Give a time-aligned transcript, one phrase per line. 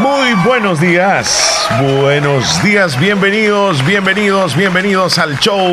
[0.00, 1.68] Muy buenos días.
[1.80, 5.64] Buenos días, bienvenidos, bienvenidos, bienvenidos al show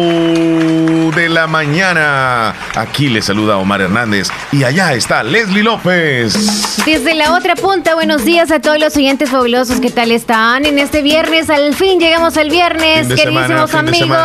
[1.16, 2.54] de la mañana.
[2.76, 6.84] Aquí les saluda Omar Hernández y allá está Leslie López.
[6.86, 9.80] Desde la otra punta, buenos días a todos los oyentes fabulosos.
[9.80, 10.66] ¿Qué tal están?
[10.66, 14.18] En este viernes, al fin llegamos al viernes, queridísimos amigos.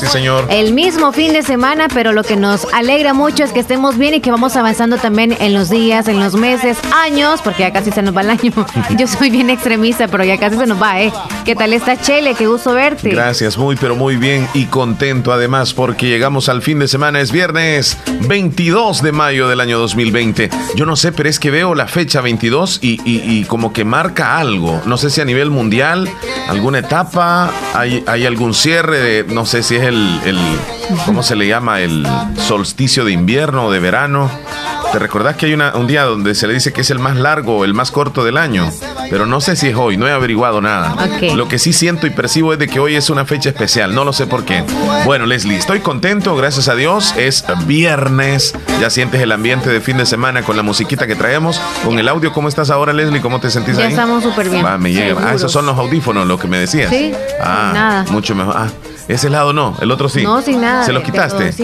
[0.00, 0.46] sí, señor.
[0.48, 4.14] El mismo fin de semana, pero lo que nos alegra mucho es que estemos bien
[4.14, 7.90] y que vamos avanzando también en los días, en los meses, años, porque ya casi
[7.90, 8.52] se nos va el año.
[8.98, 11.12] Yo soy bien extremista, pero ya casi se nos va, ¿eh?
[11.44, 12.34] ¿Qué tal está Chele?
[12.34, 13.10] Qué gusto verte.
[13.10, 17.20] Gracias, muy, pero muy bien y contento además porque llegamos al fin de semana.
[17.20, 17.96] Es viernes
[18.28, 20.50] 22 de mayo del año 2020.
[20.76, 24.80] Yo no sé, pero es que veo la fecha 22 y, como que marca algo.
[24.86, 26.08] No sé si a nivel mundial,
[26.48, 30.38] alguna etapa, hay, hay algún cierre de, no sé si es el, el,
[31.06, 31.80] ¿cómo se le llama?
[31.80, 34.30] El solsticio de invierno o de verano.
[34.92, 37.16] ¿Te recordás que hay una, un día donde se le dice que es el más
[37.16, 38.70] largo o el más corto del año?
[39.08, 40.94] Pero no sé si es hoy, no he averiguado nada.
[41.34, 44.04] Lo que sí siento y percibo es de que hoy es una fecha especial, no
[44.04, 44.62] lo sé por qué.
[45.06, 47.14] Bueno, Leslie, estoy contento, gracias a Dios.
[47.16, 51.58] Es viernes, ya sientes el ambiente de fin de semana con la musiquita que traemos,
[51.84, 52.32] con el audio.
[52.34, 53.22] ¿Cómo estás ahora, Leslie?
[53.22, 53.90] ¿Cómo te sentís ya ahí?
[53.90, 54.66] estamos súper bien.
[54.66, 55.30] Ah, me llega.
[55.30, 56.90] Ah, esos son los audífonos, lo que me decías.
[56.90, 57.12] Sí.
[57.40, 58.04] Ah, nada.
[58.10, 58.54] mucho mejor.
[58.56, 58.68] Ah,
[59.08, 60.22] ese lado no, el otro sí.
[60.22, 60.84] No, sin nada.
[60.84, 61.54] ¿Se los quitaste?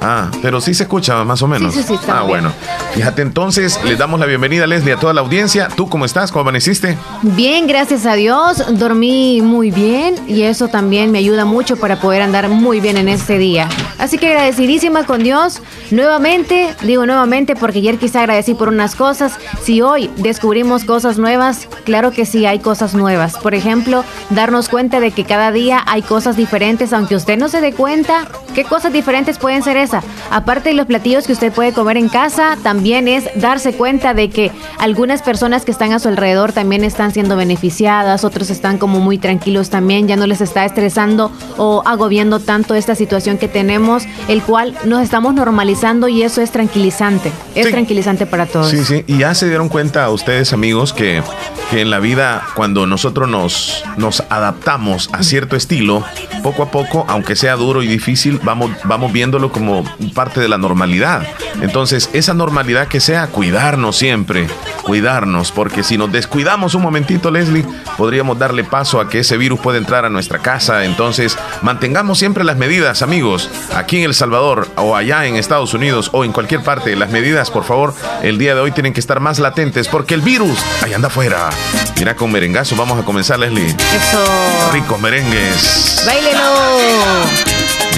[0.00, 1.74] Ah, pero sí se escucha más o menos.
[1.74, 2.52] Sí, sí, sí, ah, bueno.
[2.94, 5.68] Fíjate, entonces, les damos la bienvenida, Leslie, a toda la audiencia.
[5.68, 6.32] ¿Tú cómo estás?
[6.32, 6.98] ¿Cómo amaneciste?
[7.22, 8.78] Bien, gracias a Dios.
[8.78, 13.08] Dormí muy bien y eso también me ayuda mucho para poder andar muy bien en
[13.08, 13.68] este día.
[13.98, 15.62] Así que agradecidísima con Dios.
[15.90, 19.32] Nuevamente, digo nuevamente porque ayer quizá agradecí por unas cosas.
[19.62, 23.36] Si hoy descubrimos cosas nuevas, claro que sí hay cosas nuevas.
[23.38, 27.60] Por ejemplo, darnos cuenta de que cada día hay cosas diferentes, aunque usted no se
[27.60, 28.28] dé cuenta.
[28.54, 30.04] ¿Qué cosas diferentes pueden ser esas?
[30.30, 34.30] Aparte de los platillos que usted puede comer en casa, también es darse cuenta de
[34.30, 38.98] que algunas personas que están a su alrededor también están siendo beneficiadas, otros están como
[38.98, 44.04] muy tranquilos también, ya no les está estresando o agobiando tanto esta situación que tenemos,
[44.28, 48.70] el cual nos estamos normalizando y eso es tranquilizante, es tranquilizante para todos.
[48.70, 51.22] Sí, sí, y ya se dieron cuenta ustedes amigos que,
[51.70, 56.04] que en la vida cuando nosotros nos, nos adaptamos a cierto estilo,
[56.42, 56.77] poco a poco,
[57.08, 59.84] aunque sea duro y difícil, vamos, vamos viéndolo como
[60.14, 61.26] parte de la normalidad.
[61.60, 64.46] Entonces, esa normalidad que sea cuidarnos siempre,
[64.82, 67.64] cuidarnos, porque si nos descuidamos un momentito, Leslie,
[67.96, 70.84] podríamos darle paso a que ese virus pueda entrar a nuestra casa.
[70.84, 76.10] Entonces, mantengamos siempre las medidas, amigos, aquí en El Salvador o allá en Estados Unidos
[76.12, 76.96] o en cualquier parte.
[76.96, 80.20] Las medidas, por favor, el día de hoy tienen que estar más latentes porque el
[80.20, 81.50] virus ahí anda afuera.
[81.98, 83.68] Mira, con merengazo vamos a comenzar, Leslie.
[83.68, 84.72] Eso.
[84.72, 86.04] Ricos merengues.
[86.06, 86.67] Báilelo.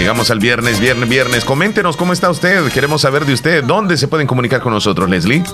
[0.01, 1.45] Llegamos al viernes, viernes, viernes.
[1.45, 2.67] Coméntenos cómo está usted.
[2.73, 3.63] Queremos saber de usted.
[3.63, 5.45] ¿Dónde se pueden comunicar con nosotros, Leslie?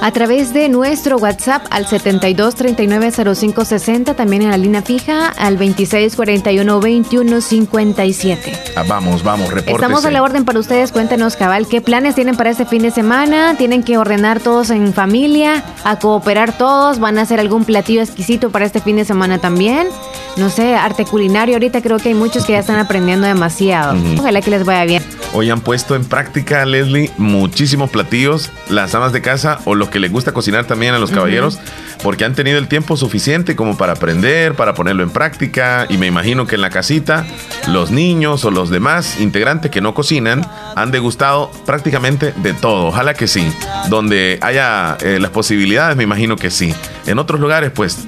[0.00, 5.28] A través de nuestro WhatsApp al 72 39 05 60, también en la línea fija
[5.28, 8.52] al 26 41 21 57.
[8.74, 9.74] Ah, vamos, vamos, repórtese.
[9.74, 10.92] Estamos a la orden para ustedes.
[10.92, 13.54] Cuéntenos, cabal, qué planes tienen para este fin de semana.
[13.58, 17.00] Tienen que ordenar todos en familia, a cooperar todos.
[17.00, 19.88] Van a hacer algún platillo exquisito para este fin de semana también.
[20.36, 21.56] No sé, arte culinario.
[21.56, 23.96] Ahorita creo que hay muchos que ya están aprendiendo demasiado.
[24.18, 25.02] Ojalá que les vaya bien.
[25.32, 30.00] Hoy han puesto en práctica, Leslie, muchísimos platillos, las amas de casa o los que
[30.00, 31.60] les gusta cocinar también a los caballeros,
[32.02, 35.86] porque han tenido el tiempo suficiente como para aprender, para ponerlo en práctica.
[35.88, 37.26] Y me imagino que en la casita,
[37.68, 42.86] los niños o los demás integrantes que no cocinan han degustado prácticamente de todo.
[42.86, 43.52] Ojalá que sí.
[43.88, 46.74] Donde haya eh, las posibilidades, me imagino que sí.
[47.06, 47.98] En otros lugares, pues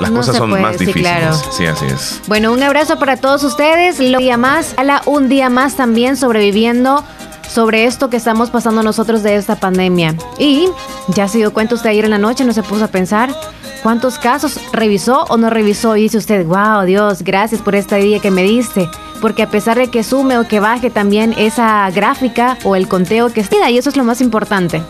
[0.00, 1.44] las cosas son más difíciles.
[1.50, 2.20] Sí, así es.
[2.26, 4.00] Bueno, un abrazo para todos ustedes.
[4.00, 4.74] Un día más,
[5.06, 7.04] un día más también sobreviviendo
[7.48, 10.14] sobre esto que estamos pasando nosotros de esta pandemia.
[10.38, 10.68] Y
[11.08, 13.34] ya se dio cuenta usted ayer en la noche, no se puso a pensar
[13.82, 18.20] cuántos casos revisó o no revisó y dice usted, wow, Dios, gracias por esta día
[18.20, 18.88] que me diste.
[19.20, 23.32] Porque a pesar de que sume o que baje también esa gráfica o el conteo
[23.32, 24.82] que está, y eso es lo más importante.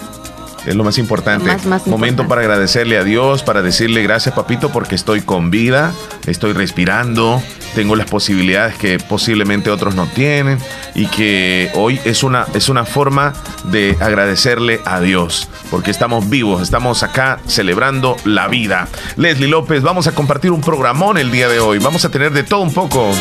[0.66, 1.50] Es lo más importante.
[1.86, 5.92] Momento para agradecerle a Dios, para decirle gracias papito porque estoy con vida,
[6.26, 7.42] estoy respirando,
[7.74, 10.58] tengo las posibilidades que posiblemente otros no tienen
[10.94, 13.32] y que hoy es una, es una forma
[13.64, 18.88] de agradecerle a Dios porque estamos vivos, estamos acá celebrando la vida.
[19.16, 22.42] Leslie López, vamos a compartir un programón el día de hoy, vamos a tener de
[22.42, 23.12] todo un poco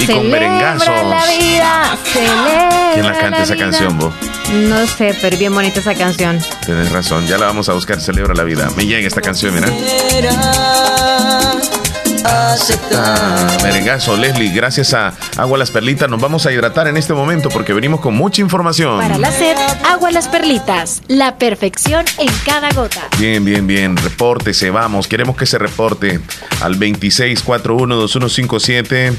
[0.00, 0.86] y con merengazos.
[0.86, 1.98] la vida,
[2.94, 4.12] ¿Quién la canta esa canción, vos?
[4.52, 6.38] No sé, pero bien bonita esa canción.
[6.64, 8.68] Tienes razón, ya la vamos a buscar, celebra la vida.
[8.76, 9.68] Me llega esta canción, mira.
[12.24, 12.56] Ah,
[13.62, 17.72] merengazo, Leslie, gracias a Agua Las Perlitas nos vamos a hidratar en este momento porque
[17.72, 18.98] venimos con mucha información.
[19.00, 23.08] Para la sed, Agua Las Perlitas, la perfección en cada gota.
[23.18, 26.20] Bien, bien, bien, repórtese, vamos, queremos que se reporte
[26.60, 29.14] al 26412157,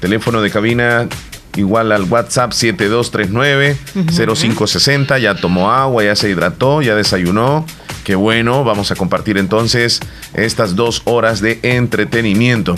[0.00, 1.08] teléfono de cabina
[1.56, 5.20] igual al WhatsApp 7239-0560.
[5.20, 7.66] Ya tomó agua, ya se hidrató, ya desayunó.
[8.06, 9.98] Qué bueno, vamos a compartir entonces
[10.32, 12.76] estas dos horas de entretenimiento.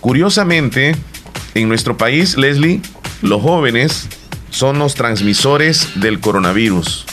[0.00, 0.96] Curiosamente,
[1.54, 2.82] en nuestro país, Leslie,
[3.22, 4.08] los jóvenes
[4.50, 7.06] son los transmisores del coronavirus.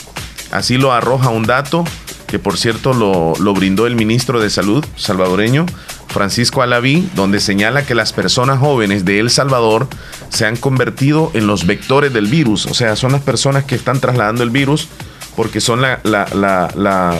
[0.50, 1.84] Así lo arroja un dato
[2.26, 5.66] que por cierto lo, brindó el ministro de Salud salvadoreño,
[6.08, 9.86] Francisco Alaví, donde señala que las personas jóvenes de El Salvador
[10.30, 14.00] se han convertido en los vectores del virus, o sea, son las personas que están
[14.00, 14.88] trasladando el virus
[15.36, 15.82] porque son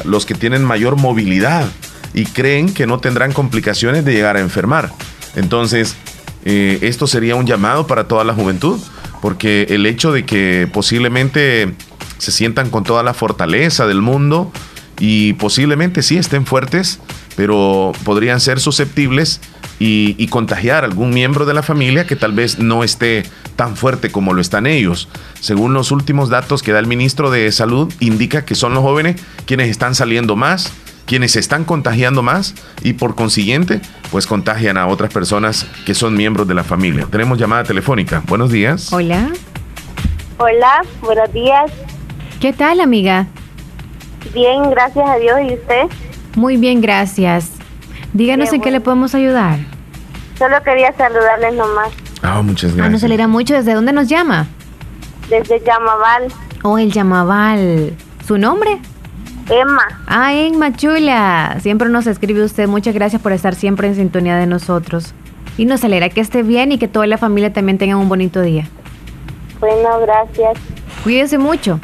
[0.05, 1.69] los que tienen mayor movilidad
[2.15, 4.93] y creen que no tendrán complicaciones de llegar a enfermar.
[5.35, 5.97] Entonces,
[6.45, 8.79] eh, esto sería un llamado para toda la juventud,
[9.21, 11.75] porque el hecho de que posiblemente
[12.19, 14.53] se sientan con toda la fortaleza del mundo
[14.99, 17.01] y posiblemente sí estén fuertes,
[17.35, 19.41] pero podrían ser susceptibles
[19.79, 23.25] y, contagiar algún miembro de la familia que tal vez no esté
[23.57, 25.09] tan fuerte como lo están ellos.
[25.41, 29.21] Según los últimos datos que da el ministro de Salud, indica que son los jóvenes
[29.47, 30.73] quienes están saliendo más,
[31.07, 36.17] quienes se están contagiando más y por consiguiente, pues contagian a otras personas que son
[36.17, 37.07] miembros de la familia.
[37.11, 38.23] Tenemos llamada telefónica.
[38.27, 38.93] Buenos días.
[38.93, 39.29] Hola.
[40.39, 41.71] Hola, buenos días.
[42.41, 43.27] ¿Qué tal, amiga?
[44.35, 45.39] Bien, gracias a Dios.
[45.49, 45.83] ¿Y usted?
[46.35, 47.53] Muy bien, gracias.
[48.13, 49.59] Díganos en qué le podemos ayudar.
[50.39, 51.93] Solo quería saludarles nomás.
[52.23, 52.87] Ah, muchas gracias.
[52.87, 53.55] Ah, no se le mucho.
[53.55, 54.47] ¿Desde dónde nos llama?
[55.29, 56.29] Desde Yamaval.
[56.63, 57.95] Oh, el Yamaval.
[58.27, 58.79] ¿Su nombre?
[59.51, 60.01] Emma.
[60.07, 61.57] Ah, Emma Chula.
[61.61, 62.69] Siempre nos escribe usted.
[62.69, 65.15] Muchas gracias por estar siempre en sintonía de nosotros.
[65.59, 68.41] Y nos alegra que esté bien y que toda la familia también tenga un bonito
[68.41, 68.67] día.
[69.61, 70.59] Bueno, gracias.
[71.03, 71.81] Cuídese mucho.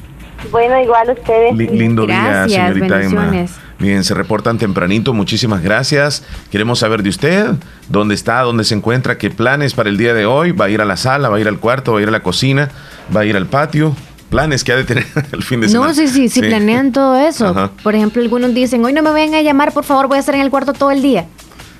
[0.51, 1.55] Bueno, igual ustedes.
[1.55, 3.33] lindo día, señorita Emma.
[3.79, 6.25] Bien, se reportan tempranito, muchísimas gracias.
[6.51, 7.47] Queremos saber de usted,
[7.89, 10.51] dónde está, dónde se encuentra, qué planes para el día de hoy.
[10.51, 12.11] ¿Va a ir a la sala, va a ir al cuarto, va a ir a
[12.11, 12.71] la cocina,
[13.15, 13.95] va a ir al patio?
[14.31, 15.89] Planes que ha de tener el fin de semana.
[15.89, 17.71] No, sí, sí, sí, planean todo eso.
[17.83, 20.35] Por ejemplo, algunos dicen, hoy no me vengan a llamar, por favor, voy a estar
[20.35, 21.27] en el cuarto todo el día.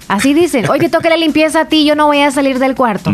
[0.07, 2.75] Así dicen, hoy te toca la limpieza a ti, yo no voy a salir del
[2.75, 3.13] cuarto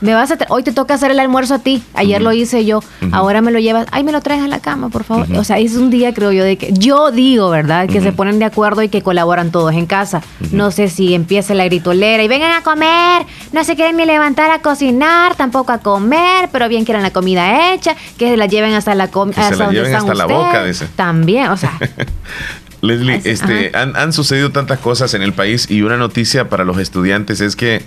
[0.00, 2.82] me vas a hoy te toca hacer el almuerzo a ti, ayer lo hice yo,
[3.12, 5.26] ahora me lo llevas, ay, me lo traes a la cama, por favor.
[5.36, 7.88] O sea, es un día, creo yo, de que yo digo, ¿verdad?
[7.88, 10.22] Que se ponen de acuerdo y que colaboran todos en casa.
[10.52, 14.50] No sé si empieza la gritolera y vengan a comer, no se quieren ni levantar
[14.50, 18.74] a cocinar, tampoco a comer, pero bien quieren la comida hecha, que se la lleven
[18.74, 19.48] hasta la comida.
[19.48, 20.86] Se la lleven hasta la boca, dice.
[20.96, 21.78] También, o sea.
[22.82, 26.78] Leslie, este, han, han sucedido tantas cosas en el país y una noticia para los
[26.78, 27.82] estudiantes es que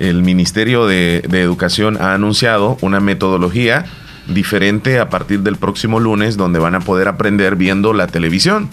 [0.00, 3.84] el Ministerio de, Educación ha anunciado una metodología
[4.26, 8.70] diferente a partir del próximo lunes donde van a poder aprender viendo la televisión,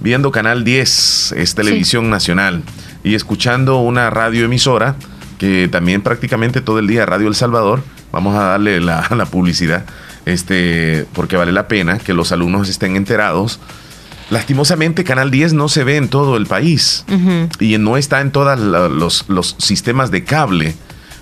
[0.00, 2.62] viendo Canal 10, es televisión nacional,
[3.02, 4.94] y escuchando una radioemisora
[5.38, 7.82] que también prácticamente todo el día, Radio El Salvador,
[8.12, 9.84] vamos a darle la, la publicidad,
[10.26, 13.58] este, porque vale la pena que los alumnos estén enterados
[14.30, 17.04] Lastimosamente, Canal 10 no se ve en todo el país
[17.60, 20.74] y no está en todos los, sistemas de cable.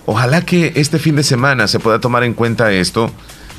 [0.05, 3.11] Ojalá que este fin de semana se pueda tomar en cuenta esto,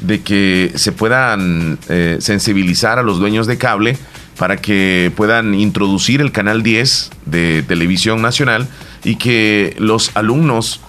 [0.03, 3.99] de que se puedan eh, sensibilizar a los dueños de cable
[4.39, 8.69] para que puedan introducir el Canal 10 de televisión nacional
[9.03, 10.81] y que los alumnos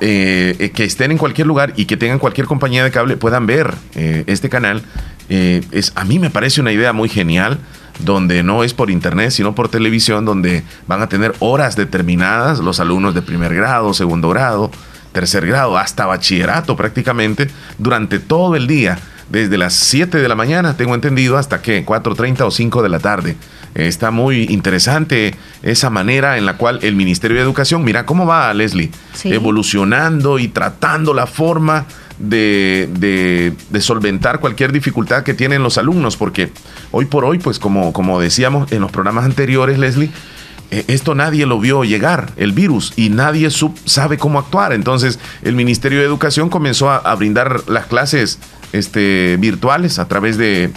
[0.00, 3.74] eh, que estén en cualquier lugar y que tengan cualquier compañía de cable puedan ver
[3.94, 4.82] eh, este canal
[5.30, 7.58] eh, es, a mí me parece una idea muy genial,
[8.00, 12.80] donde no es por internet, sino por televisión, donde van a tener horas determinadas los
[12.80, 14.72] alumnos de primer grado, segundo grado,
[15.12, 18.98] tercer grado, hasta bachillerato prácticamente, durante todo el día,
[19.30, 22.98] desde las 7 de la mañana, tengo entendido, hasta que 4.30 o 5 de la
[22.98, 23.36] tarde.
[23.74, 28.52] Está muy interesante esa manera en la cual el Ministerio de Educación, mira cómo va
[28.54, 28.90] Leslie,
[29.24, 31.86] evolucionando y tratando la forma
[32.18, 36.50] de, solventar cualquier dificultad que tienen los alumnos, porque
[36.90, 40.10] hoy por hoy, pues como, como decíamos en los programas anteriores, Leslie,
[40.70, 43.48] eh, esto nadie lo vio llegar, el virus, y nadie
[43.84, 44.72] sabe cómo actuar.
[44.72, 48.38] Entonces el Ministerio de Educación comenzó a, brindar las clases
[48.72, 50.70] este, virtuales a través de,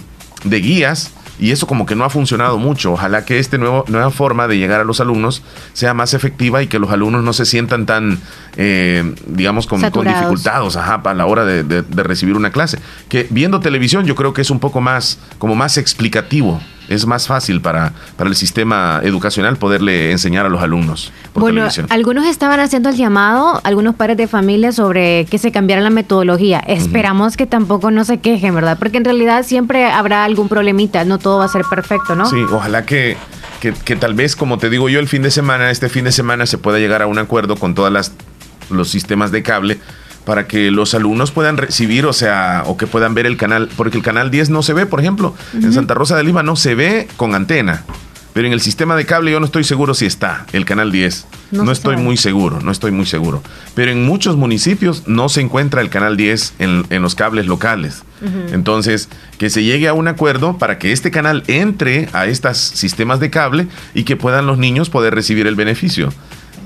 [0.44, 2.92] de guías y eso como que no ha funcionado mucho.
[2.92, 6.78] Ojalá que esta nueva forma de llegar a los alumnos sea más efectiva y que
[6.78, 8.20] los alumnos no se sientan tan,
[8.56, 12.78] eh, digamos, con, con, dificultados ajá, a la hora de, de, recibir una clase.
[13.08, 17.26] Que viendo televisión yo creo que es un poco más, como más explicativo es más
[17.26, 21.12] fácil para, para el sistema educacional poderle enseñar a los alumnos.
[21.34, 25.90] bueno, algunos estaban haciendo el llamado, algunos padres de familia, sobre que se cambiara la
[25.90, 26.60] metodología.
[26.60, 28.78] Esperamos que tampoco no se quejen, ¿verdad?
[28.78, 32.26] Porque en realidad siempre habrá algún problemita, no todo va a ser perfecto, ¿no?
[32.26, 33.16] Sí, ojalá que,
[33.60, 36.12] que, que tal vez, como te digo yo, el fin de semana, este fin de
[36.12, 38.12] semana se pueda llegar a un acuerdo con todas las
[38.70, 39.78] los sistemas de cable
[40.24, 43.96] para que los alumnos puedan recibir, o sea, o que puedan ver el canal, porque
[43.96, 46.74] el canal 10 no se ve, por ejemplo, en Santa Rosa de Lima no se
[46.74, 47.84] ve con antena,
[48.34, 51.26] pero en el sistema de cable yo no estoy seguro si está el canal 10.
[51.52, 53.44] No, estoy muy seguro, no estoy muy seguro.
[53.76, 58.02] Pero en muchos municipios no se encuentra el canal 10 en, en los cables locales.
[58.52, 63.20] Entonces, que se llegue a un acuerdo para que este canal entre a estos sistemas
[63.20, 66.10] de cable y que puedan los niños poder recibir el beneficio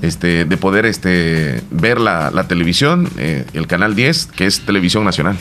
[0.01, 5.37] este, de poder este, ver la, televisión, eh, el canal 10, que es televisión nacional.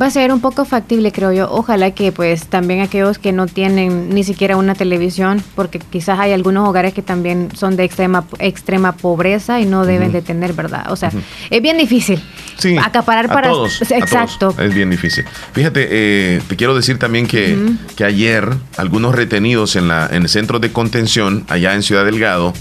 [0.00, 1.48] Va a ser un poco factible, creo yo.
[1.48, 6.32] Ojalá que pues también aquellos que no tienen ni siquiera una televisión, porque quizás hay
[6.32, 10.90] algunos hogares que también son de extrema extrema pobreza y no deben de tener, ¿verdad?
[10.90, 11.12] O sea,
[11.48, 12.20] es bien difícil.
[12.56, 14.52] Sí, acaparar para todos, exacto.
[14.58, 15.24] es bien difícil.
[15.52, 17.56] Fíjate, eh, te quiero decir también que,
[17.94, 22.52] que ayer algunos retenidos en la en el centro de contención allá en Ciudad Delgado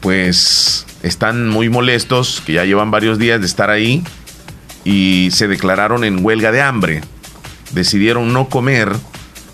[0.00, 4.02] pues están muy molestos, que ya llevan varios días de estar ahí
[4.84, 7.02] y se declararon en huelga de hambre.
[7.72, 8.92] Decidieron no comer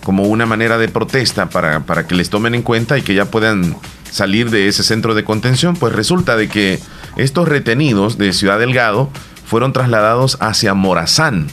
[0.02, 3.24] como una manera de protesta para, para que les tomen en cuenta y que ya
[3.24, 3.76] puedan
[4.10, 5.74] salir de ese centro de contención.
[5.74, 6.78] Pues resulta de que
[7.16, 9.10] estos retenidos de Ciudad Delgado
[9.46, 11.48] fueron trasladados hacia Morazán.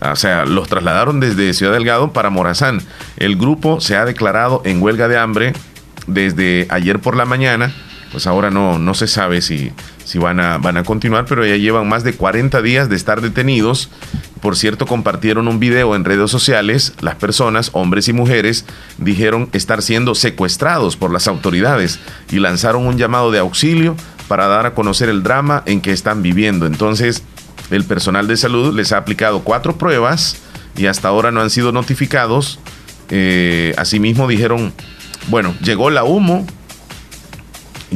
[0.00, 2.80] O sea, los trasladaron desde Ciudad Delgado para Morazán.
[3.16, 5.52] El grupo se ha declarado en huelga de hambre
[6.06, 7.74] desde ayer por la mañana
[8.16, 9.72] pues ahora no, no se sabe si,
[10.06, 13.20] si van, a, van a continuar, pero ya llevan más de 40 días de estar
[13.20, 13.90] detenidos.
[14.40, 16.94] Por cierto, compartieron un video en redes sociales.
[17.02, 18.64] Las personas, hombres y mujeres,
[18.96, 23.94] dijeron estar siendo secuestrados por las autoridades y lanzaron un llamado de auxilio
[24.28, 26.64] para dar a conocer el drama en que están viviendo.
[26.64, 27.22] Entonces,
[27.70, 30.38] el personal de salud les ha aplicado cuatro pruebas
[30.74, 32.60] y hasta ahora no han sido notificados.
[33.10, 34.72] Eh, asimismo dijeron,
[35.28, 36.46] bueno, llegó la humo,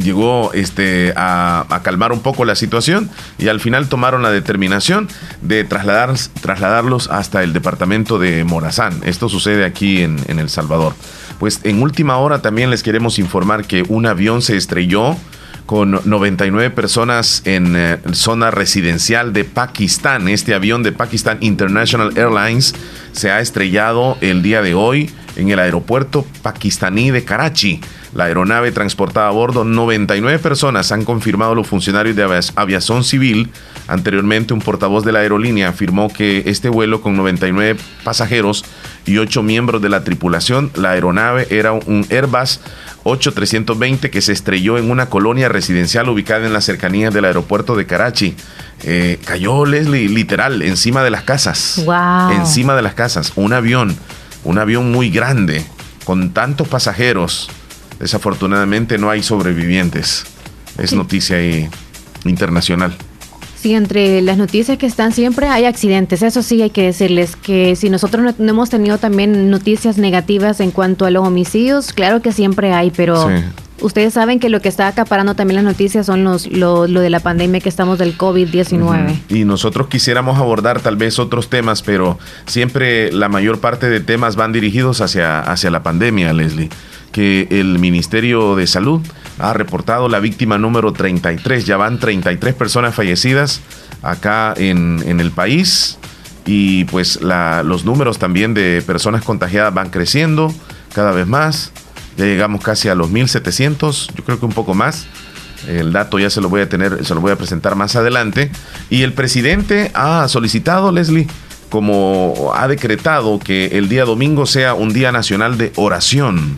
[0.01, 5.09] llegó este, a, calmar un poco la situación y al final tomaron la determinación
[5.43, 9.01] de trasladar, trasladarlos hasta el departamento de Morazán.
[9.05, 10.95] Esto sucede aquí en, en El Salvador.
[11.39, 15.17] Pues en última hora también les queremos informar que un avión se estrelló
[15.71, 20.27] con 99 personas en eh, zona residencial de Pakistán.
[20.27, 22.75] Este avión de Pakistan International Airlines
[23.13, 27.81] se ha estrellado el día de hoy en el aeropuerto pakistaní de Karachi.
[28.13, 33.51] La aeronave transportaba a bordo 99 personas, han confirmado los funcionarios de aviación civil.
[33.87, 38.65] Anteriormente, un portavoz de la aerolínea afirmó que este vuelo con 99 pasajeros
[39.07, 42.61] y 8 miembros de la tripulación, la aeronave era un Airbus
[43.05, 47.87] 8320 que se estrelló en una colonia residencial ubicada en las cercanías del aeropuerto de
[47.87, 48.35] Karachi.
[48.83, 51.81] Eh, cayó Leslie literal encima de las casas.
[52.33, 53.33] Encima de las casas.
[53.37, 53.97] Un avión,
[54.43, 55.65] un avión muy grande,
[56.05, 57.51] con tantos pasajeros
[58.01, 60.25] Desafortunadamente no hay sobrevivientes.
[60.79, 61.37] Es noticia
[62.25, 62.97] internacional.
[63.61, 66.23] Sí, entre las noticias que están siempre hay accidentes.
[66.23, 70.71] Eso sí hay que decirles que si nosotros no, hemos tenido también noticias negativas en
[70.71, 73.29] cuanto a los homicidios, claro que siempre hay, pero
[73.83, 77.21] ustedes saben que lo que está acaparando también las noticias son los, lo, de la
[77.21, 79.19] pandemia que estamos del COVID-19.
[79.29, 84.37] Y nosotros quisiéramos abordar tal vez otros temas, pero siempre la mayor parte de temas
[84.37, 86.71] van dirigidos hacia, hacia la pandemia, Leslie
[87.13, 89.01] que el Ministerio de Salud
[89.39, 91.65] ha reportado la víctima número 33.
[91.65, 93.61] Ya van 33 personas fallecidas
[94.03, 95.99] acá en, en el país
[96.47, 100.53] y pues la, los números también de personas contagiadas van creciendo
[100.93, 101.73] cada vez más.
[102.17, 105.07] Ya llegamos casi a los 1700, yo creo que un poco más.
[105.69, 108.51] El dato ya se lo voy a tener, se lo voy a presentar más adelante.
[108.89, 111.29] Y el presidente ha solicitado, Leslie,
[111.69, 116.57] como ha decretado que el día domingo sea un día nacional de oración.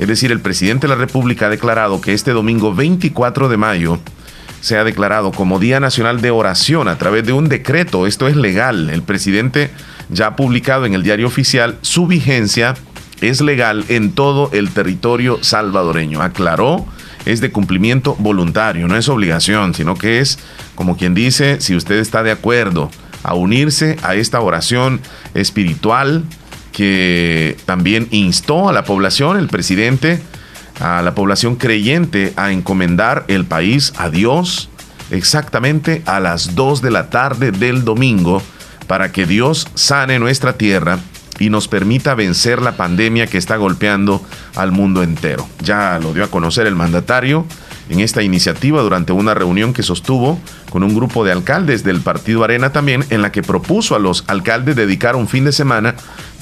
[0.00, 3.98] Es decir, el presidente de la República ha declarado que este domingo 24 de mayo
[4.62, 8.06] se ha declarado como Día Nacional de Oración a través de un decreto.
[8.06, 8.88] Esto es legal.
[8.88, 9.70] El presidente
[10.08, 12.76] ya ha publicado en el diario oficial su vigencia
[13.20, 16.22] es legal en todo el territorio salvadoreño.
[16.22, 16.86] Aclaró,
[17.26, 20.38] es de cumplimiento voluntario, no es obligación, sino que es,
[20.76, 22.90] como quien dice, si usted está de acuerdo
[23.22, 25.02] a unirse a esta oración
[25.34, 26.24] espiritual
[26.72, 30.22] que también instó a la población, el presidente,
[30.80, 34.70] a la población creyente a encomendar el país a Dios
[35.10, 38.42] exactamente a las 2 de la tarde del domingo
[38.86, 40.98] para que Dios sane nuestra tierra
[41.38, 44.22] y nos permita vencer la pandemia que está golpeando
[44.56, 45.48] al mundo entero.
[45.62, 47.46] Ya lo dio a conocer el mandatario
[47.90, 50.38] en esta iniciativa durante una reunión que sostuvo
[50.70, 54.24] con un grupo de alcaldes del Partido Arena también, en la que propuso a los
[54.28, 55.96] alcaldes dedicar un fin de semana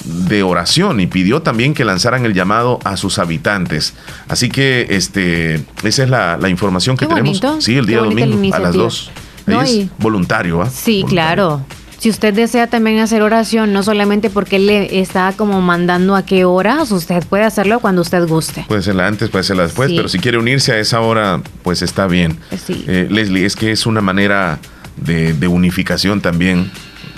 [0.05, 3.95] de oración y pidió también que lanzaran el llamado a sus habitantes.
[4.27, 7.41] Así que este, esa es la, información que tenemos.
[7.59, 9.11] Sí, el día domingo a las dos.
[9.47, 10.69] es voluntario, ¿ah?
[10.69, 11.65] Sí, claro.
[11.99, 16.25] Si usted desea también hacer oración, no solamente porque él le está como mandando a
[16.25, 18.65] qué horas, usted puede hacerlo cuando usted guste.
[18.67, 22.07] Puede serla antes, puede serla después, pero si quiere unirse a esa hora, pues está
[22.07, 22.39] bien.
[22.65, 22.85] Sí.
[22.87, 24.59] Eh, Leslie, es que es una manera
[24.95, 26.71] de, unificación también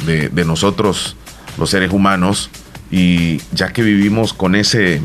[0.06, 1.16] de, de nosotros,
[1.60, 2.50] los seres humanos,
[2.90, 5.02] y ya que vivimos con ese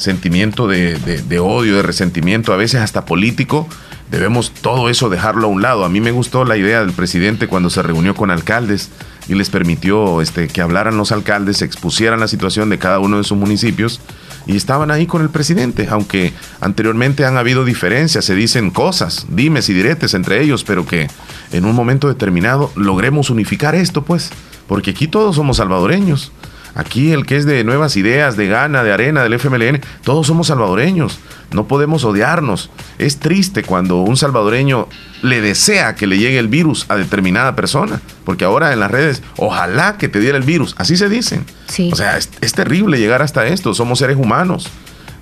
[0.00, 3.68] sentimiento de, de, odio, de resentimiento, a veces hasta político,
[4.10, 5.84] debemos todo eso dejarlo a un lado.
[5.84, 8.90] A mí me gustó la idea del presidente cuando se reunió con alcaldes
[9.30, 13.22] y les permitió este, que hablaran los alcaldes, expusieran la situación de cada uno de
[13.24, 14.00] sus municipios
[14.44, 19.68] y estaban ahí con el presidente, aunque anteriormente han habido diferencias, se dicen cosas, dimes
[19.68, 21.06] y diretes entre ellos, pero que
[21.52, 24.30] en un momento determinado logremos unificar esto, pues,
[24.66, 26.32] porque aquí todos somos salvadoreños.
[26.74, 30.48] Aquí el que es de nuevas ideas, de gana, de arena, del FMLN, todos somos
[30.48, 31.18] salvadoreños.
[31.52, 32.70] No podemos odiarnos.
[32.98, 34.88] Es triste cuando un salvadoreño
[35.22, 38.00] le desea que le llegue el virus a determinada persona.
[38.24, 40.74] Porque ahora en las redes, ojalá que te diera el virus.
[40.78, 41.44] Así se dicen.
[41.90, 43.74] O sea, es, terrible llegar hasta esto.
[43.74, 44.68] Somos seres humanos.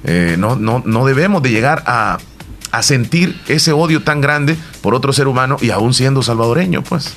[0.04, 2.18] Eh, no, no, no debemos de llegar a,
[2.70, 7.14] a sentir ese odio tan grande por otro ser humano y aún siendo salvadoreño, pues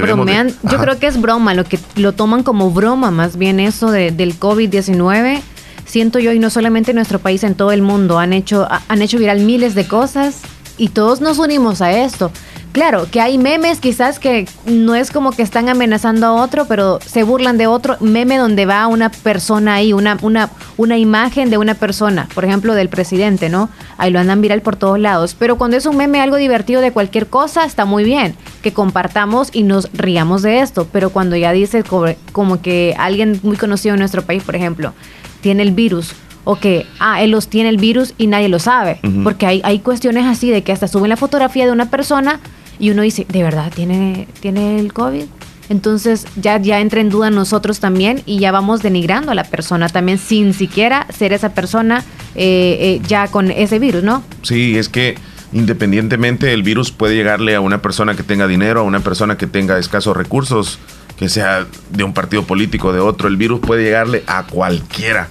[0.00, 3.90] bromean, yo creo que es broma, lo que lo toman como broma más bien eso
[3.90, 5.40] de, del COVID-19.
[5.86, 9.02] Siento yo, y no solamente en nuestro país, en todo el mundo, han hecho, han
[9.02, 10.40] hecho viral miles de cosas
[10.76, 12.30] y todos nos unimos a esto.
[12.74, 16.98] Claro, que hay memes quizás que no es como que están amenazando a otro, pero
[17.06, 21.56] se burlan de otro meme donde va una persona ahí, una, una, una imagen de
[21.56, 23.70] una persona, por ejemplo, del presidente, ¿no?
[23.96, 25.36] Ahí lo andan viral por todos lados.
[25.38, 29.50] Pero cuando es un meme algo divertido de cualquier cosa, está muy bien que compartamos
[29.52, 30.88] y nos riamos de esto.
[30.90, 31.84] Pero cuando ya dice
[32.32, 34.94] como que alguien muy conocido en nuestro país, por ejemplo,
[35.42, 36.10] tiene el virus
[36.42, 38.98] o que, ah, él los tiene el virus y nadie lo sabe.
[39.22, 42.40] Porque hay, hay cuestiones así de que hasta suben la fotografía de una persona
[42.78, 45.24] y uno dice, ¿de verdad tiene, tiene el COVID?
[45.68, 49.88] Entonces ya, ya entra en duda nosotros también y ya vamos denigrando a la persona
[49.88, 54.22] también sin siquiera ser esa persona eh, eh, ya con ese virus, ¿no?
[54.42, 55.16] Sí, es que
[55.52, 59.46] independientemente el virus puede llegarle a una persona que tenga dinero, a una persona que
[59.46, 60.78] tenga escasos recursos,
[61.16, 65.28] que sea de un partido político, de otro, el virus puede llegarle a cualquiera.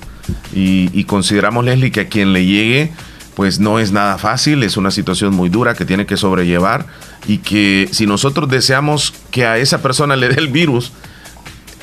[0.56, 2.92] Y consideramos, Leslie, que a quien le llegue
[3.36, 6.86] pues no es nada fácil, es una situación muy dura que tiene que sobrellevar
[7.28, 10.92] y que si nosotros deseamos que a esa persona le dé el virus,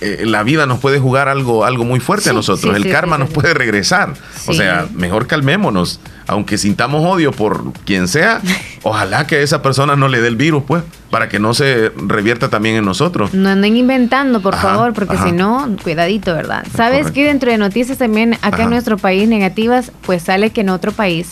[0.03, 3.29] eh, la vida nos puede jugar algo, algo muy fuerte a nosotros, el karma nos
[3.29, 4.15] puede regresar.
[4.47, 8.41] O sea, mejor calmémonos, aunque sintamos odio por quien sea,
[8.83, 11.93] ojalá que a esa persona no le dé el virus, pues, para que no se
[11.97, 13.35] revierta también en nosotros.
[13.35, 16.65] No anden inventando, por favor, porque si no, cuidadito, ¿verdad?
[16.75, 20.71] ¿Sabes que dentro de noticias también acá en nuestro país negativas, pues sale que en
[20.71, 21.29] otro país,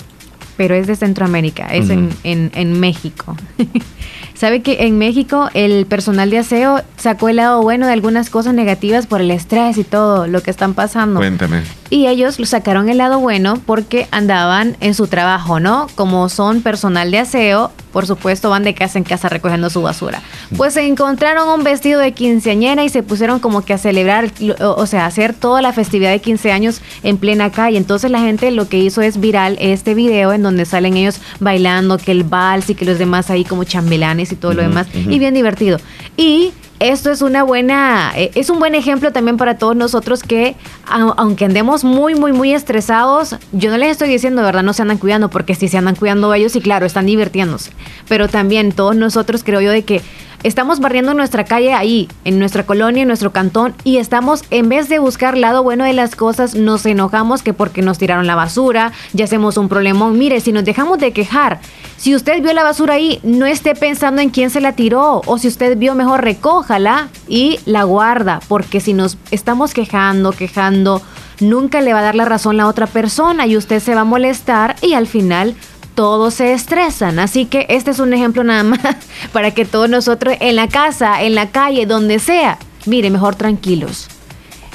[0.58, 3.36] pero es de Centroamérica, es en, en, en México.
[4.38, 8.54] ¿Sabe que en México el personal de aseo sacó el lado bueno de algunas cosas
[8.54, 11.18] negativas por el estrés y todo lo que están pasando?
[11.18, 11.62] Cuéntame.
[11.90, 15.88] Y ellos lo sacaron el lado bueno porque andaban en su trabajo, ¿no?
[15.96, 20.22] Como son personal de aseo, por supuesto van de casa en casa recogiendo su basura.
[20.56, 24.86] Pues se encontraron un vestido de quinceañera y se pusieron como que a celebrar, o
[24.86, 27.78] sea, hacer toda la festividad de 15 años en plena calle.
[27.78, 31.96] Entonces la gente lo que hizo es viral este video en donde salen ellos bailando,
[31.96, 34.86] que el vals y que los demás ahí como chambelanes y todo lo demás.
[34.94, 35.78] Y bien divertido.
[36.16, 40.56] Y esto es una buena, eh, es un buen ejemplo también para todos nosotros que
[40.86, 44.98] aunque andemos muy, muy, muy estresados, yo no les estoy diciendo, verdad, no se andan
[44.98, 47.72] cuidando, porque si se andan cuidando ellos, y claro, están divirtiéndose.
[48.08, 50.02] Pero también todos nosotros creo yo de que
[50.44, 54.88] Estamos barriendo nuestra calle ahí, en nuestra colonia, en nuestro cantón, y estamos, en vez
[54.88, 58.92] de buscar lado bueno de las cosas, nos enojamos que porque nos tiraron la basura,
[59.12, 60.08] ya hacemos un problema.
[60.10, 61.58] Mire, si nos dejamos de quejar,
[61.96, 65.38] si usted vio la basura ahí, no esté pensando en quién se la tiró, o
[65.38, 66.22] si usted vio mejor,
[66.68, 71.02] recójala y la guarda, porque si nos estamos quejando, quejando,
[71.40, 74.04] nunca le va a dar la razón la otra persona y usted se va a
[74.04, 75.54] molestar y al final
[75.94, 77.18] todos se estresan.
[77.18, 78.80] Así que este es un ejemplo nada más
[79.32, 84.08] para que todos nosotros en la casa, en la calle, donde sea, mire, mejor tranquilos.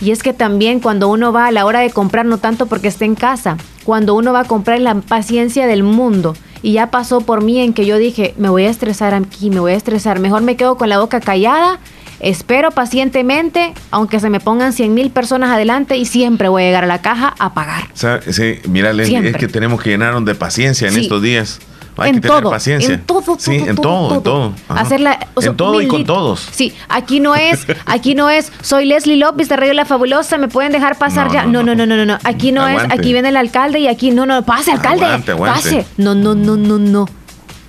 [0.01, 2.89] Y es que también cuando uno va a la hora de comprar, no tanto porque
[2.89, 6.35] esté en casa, cuando uno va a comprar la paciencia del mundo.
[6.61, 9.59] Y ya pasó por mí en que yo dije, me voy a estresar aquí, me
[9.59, 11.79] voy a estresar, mejor me quedo con la boca callada,
[12.21, 16.85] espero pacientemente, aunque se me pongan 100 mil personas adelante y siempre voy a llegar
[16.85, 17.89] a la caja a pagar.
[17.93, 21.59] sí, mira, es que tenemos que llenarnos de paciencia en estos días.
[21.97, 22.93] Hay en que todo, paciencia.
[22.93, 24.53] En todo, sí, en todo, en todo.
[24.69, 26.47] Hacerla, en todo y con todos.
[26.51, 30.47] Sí, aquí no es, aquí no es, soy Leslie López de Radio La Fabulosa, me
[30.47, 31.45] pueden dejar pasar ya.
[31.45, 32.17] No, no, no, no, no, no.
[32.23, 35.05] Aquí no es, aquí viene el alcalde y aquí no, no, pase, alcalde.
[35.37, 35.85] Pase.
[35.97, 37.07] No, no, no, no, no.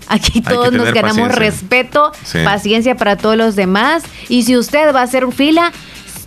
[0.09, 2.13] Aquí todos nos ganamos respeto,
[2.45, 4.05] paciencia para todos los demás.
[4.29, 5.73] Y si usted va a hacer fila,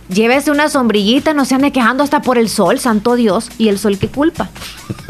[0.08, 3.50] llévese una sombrillita, no se ande quejando hasta por el sol, santo Dios.
[3.58, 4.50] ¿Y el sol qué culpa?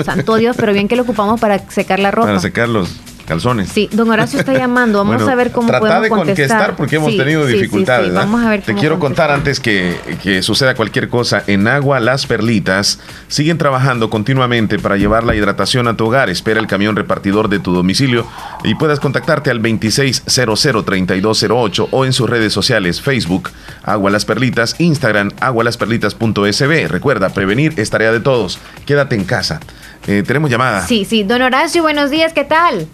[0.05, 2.29] Santo Dios, pero bien que lo ocupamos para secar la ropa.
[2.29, 2.89] Para secar los
[3.29, 3.69] calzones.
[3.69, 4.99] Sí, don Horacio está llamando.
[5.05, 6.75] Vamos a ver cómo podemos de contestar.
[6.75, 8.13] porque hemos tenido dificultades.
[8.13, 11.45] Vamos a ver Te quiero contar antes que, que, suceda cualquier cosa.
[11.47, 16.31] En Agua Las Perlitas siguen trabajando continuamente para llevar la hidratación a tu hogar.
[16.31, 18.27] Espera el camión repartidor de tu domicilio
[18.65, 23.51] y puedas contactarte al 26003208 o en sus redes sociales Facebook
[23.85, 26.89] Agua Las Perlitas, Instagram agualasperlitas.sb.
[26.89, 28.59] Recuerda, prevenir es tarea de todos.
[28.87, 29.61] Quédate en casa.
[30.07, 30.87] Eh, tenemos llamada.
[30.87, 31.23] Sí, sí.
[31.23, 32.87] Don Horacio, buenos días, ¿qué tal?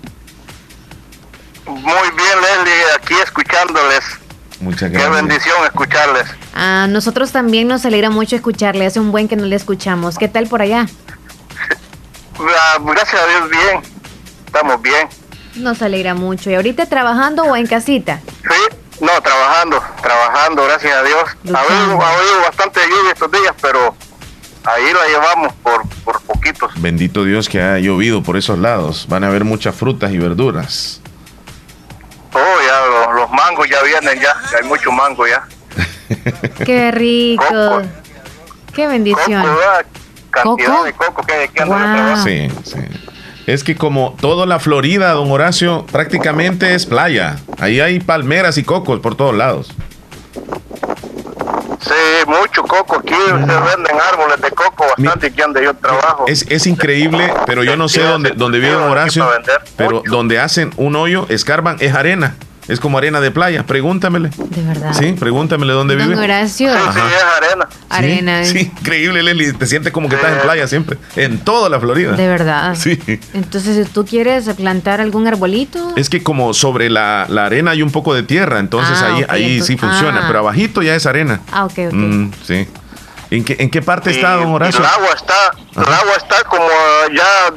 [1.66, 4.04] Muy bien, Leslie, aquí escuchándoles.
[4.60, 5.10] Muchas gracias.
[5.10, 6.26] Qué bendición escucharles.
[6.54, 8.86] A nosotros también nos alegra mucho escucharle.
[8.86, 10.16] Hace un buen que no le escuchamos.
[10.18, 10.86] ¿Qué tal por allá?
[12.36, 13.82] Ah, gracias a Dios, bien.
[14.46, 15.08] Estamos bien.
[15.54, 16.50] Nos alegra mucho.
[16.50, 18.20] ¿Y ahorita trabajando o en casita?
[18.26, 21.22] Sí, no, trabajando, trabajando, gracias a Dios.
[21.54, 23.94] Ha habido, ha habido bastante lluvia estos días, pero
[24.64, 26.72] ahí la llevamos por, por poquitos.
[26.76, 29.06] Bendito Dios que ha llovido por esos lados.
[29.08, 31.00] Van a haber muchas frutas y verduras.
[32.34, 35.46] Oh, ya los, mangos ya vienen ya, hay mucho mango ya.
[36.64, 37.82] Qué rico.
[38.74, 39.44] Qué bendición.
[40.32, 41.64] Coco, cantidad de coco que, que
[42.24, 42.80] Sí, sí.
[43.46, 47.36] Es que como toda la Florida, don Horacio, prácticamente es playa.
[47.58, 49.72] Ahí hay palmeras y cocos por todos lados.
[51.84, 56.24] Sí, mucho coco aquí, se venden árboles de coco bastante aquí donde yo trabajo.
[56.26, 59.28] Es, es increíble, pero yo no sé dónde, dónde vive Horacio,
[59.76, 62.36] pero donde hacen un hoyo, escarban, es arena.
[62.66, 64.30] Es como arena de playa, pregúntamele.
[64.30, 64.94] De verdad.
[64.94, 66.20] Sí, pregúntamele dónde Don vive.
[66.22, 66.72] Horacio.
[66.72, 67.68] Sí, sí, es arena.
[67.90, 68.44] Arena.
[68.44, 69.52] Sí, increíble, Leli.
[69.52, 70.96] Te sientes como que estás en playa siempre.
[71.16, 72.12] En toda la Florida.
[72.12, 72.74] De verdad.
[72.74, 72.98] Sí.
[73.34, 75.92] Entonces, si tú quieres plantar algún arbolito.
[75.96, 79.24] Es que como sobre la, la arena hay un poco de tierra, entonces Ah, ahí,
[79.28, 80.20] ahí sí funciona.
[80.22, 80.24] ah.
[80.26, 81.40] Pero abajito ya es arena.
[81.52, 81.92] Ah, ok, ok.
[81.92, 82.66] Mm, sí.
[83.30, 84.80] ¿En qué, ¿En qué parte está, don Horacio?
[84.80, 85.34] El agua está,
[85.76, 86.66] el agua está como
[87.14, 87.54] ya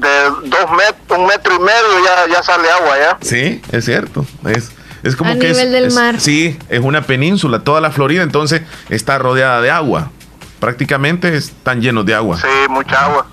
[0.00, 3.18] de dos metros, un metro y medio ya, ya sale agua ya.
[3.20, 4.24] Sí, es cierto.
[4.46, 4.70] Es,
[5.02, 6.20] es como A que es- nivel del es- mar.
[6.20, 10.10] Sí, es una península, toda la Florida, entonces está rodeada de agua.
[10.58, 12.36] Prácticamente están llenos de agua.
[12.40, 13.26] Sí, mucha agua.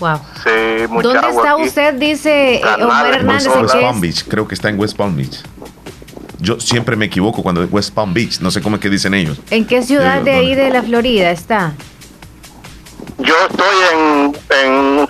[0.00, 0.20] Wow.
[0.44, 1.62] Sí, mucha ¿Dónde agua está aquí.
[1.68, 1.94] usted?
[1.94, 3.46] Dice eh, Canales, Omar Hernández.
[3.46, 4.00] ¿en todos West Palm?
[4.00, 5.38] Beach, creo que está en West Palm Beach.
[6.40, 9.12] Yo siempre me equivoco cuando es West Palm Beach, no sé cómo es que dicen
[9.14, 9.40] ellos.
[9.50, 11.72] ¿En qué ciudad Yo- de ahí de la Florida está?
[13.18, 15.08] Yo estoy en, en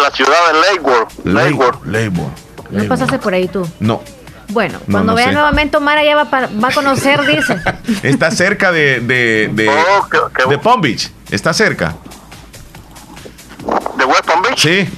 [0.00, 1.24] la ciudad de Lake Worth.
[1.26, 1.84] Lake Worth.
[1.86, 2.30] Labor.
[2.70, 3.68] ¿No pasaste por ahí tú?
[3.80, 4.02] No,
[4.48, 5.32] Bueno, No, cuando no vea sé.
[5.32, 7.56] nuevamente Omar allá va, va a conocer, dice.
[8.02, 11.10] está cerca de, de, de, Oh, qué- qué- de Palm Beach.
[11.30, 11.94] Está cerca.
[13.96, 14.58] ¿De West Palm Beach?
[14.58, 14.88] Sí.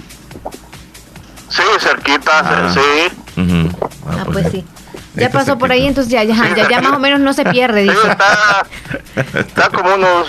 [1.49, 2.73] Sí, cerquita, Ah.
[2.75, 3.41] sí.
[3.41, 3.69] Ujú.
[4.09, 4.65] Ah, pues sí.
[5.14, 5.75] Ya pasó por cerquita.
[5.75, 8.11] ahí, entonces ya, ya, ya, ya más o menos no se pierde, Sí, dice.
[8.11, 8.66] está,
[9.38, 10.27] está como unos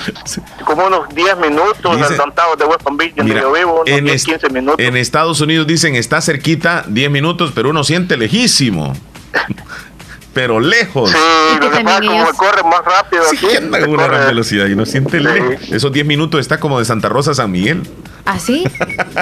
[0.65, 3.87] como unos 10 minutos Dice- adelantados de West Palm Beach, donde Mira, yo vivo, unos
[3.87, 4.79] en, 10, es- 15 minutos.
[4.85, 8.93] en Estados Unidos dicen está cerquita 10 minutos, pero uno siente lejísimo.
[10.33, 11.11] pero lejos.
[11.11, 11.17] Sí,
[11.55, 13.55] Y que lo que pasa es también como ellos- corre más rápido Sí, aquí.
[13.57, 15.23] anda una gran velocidad y uno siente Sí.
[15.23, 15.55] lejos.
[15.71, 17.83] Esos 10 minutos está como de Santa Rosa a San Miguel.
[18.25, 18.63] ¿Así?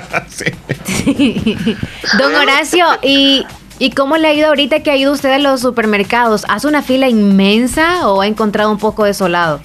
[0.29, 1.77] Sí.
[2.17, 3.45] Don Horacio, ¿y,
[3.81, 6.45] ¿y cómo le ha ido ahorita que ha ido usted a los supermercados?
[6.47, 9.59] ¿Hace una fila inmensa o ha encontrado un poco desolado?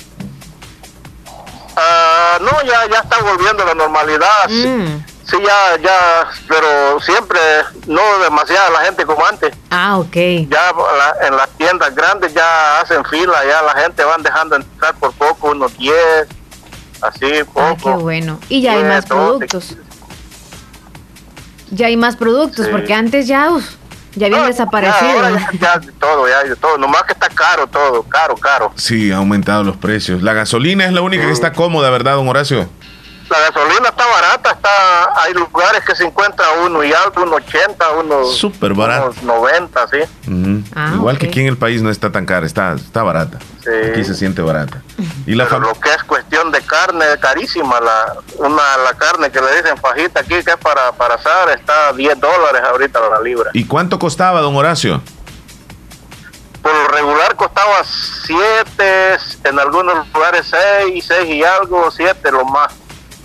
[1.77, 4.27] Ah, no, ya, ya está volviendo a la normalidad.
[4.49, 5.05] Sí, Mm.
[5.27, 7.39] sí, ya, ya, pero siempre
[7.87, 9.55] no demasiada la gente como antes.
[9.71, 10.15] Ah, ok.
[10.49, 14.95] Ya la- en las tiendas grandes ya hacen fila, ya la gente van dejando entrar
[14.95, 16.27] por poco, unos 10,
[17.03, 17.45] así, Ah, qué
[17.83, 17.99] poco.
[17.99, 18.39] bueno.
[18.49, 19.77] Y ya hay más productos.
[21.71, 22.73] Ya hay más productos, Sí.
[22.73, 23.65] porque antes ya uf,
[24.17, 25.31] Ya habían No, desaparecido.
[25.39, 26.77] Ya, ya, todo, ya de todo.
[26.79, 28.73] Nomás que está caro todo, caro, caro.
[28.75, 30.23] Sí, ha aumentado los precios.
[30.23, 32.69] La gasolina es la única que está cómoda, ¿verdad, don Horacio?
[33.29, 37.85] La gasolina está barata, está hay lugares que se encuentra uno y algo, uno 80,
[38.05, 39.07] uno Súper barato.
[39.11, 39.99] unos 90, sí.
[40.77, 43.39] Ah, Igual que aquí en el país no está tan cara, está, está barata.
[43.65, 43.71] Sí.
[43.91, 44.81] Aquí se siente barata.
[45.27, 47.81] Y la Pero lo que es cuestión de carne, carísima.
[47.81, 51.89] La, una, la carne que le dicen fajita aquí, que es para, para asar, está
[51.89, 53.51] a 10 dólares ahorita la libra.
[53.53, 55.01] ¿Y cuánto costaba, don Horacio?
[56.63, 57.85] Por lo regular costaba
[58.27, 60.53] 7, en algunos lugares
[60.85, 62.73] 6, 6 y algo, 7 lo más.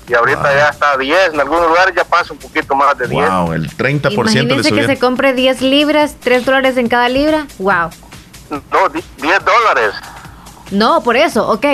[0.07, 0.51] Y ahorita Wow.
[0.53, 3.29] ya está a 10, en algunos lugares ya pasa un poquito más de 10.
[3.29, 7.47] Wow, el 30% le Imagínense que se compre 10 libras, 3 dólares en cada libra.
[7.59, 7.89] Wow.
[8.49, 9.93] No, di- 10 dólares.
[10.71, 11.65] No, por eso, ok.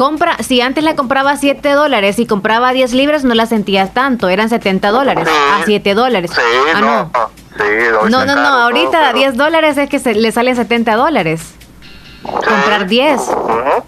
[0.00, 4.30] Compra, si antes la compraba 7 dólares y compraba 10 libras, no la sentías tanto,
[4.30, 5.34] eran 70 dólares Sí.
[5.60, 6.30] a 7 dólares.
[6.34, 6.40] Sí,
[6.74, 7.10] ah, no.
[7.12, 7.30] no.
[7.58, 10.96] Sí, No, no, no, ahorita todo, pero- 10 dólares es que se, le salen 70
[10.96, 11.42] dólares.
[12.22, 12.30] Sí.
[12.32, 13.20] comprar 10.
[13.20, 13.84] Ujú,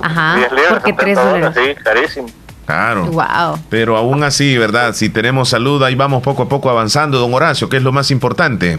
[0.00, 1.58] Ajá, 10 libras, porque 3 70 dólares.
[1.76, 2.28] Sí, carísimo.
[2.64, 3.06] Claro.
[3.06, 3.58] Wow.
[3.68, 4.92] Pero aún así, ¿verdad?
[4.94, 8.12] Si tenemos salud, ahí vamos poco a poco avanzando, don Horacio, que es lo más
[8.12, 8.74] importante.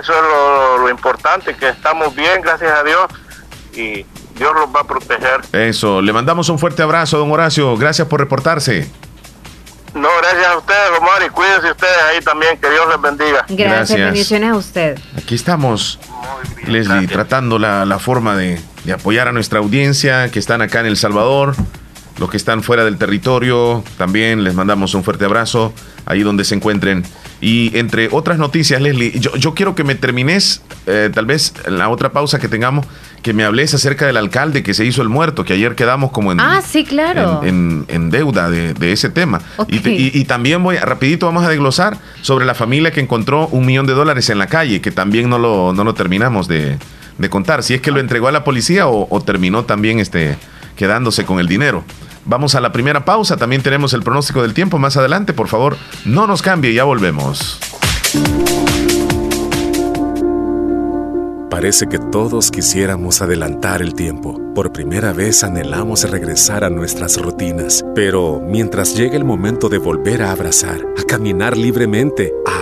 [0.00, 3.06] Eso es lo, lo importante, que estamos bien, gracias a Dios,
[3.74, 4.04] y
[4.36, 5.40] Dios los va a proteger.
[5.52, 7.76] Eso, le mandamos un fuerte abrazo, don Horacio.
[7.76, 8.88] Gracias por reportarse.
[9.94, 13.44] No, gracias a ustedes, Omar, y cuídense ustedes ahí también, que Dios les bendiga.
[13.48, 13.98] Gracias, Gracias.
[14.00, 14.98] bendiciones a usted.
[15.18, 15.98] Aquí estamos,
[16.56, 17.12] bien, Leslie, gracias.
[17.12, 20.96] tratando la, la forma de, de apoyar a nuestra audiencia que están acá en El
[20.96, 21.54] Salvador,
[22.18, 25.74] los que están fuera del territorio, también les mandamos un fuerte abrazo
[26.06, 27.04] ahí donde se encuentren.
[27.42, 31.76] Y entre otras noticias, Leslie, yo, yo quiero que me termines, eh, tal vez en
[31.76, 32.86] la otra pausa que tengamos,
[33.20, 36.30] que me hables acerca del alcalde que se hizo el muerto, que ayer quedamos como
[36.30, 37.40] en, Ah, sí, claro.
[37.42, 39.40] en, en- en deuda de, de ese tema.
[39.66, 43.00] Y, te- y- y también voy, a- rapidito vamos a desglosar sobre la familia que
[43.00, 46.46] encontró un millón de dólares en la calle, que también no lo, no lo terminamos
[46.46, 46.78] de,
[47.18, 47.64] de contar.
[47.64, 50.36] Si es que lo entregó a la policía o, o terminó también este,
[50.76, 51.82] quedándose con el dinero.
[52.24, 55.76] Vamos a la primera pausa, también tenemos el pronóstico del tiempo más adelante, por favor,
[56.04, 57.58] no nos cambie, ya volvemos.
[61.52, 64.40] Parece que todos quisiéramos adelantar el tiempo.
[64.54, 67.84] Por primera vez anhelamos regresar a nuestras rutinas.
[67.94, 72.61] Pero mientras llegue el momento de volver a abrazar, a caminar libremente, a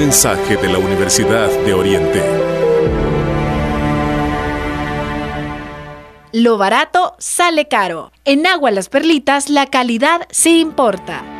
[0.00, 2.22] Mensaje de la Universidad de Oriente.
[6.32, 8.10] Lo barato sale caro.
[8.24, 11.39] En Agua Las Perlitas la calidad sí importa.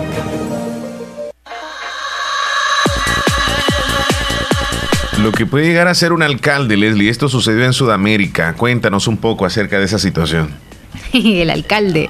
[5.21, 8.53] Lo que puede llegar a ser un alcalde, Leslie, esto sucedió en Sudamérica.
[8.53, 10.49] Cuéntanos un poco acerca de esa situación.
[11.13, 12.09] el alcalde.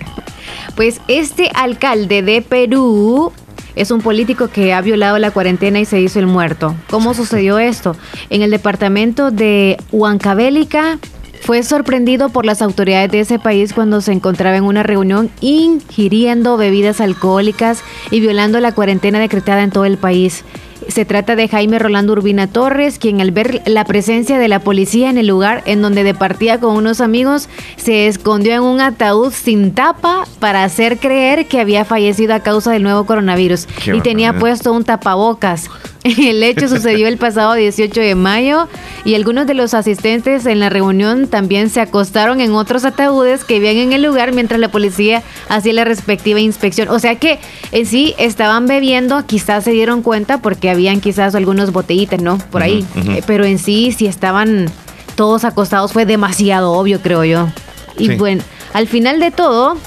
[0.77, 3.33] Pues este alcalde de Perú
[3.75, 6.73] es un político que ha violado la cuarentena y se hizo el muerto.
[6.89, 7.97] ¿Cómo sucedió esto?
[8.29, 10.97] En el departamento de Huancavelica
[11.41, 16.55] fue sorprendido por las autoridades de ese país cuando se encontraba en una reunión ingiriendo
[16.55, 20.45] bebidas alcohólicas y violando la cuarentena decretada en todo el país.
[20.91, 25.09] Se trata de Jaime Rolando Urbina Torres, quien al ver la presencia de la policía
[25.09, 29.71] en el lugar en donde departía con unos amigos, se escondió en un ataúd sin
[29.73, 34.37] tapa para hacer creer que había fallecido a causa del nuevo coronavirus Qué y tenía
[34.37, 35.69] puesto un tapabocas.
[36.17, 38.67] El hecho sucedió el pasado 18 de mayo
[39.05, 43.57] y algunos de los asistentes en la reunión también se acostaron en otros ataúdes que
[43.57, 46.89] habían en el lugar mientras la policía hacía la respectiva inspección.
[46.89, 47.39] O sea que
[47.71, 52.37] en sí estaban bebiendo, quizás se dieron cuenta porque habían quizás algunos botellitas, ¿no?
[52.51, 52.83] Por ahí.
[53.07, 54.71] Eh, Pero en sí, si estaban
[55.15, 57.49] todos acostados, fue demasiado obvio, creo yo.
[57.97, 58.15] Y Sí.
[58.15, 58.41] bueno,
[58.73, 59.77] al final de todo,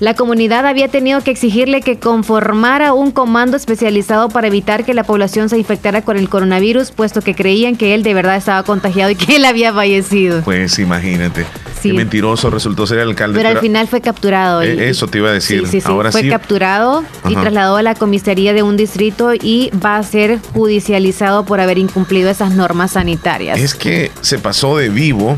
[0.00, 5.04] la comunidad había tenido que exigirle que conformara un comando especializado para evitar que la
[5.04, 9.10] población se infectara con el coronavirus, puesto que creían que él de verdad estaba contagiado
[9.10, 10.40] y que él había fallecido.
[10.42, 11.44] Pues imagínate.
[11.82, 11.90] Sí.
[11.90, 13.38] Qué mentiroso resultó ser el alcalde.
[13.38, 14.62] Pero al final fue capturado.
[14.64, 15.66] y- Eh, eso te iba a decir.
[15.66, 15.86] Sí, sí.
[15.86, 20.38] Ahora fue capturado y trasladado a la comisaría de un distrito y va a ser
[20.54, 23.58] judicializado por haber incumplido esas normas sanitarias.
[23.58, 25.36] Es que se pasó de vivo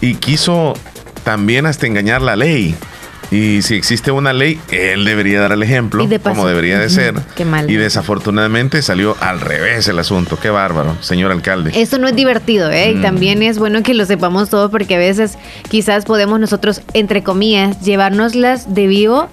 [0.00, 0.74] y quiso
[1.24, 2.74] también hasta engañar la ley.
[3.30, 7.14] Y si existe una ley, él debería dar el ejemplo, de como debería de ser.
[7.36, 7.70] qué mal.
[7.70, 10.36] Y desafortunadamente salió al revés el asunto.
[10.40, 11.70] Qué bárbaro, señor alcalde.
[11.74, 12.90] Eso no es divertido, ¿eh?
[12.90, 13.02] Y Mm.
[13.02, 15.38] también es bueno que lo sepamos todo porque a veces
[15.68, 19.28] quizás podemos nosotros, entre comillas, llevárnoslas de vivo.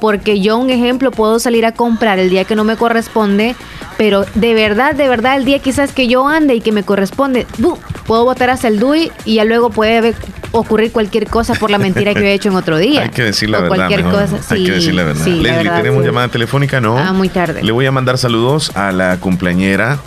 [0.00, 3.54] Porque yo, un ejemplo, puedo salir a comprar el día que no me corresponde,
[3.96, 7.46] pero de verdad, de verdad, el día quizás que yo ande y que me corresponde,
[7.58, 7.78] ¡bu!
[8.06, 10.14] puedo botar hasta el DUI y ya luego puede
[10.52, 13.02] ocurrir cualquier cosa por la mentira que yo he hecho en otro día.
[13.02, 13.76] Hay que decir la O verdad.
[13.76, 14.28] cualquier mejor.
[14.28, 14.54] cosa.
[14.54, 15.24] Hay que decir la verdad.
[15.24, 16.06] sí, la Leslie, verdad, ¿tenemos sí.
[16.06, 16.80] llamada telefónica?
[16.80, 16.98] No.
[16.98, 17.62] Ah, muy tarde.
[17.62, 19.98] Le voy a mandar saludos a la cumpleañera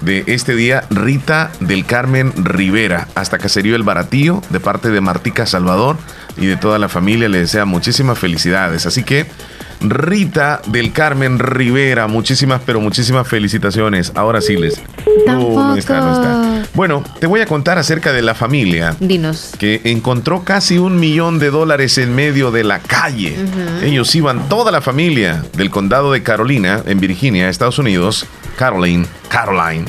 [0.00, 5.46] de este día, Rita del Carmen Rivera, hasta Caserío El Baratillo, de parte de Martica
[5.46, 5.96] Salvador
[6.36, 7.28] y de toda la familia.
[7.28, 8.84] Le desea muchísimas felicidades.
[8.86, 9.26] Así que,
[9.82, 14.12] Rita del Carmen Rivera, muchísimas, pero muchísimas felicitaciones.
[14.14, 14.80] Ahora sí les.
[15.26, 16.68] No, no está, no está.
[16.74, 19.52] Bueno, te voy a contar acerca de la familia Dinos.
[19.58, 23.36] que encontró casi un millón de dólares en medio de la calle.
[23.82, 29.84] Ellos iban, toda la familia del condado de Carolina, en Virginia, Estados Unidos, Caroline, Caroline,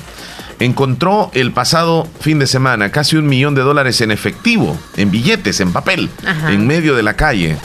[0.59, 5.59] encontró el pasado fin de semana casi un millón de dólares en efectivo, en billetes,
[5.59, 6.51] en papel, Ajá.
[6.51, 7.57] en medio de la calle.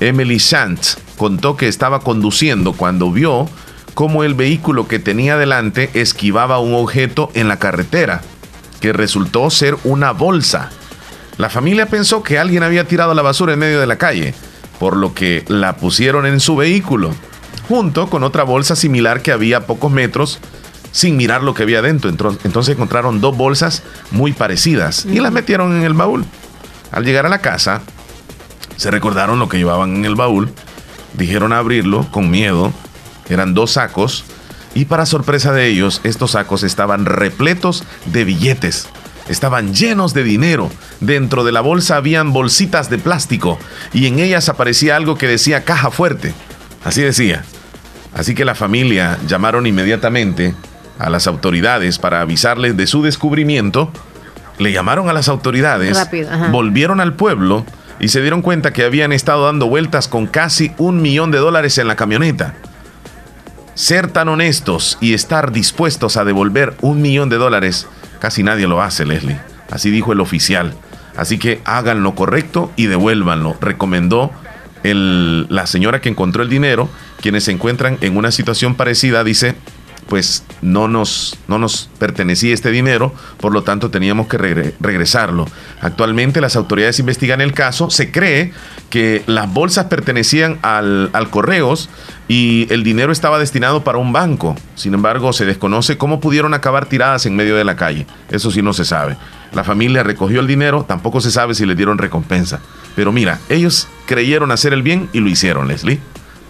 [0.00, 0.80] Emily Sant
[1.22, 3.48] contó que estaba conduciendo cuando vio
[3.94, 8.22] cómo el vehículo que tenía delante esquivaba un objeto en la carretera,
[8.80, 10.70] que resultó ser una bolsa.
[11.38, 14.34] La familia pensó que alguien había tirado la basura en medio de la calle.
[14.80, 17.12] por lo que la pusieron en su vehículo,
[17.68, 20.40] junto con otra bolsa similar que había a pocos metros
[20.90, 22.08] sin mirar lo que había dentro.
[22.42, 26.24] Entonces encontraron dos bolsas muy parecidas y las metieron en el baúl.
[26.90, 27.82] Al llegar a la casa,
[28.76, 30.52] se recordaron lo que llevaban en el baúl,
[31.14, 32.72] dijeron abrirlo con miedo,
[33.28, 34.24] eran dos sacos
[34.74, 38.88] y para sorpresa de ellos, estos sacos estaban repletos de billetes.
[39.28, 40.70] Estaban llenos de dinero.
[41.00, 43.58] Dentro de la bolsa habían bolsitas de plástico
[43.92, 46.34] y en ellas aparecía algo que decía caja fuerte.
[46.84, 47.44] Así decía.
[48.14, 50.54] Así que la familia llamaron inmediatamente
[50.98, 53.90] a las autoridades para avisarles de su descubrimiento.
[54.58, 55.98] Le llamaron a las autoridades,
[56.50, 57.64] volvieron al pueblo
[58.02, 61.78] y se dieron cuenta que habían estado dando vueltas con casi un millón de dólares
[61.78, 62.52] en la camioneta.
[63.74, 67.86] Ser tan honestos y estar dispuestos a devolver un millón de dólares,
[68.18, 69.40] casi nadie lo hace, Leslie.
[69.70, 70.74] Así dijo el oficial.
[71.16, 74.32] Así que hagan lo correcto y devuélvanlo, recomendó
[74.82, 76.90] la señora que encontró el dinero.
[77.20, 79.54] Quienes se encuentran en una situación parecida, dice,
[80.12, 85.48] pues no nos, no nos pertenecía este dinero, por lo tanto teníamos que regresarlo.
[85.80, 88.52] Actualmente las autoridades investigan el caso, se cree
[88.90, 91.88] que las bolsas pertenecían al, al Correos
[92.28, 94.54] y el dinero estaba destinado para un banco.
[94.74, 98.06] Sin embargo, se desconoce cómo pudieron acabar tiradas en medio de la calle.
[98.28, 99.16] Eso sí no se sabe.
[99.54, 102.60] La familia recogió el dinero, tampoco se sabe si le dieron recompensa.
[102.94, 106.00] Pero mira, ellos creyeron hacer el bien y lo hicieron, Leslie.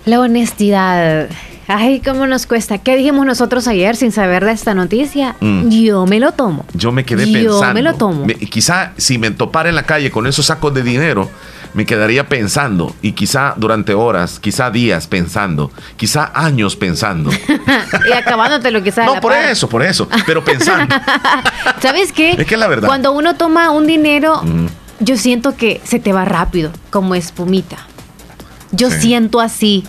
[0.04, 1.28] La honestidad
[1.68, 2.78] Ay, cómo nos cuesta.
[2.78, 5.36] ¿Qué dijimos nosotros ayer sin saber de esta noticia?
[5.40, 5.68] Mm.
[5.70, 6.64] Yo me lo tomo.
[6.74, 7.62] Yo me quedé pensando.
[7.62, 8.26] Yo me lo tomo.
[8.50, 11.30] quizá si me topara en la calle con esos sacos de dinero,
[11.74, 17.30] me quedaría pensando y quizá durante horas, quizá días pensando, quizá años pensando.
[18.08, 19.06] y acabándotelo quizá.
[19.06, 20.94] No, por eso, por eso, pero pensando.
[21.80, 22.32] ¿Sabes qué?
[22.32, 22.88] Es que la verdad.
[22.88, 24.66] Cuando uno toma un dinero, mm.
[25.00, 27.78] yo siento que se te va rápido, como espumita.
[28.72, 29.84] Yo siento así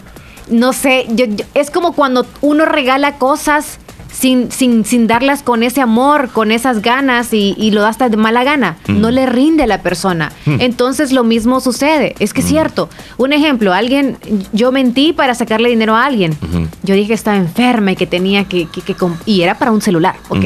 [0.49, 3.79] no sé, yo, es como cuando uno regala cosas
[4.13, 8.17] sin, sin, sin, darlas con ese amor, con esas ganas y, lo da hasta de
[8.17, 8.77] mala gana.
[8.87, 10.31] No le rinde a la persona.
[10.45, 12.15] Entonces lo mismo sucede.
[12.19, 12.89] Es que es cierto.
[13.17, 14.17] Un ejemplo, alguien,
[14.53, 16.37] yo mentí para sacarle dinero a alguien.
[16.83, 20.15] Yo dije que estaba enferma y que tenía que, que, y era para un celular,
[20.29, 20.45] ok.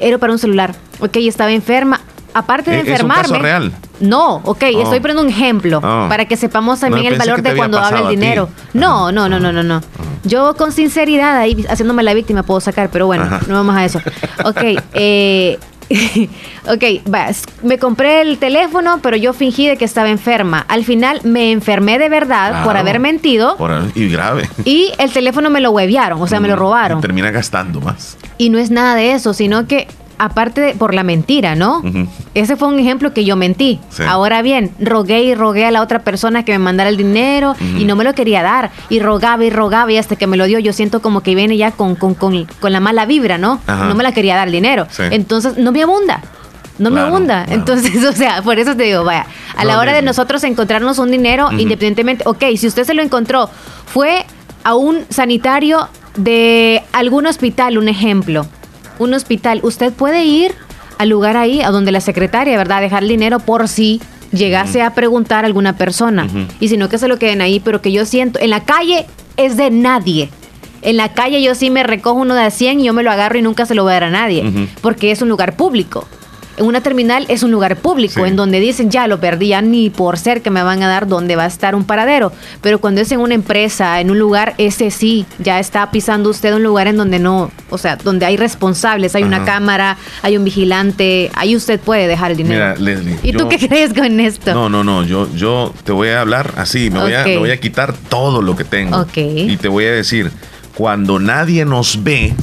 [0.00, 0.74] Era para un celular.
[1.00, 2.00] Ok, estaba enferma
[2.36, 3.22] aparte de enfermarme.
[3.22, 3.72] ¿Es un caso real?
[3.98, 4.82] No, ok, oh.
[4.82, 6.06] estoy poniendo un ejemplo oh.
[6.08, 8.48] para que sepamos también el valor de cuando habla el dinero.
[8.74, 9.80] No, no, no, no, no, no.
[10.24, 14.00] Yo con sinceridad ahí haciéndome la víctima puedo sacar, pero bueno, no vamos a eso.
[14.44, 14.62] Ok,
[14.92, 15.58] eh,
[16.68, 16.84] ok,
[17.62, 20.66] me compré el teléfono, pero yo fingí de que estaba enferma.
[20.68, 23.56] Al final me enfermé de verdad por haber mentido.
[23.94, 24.50] y grave.
[24.64, 27.00] Y el teléfono me lo huevearon, o sea, me lo mm, robaron.
[27.00, 28.18] termina gastando más.
[28.36, 29.86] Y no es nada de eso, sino que
[30.18, 31.82] aparte de, por la mentira, ¿no?
[32.34, 33.80] Ese fue un ejemplo que yo mentí.
[34.06, 37.84] Ahora bien, rogué y rogué a la otra persona que me mandara el dinero y
[37.84, 38.70] no me lo quería dar.
[38.88, 41.56] Y rogaba y rogaba y hasta que me lo dio, yo siento como que viene
[41.56, 43.60] ya con, con, con, la mala vibra, ¿no?
[43.66, 44.86] No me la quería dar el dinero.
[45.10, 46.20] Entonces, no me abunda.
[46.78, 47.44] No me abunda.
[47.48, 51.10] Entonces, o sea, por eso te digo, vaya, a la hora de nosotros encontrarnos un
[51.10, 53.48] dinero, independientemente, ok, si usted se lo encontró,
[53.86, 54.26] fue
[54.64, 58.46] a un sanitario de algún hospital, un ejemplo
[58.98, 60.52] un hospital, usted puede ir
[60.98, 62.80] al lugar ahí, a donde la secretaria, ¿verdad?
[62.80, 64.00] Dejar el dinero por si
[64.32, 66.26] llegase a preguntar a alguna persona.
[66.60, 69.06] Y si no, que se lo queden ahí, pero que yo siento, en la calle
[69.36, 70.30] es de nadie.
[70.82, 73.38] En la calle yo sí me recojo uno de 100 y yo me lo agarro
[73.38, 76.06] y nunca se lo voy a dar a nadie, porque es un lugar público
[76.58, 80.18] una terminal es un lugar público en donde dicen ya lo perdí, ya ni por
[80.18, 82.32] ser que me van a dar donde va a estar un paradero.
[82.60, 86.54] Pero cuando es en una empresa, en un lugar, ese sí, ya está pisando usted
[86.54, 90.44] un lugar en donde no, o sea, donde hay responsables, hay una cámara, hay un
[90.44, 92.74] vigilante, ahí usted puede dejar el dinero.
[92.76, 93.18] Mira, Leslie.
[93.22, 94.54] ¿Y tú qué crees con esto?
[94.54, 97.60] No, no, no, yo, yo te voy a hablar así, me, voy, a, voy a
[97.60, 98.98] quitar todo lo que tengo.
[99.00, 99.16] Ok.
[99.16, 100.30] Y te voy a decir,
[100.76, 102.34] cuando nadie nos ve,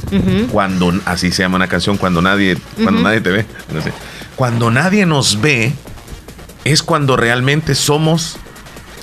[0.50, 3.46] cuando así se llama una canción, cuando nadie, cuando nadie te ve,
[4.34, 5.72] cuando nadie nos ve,
[6.64, 8.36] es cuando realmente somos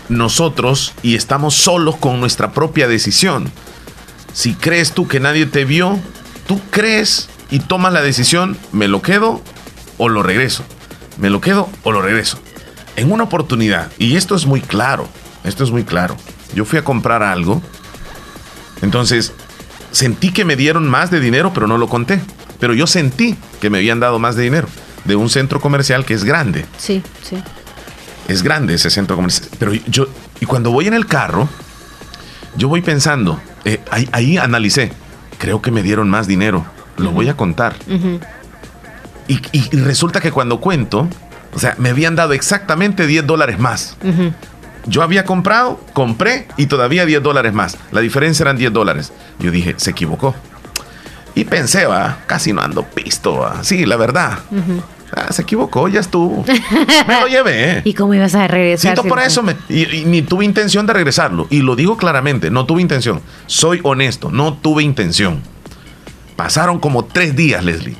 [0.10, 3.50] nosotros y estamos solos con nuestra propia decisión.
[4.34, 5.98] Si crees tú que nadie te vio,
[6.46, 9.42] tú crees y tomas la decisión, me lo quedo
[9.98, 10.66] o lo regreso.
[11.18, 12.38] Me lo quedo o lo regreso.
[12.98, 15.08] En una oportunidad, y esto es muy claro,
[15.46, 16.18] esto es muy claro.
[16.54, 17.62] Yo fui a comprar algo
[18.82, 19.34] entonces,
[19.92, 22.22] sentí que me dieron más de dinero, pero no lo conté.
[22.60, 24.68] Pero yo sentí que me habían dado más de dinero
[25.06, 26.66] de un centro comercial que es grande.
[26.78, 27.42] Sí, sí.
[28.28, 29.50] Es grande ese centro comercial.
[29.58, 30.08] Pero yo,
[30.40, 31.50] y cuando voy en el carro,
[32.56, 33.80] yo voy pensando, eh,
[34.12, 34.92] ahí, analicé,
[35.38, 36.66] creo que me dieron más dinero,
[36.98, 37.76] lo voy a contar.
[39.28, 39.42] y,
[39.78, 41.08] resulta que cuando cuento,
[41.54, 43.98] o sea, me habían dado exactamente 10 dólares más.
[44.86, 47.78] Yo había comprado, compré y todavía 10 dólares más.
[47.92, 49.12] La diferencia eran 10 dólares.
[49.40, 50.36] Yo dije, se equivocó.
[51.36, 53.64] Y pensé, va, casi no ando pisto, va.
[53.64, 54.40] Sí, la verdad.
[55.16, 56.44] Ah, se equivocó, ya estuvo.
[57.08, 57.82] Me lo llevé.
[57.86, 58.94] ¿Y cómo ibas a regresar?
[58.96, 61.48] Siento por eso, me- y, y ni tuve intención de regresarlo.
[61.50, 63.22] Y lo digo claramente, no tuve intención.
[63.46, 65.42] Soy honesto, no tuve intención.
[66.36, 67.96] Pasaron como tres días, Leslie.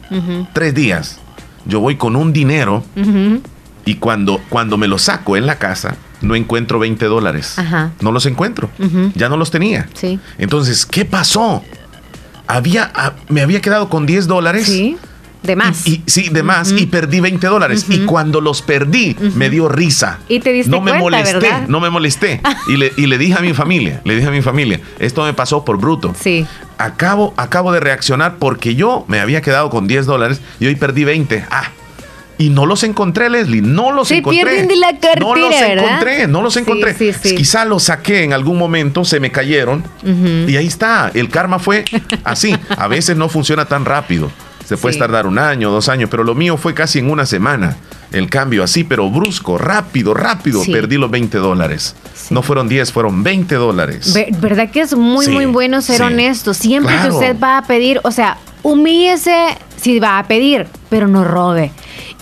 [0.54, 1.20] Tres días.
[1.66, 2.84] Yo voy con un dinero
[3.86, 7.58] y cuando, cuando me lo saco en la casa, no encuentro 20 dólares.
[7.58, 7.92] Ajá.
[8.00, 8.70] No los encuentro.
[9.16, 9.88] Ya no los tenía.
[9.94, 10.20] Sí.
[10.38, 11.64] Entonces, ¿qué pasó?
[12.48, 14.68] Había, ah, me había quedado con 10 dólares.
[14.68, 14.98] Sí.
[15.44, 15.88] De más.
[15.88, 16.72] Y, sí, de más.
[16.72, 17.86] Y perdí 20 dólares.
[17.90, 20.20] Y cuando los perdí, me dio risa.
[20.28, 21.68] Y te diste no me molesté, ¿verdad?
[21.68, 22.42] no me molesté.
[22.68, 25.34] y, le, y le dije a mi familia, le dije a mi familia, esto me
[25.34, 26.14] pasó por bruto.
[26.20, 26.46] Sí.
[26.78, 31.06] Acabo, acabo de reaccionar porque yo me había quedado con 10 dólares y hoy perdí
[31.06, 31.46] 20.
[31.50, 31.72] Ah.
[32.42, 33.62] Y no los encontré, Leslie.
[33.62, 34.44] No los Se encontré.
[34.44, 35.78] pierden de la cartera, No los ¿verdad?
[35.86, 36.94] encontré, no los encontré.
[36.96, 37.36] sí, sí.
[37.36, 39.84] Quizá los saqué en algún momento, se me cayeron.
[40.04, 41.12] Y ahí está.
[41.14, 41.86] El karma fue
[42.24, 42.56] así.
[42.78, 44.32] A veces no funciona tan rápido.
[44.66, 47.76] Se puede tardar un año, dos años, pero lo mío fue casi en una semana.
[48.14, 50.62] El cambio así, pero brusco, rápido, rápido.
[50.66, 51.96] Perdí los 20 dólares.
[52.30, 54.14] No fueron 10, fueron 20 dólares.
[54.14, 56.54] Ver- ¿Verdad que es muy, muy bueno ser honesto?
[56.54, 57.10] Siempre Claro.
[57.10, 59.36] que usted va a pedir, o sea, humíllese
[59.78, 61.72] si va a pedir, pero no robe.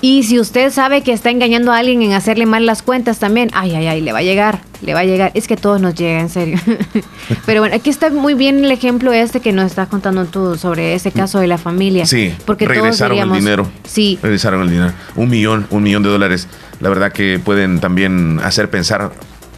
[0.02, 3.50] Y si usted sabe que está engañando a alguien en hacerle mal las cuentas también,
[3.54, 5.32] ay, ay, ay, le va a llegar, le va a llegar.
[5.34, 6.58] Es que todos nos llega, en serio.
[7.45, 10.93] pero bueno, aquí está muy bien el ejemplo este que nos estás contando tú sobre
[10.93, 12.06] ese caso de la familia.
[12.06, 13.70] Sí, porque todos regresaron diríamos, el dinero.
[13.84, 14.93] Sí, Regresaron el dinero.
[15.16, 16.47] Un millón, un millón de dólares.
[16.80, 19.12] La verdad que pueden también hacer pensar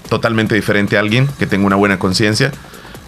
[0.10, 2.52] totalmente diferente a alguien que tenga una buena conciencia.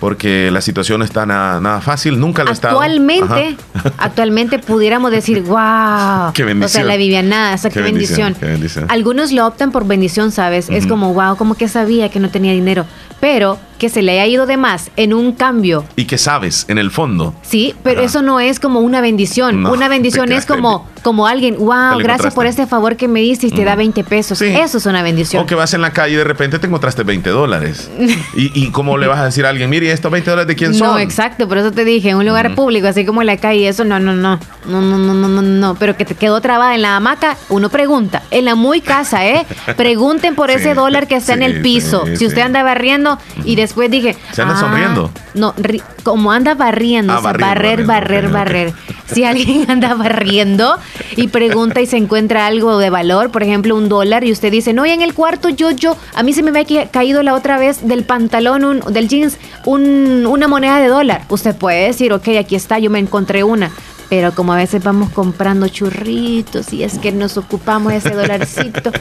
[0.03, 2.81] Porque la situación no está nada, nada fácil, nunca lo ha estado.
[2.81, 3.55] Actualmente,
[3.97, 6.33] actualmente pudiéramos decir, wow.
[6.33, 6.87] Qué O sea, bendición.
[6.89, 8.33] la Viviana, esa qué, Qué bendición, bendición.
[8.41, 8.85] qué bendición.
[8.89, 10.69] Algunos lo optan por bendición, ¿sabes?
[10.69, 12.85] Es como, wow, como que sabía que no tenía dinero.
[13.21, 15.83] Pero que se le haya ido de más en un cambio.
[15.97, 18.05] Y que sabes, en el fondo, Sí, pero Ajá.
[18.05, 19.61] eso no es como una bendición.
[19.61, 23.47] No, una bendición es como, como alguien, wow, gracias por este favor que me diste
[23.47, 24.41] y te da 20 pesos.
[24.41, 25.43] Eso es una bendición.
[25.43, 27.91] O que vas en la calle y de repente te encontraste 20 dólares.
[28.37, 30.73] ¿Y, y cómo le vas a decir a alguien, mire, estos 20 dólares de quién
[30.73, 30.87] son?
[30.87, 33.67] No, exacto, por eso te dije, en un lugar público, así como en la calle,
[33.67, 36.73] eso no, no, no, no, no, no, no, no, no, pero que te quedó trabada
[36.73, 39.45] en la hamaca, uno pregunta, en la muy casa, ¿eh?
[39.75, 43.72] Pregunten por ese dólar que está en el piso, si usted anda barriendo y después
[43.89, 45.11] dije, ¿Se anda ah, sonriendo?
[45.33, 48.73] No, ri- como anda barriendo, Ah, o sea, barriendo, barrer, barriendo, barrer, barrer.
[49.13, 50.77] Si alguien anda barriendo
[51.15, 54.73] y pregunta y se encuentra algo de valor, por ejemplo, un dólar, y usted dice,
[54.73, 57.33] no, y en el cuarto yo, yo, a mí se me había ca- caído la
[57.33, 61.23] otra vez del pantalón, un- del jeans, un- una moneda de dólar.
[61.29, 63.71] Usted puede decir, ok, aquí está, yo me encontré una.
[64.15, 68.91] Pero como a veces vamos comprando churritos y es que nos ocupamos ese dolarcito.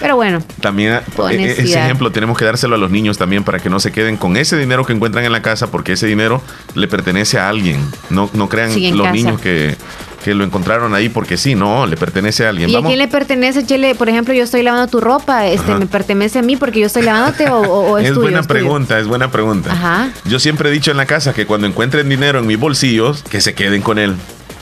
[0.00, 3.44] Pero bueno, También Con e- e- ese ejemplo tenemos que dárselo a los niños también
[3.44, 6.06] para que no se queden con ese dinero que encuentran en la casa porque ese
[6.06, 6.40] dinero
[6.74, 7.78] le pertenece a alguien.
[8.08, 9.12] No, no crean Sí, los casa.
[9.12, 9.76] niños que,
[10.24, 12.70] que lo encontraron ahí porque sí, no, le pertenece a alguien.
[12.70, 13.94] ¿y a quién le pertenece, Chele?
[13.94, 15.78] Por ejemplo, yo estoy lavando tu ropa, este, Ajá.
[15.78, 19.06] ¿me pertenece a mí porque yo estoy lavándote o, o- o es, buena pregunta, es
[19.06, 19.72] buena pregunta.
[19.72, 20.08] Ajá.
[20.24, 23.40] Yo siempre he dicho en la casa que cuando encuentren dinero en mis bolsillos, que
[23.42, 24.14] se queden con él,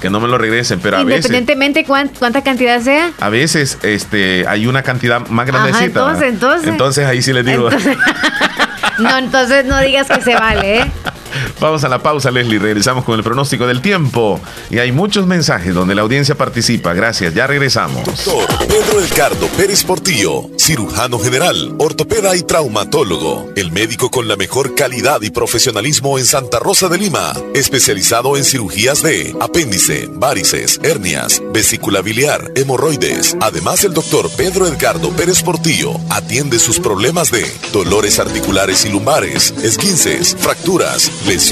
[0.02, 3.12] que no me lo regresen, pero a veces, Independientemente cuán- cuánta cantidad sea.
[3.20, 5.84] a veces este, hay una cantidad más grandecita.
[5.86, 6.68] entonces, entonces.
[6.68, 7.68] Entonces ahí sí les digo.
[7.70, 7.96] Entonces-
[8.98, 10.91] no, entonces no digas que se vale, ¿eh?
[11.62, 12.58] Vamos a la pausa, Leslie.
[12.58, 14.40] Regresamos con el pronóstico del tiempo.
[14.68, 16.92] Y hay muchos mensajes donde la audiencia participa.
[16.92, 18.04] Gracias, ya regresamos.
[18.04, 23.52] Doctor Pedro Edgardo Pérez Portillo, cirujano general, ortopeda y traumatólogo.
[23.54, 27.32] El médico con la mejor calidad y profesionalismo en Santa Rosa de Lima.
[27.54, 33.36] Especializado en cirugías de apéndice, varices, hernias, vesícula biliar, hemorroides.
[33.40, 39.54] Además, el doctor Pedro Edgardo Pérez Portillo atiende sus problemas de dolores articulares y lumbares,
[39.62, 41.51] esguinces, fracturas, lesiones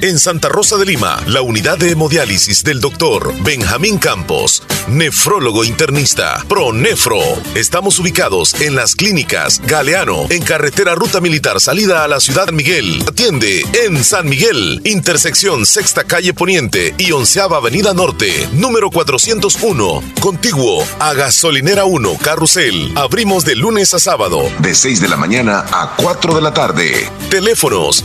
[0.00, 6.44] En Santa Rosa de Lima, la unidad de hemodiálisis del doctor Benjamín Campos, nefrólogo internista,
[6.48, 7.18] ProNefro.
[7.56, 13.02] Estamos ubicados en las clínicas Galeano, en carretera Ruta Militar, salida a la ciudad Miguel.
[13.08, 20.86] Atiende en San Miguel, intersección Sexta Calle Poniente y Onceava Avenida Norte, número 401, contiguo
[21.00, 22.92] a Gasolinera 1, Carrusel.
[22.96, 27.10] Abrimos de lunes a sábado, de 6 de la mañana a 4 de la tarde.
[27.30, 28.04] Teléfonos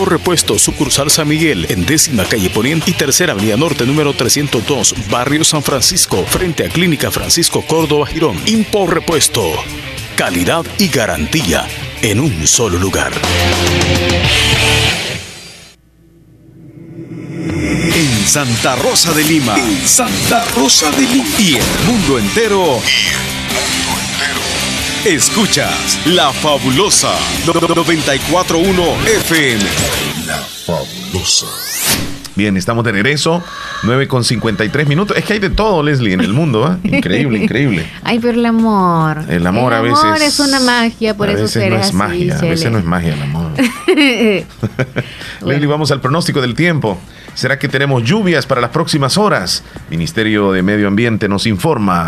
[0.05, 5.43] Repuesto, sucursal San Miguel, en décima calle Poniente y tercera avenida norte, número 302, barrio
[5.43, 8.37] San Francisco, frente a Clínica Francisco Córdoba Girón.
[8.45, 9.51] Impor Repuesto.
[10.15, 11.67] Calidad y garantía
[12.01, 13.11] en un solo lugar.
[17.93, 19.55] En Santa Rosa de Lima.
[19.57, 21.29] En Santa Rosa de Lima.
[21.39, 22.79] Y el mundo entero.
[25.05, 27.11] Escuchas La Fabulosa
[27.47, 29.63] 941 FM.
[30.27, 31.47] La Fabulosa.
[32.35, 33.43] Bien, estamos de regreso.
[33.81, 35.17] 9 con 53 minutos.
[35.17, 36.71] Es que hay de todo, Leslie, en el mundo.
[36.71, 36.87] ¿eh?
[36.97, 37.87] Increíble, increíble.
[38.03, 39.23] Ay, pero el amor.
[39.27, 40.03] El amor a veces.
[40.03, 42.37] El amor es una magia, por a eso veces será no es así, magia.
[42.37, 43.51] A veces no es magia el amor.
[45.47, 46.99] Leslie, vamos al pronóstico del tiempo.
[47.33, 49.63] ¿Será que tenemos lluvias para las próximas horas?
[49.89, 52.07] Ministerio de Medio Ambiente nos informa.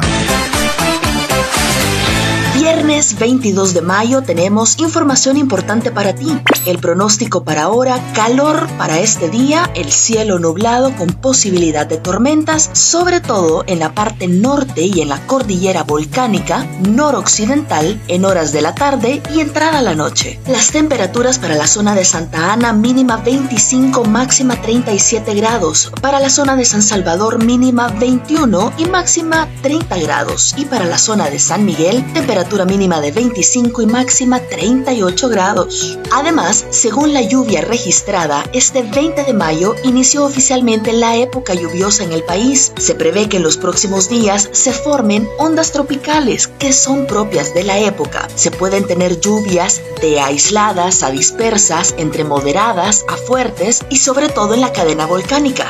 [2.73, 6.27] Viernes 22 de mayo tenemos información importante para ti.
[6.65, 12.71] El pronóstico para ahora, calor para este día, el cielo nublado con posibilidad de tormentas,
[12.73, 18.63] sobre todo en la parte norte y en la cordillera volcánica noroccidental en horas de
[18.63, 20.39] la tarde y entrada la noche.
[20.47, 25.91] Las temperaturas para la zona de Santa Ana mínima 25, máxima 37 grados.
[26.01, 30.55] Para la zona de San Salvador mínima 21 y máxima 30 grados.
[30.57, 35.97] Y para la zona de San Miguel temperatura mínima de 25 y máxima 38 grados.
[36.11, 42.11] Además, según la lluvia registrada, este 20 de mayo inició oficialmente la época lluviosa en
[42.11, 42.71] el país.
[42.77, 47.63] Se prevé que en los próximos días se formen ondas tropicales que son propias de
[47.63, 48.27] la época.
[48.35, 54.53] Se pueden tener lluvias de aisladas a dispersas, entre moderadas a fuertes y sobre todo
[54.53, 55.69] en la cadena volcánica.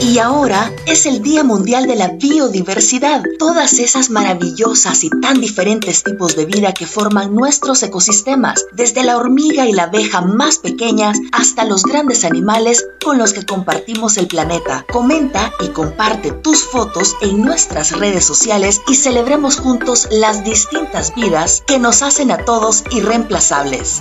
[0.00, 3.22] Y ahora es el Día Mundial de la Biodiversidad.
[3.38, 9.66] Todas esas maravillosas y tan diferentes de vida que forman nuestros ecosistemas, desde la hormiga
[9.66, 14.86] y la abeja más pequeñas hasta los grandes animales con los que compartimos el planeta.
[14.92, 21.64] Comenta y comparte tus fotos en nuestras redes sociales y celebremos juntos las distintas vidas
[21.66, 24.00] que nos hacen a todos irreemplazables.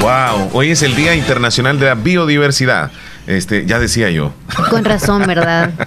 [0.00, 2.90] Wow, hoy es el Día Internacional de la Biodiversidad.
[3.28, 4.32] Este, ya decía yo.
[4.70, 5.72] Con razón, ¿verdad?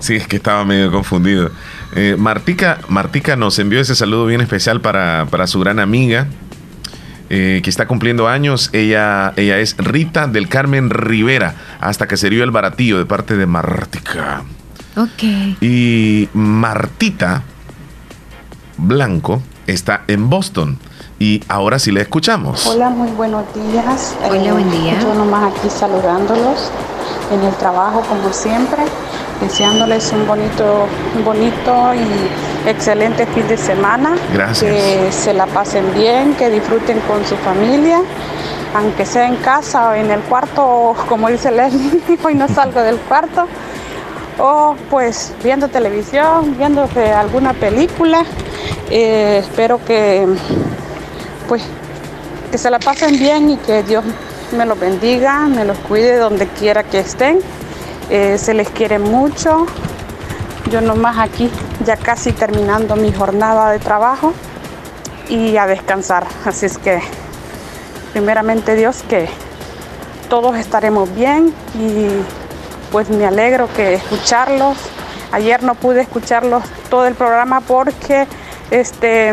[0.00, 1.50] Sí, es que estaba medio confundido.
[1.94, 6.26] Eh, Martica, Martica nos envió ese saludo bien especial para, para su gran amiga,
[7.30, 8.70] eh, que está cumpliendo años.
[8.72, 13.36] Ella, ella es Rita del Carmen Rivera, hasta que se dio el baratillo de parte
[13.36, 14.42] de Martica.
[14.96, 15.22] Ok.
[15.60, 17.42] Y Martita
[18.76, 20.78] Blanco está en Boston.
[21.18, 22.66] Y ahora sí le escuchamos.
[22.66, 24.16] Hola, muy buenos días.
[24.28, 25.00] Hola, buen día.
[25.00, 26.70] Yo nomás aquí saludándolos
[27.32, 28.82] en el trabajo como siempre,
[29.40, 34.16] deseándoles un bonito, un bonito y excelente fin de semana.
[34.32, 34.72] Gracias.
[34.72, 38.00] Que se la pasen bien, que disfruten con su familia,
[38.74, 42.96] aunque sea en casa o en el cuarto, como dice Leslie, hoy no salgo del
[42.98, 43.46] cuarto.
[44.38, 48.24] O pues viendo televisión, viendo alguna película.
[48.90, 50.26] Eh, espero que
[51.48, 51.62] pues
[52.50, 54.04] que se la pasen bien y que Dios
[54.56, 57.40] me los bendiga, me los cuide donde quiera que estén.
[58.10, 59.66] Eh, se les quiere mucho.
[60.70, 61.50] Yo nomás aquí
[61.84, 64.32] ya casi terminando mi jornada de trabajo
[65.28, 66.26] y a descansar.
[66.44, 67.00] Así es que
[68.12, 69.28] primeramente Dios que
[70.28, 72.08] todos estaremos bien y
[72.92, 74.76] pues me alegro que escucharlos.
[75.32, 78.26] Ayer no pude escucharlos todo el programa porque
[78.70, 79.32] este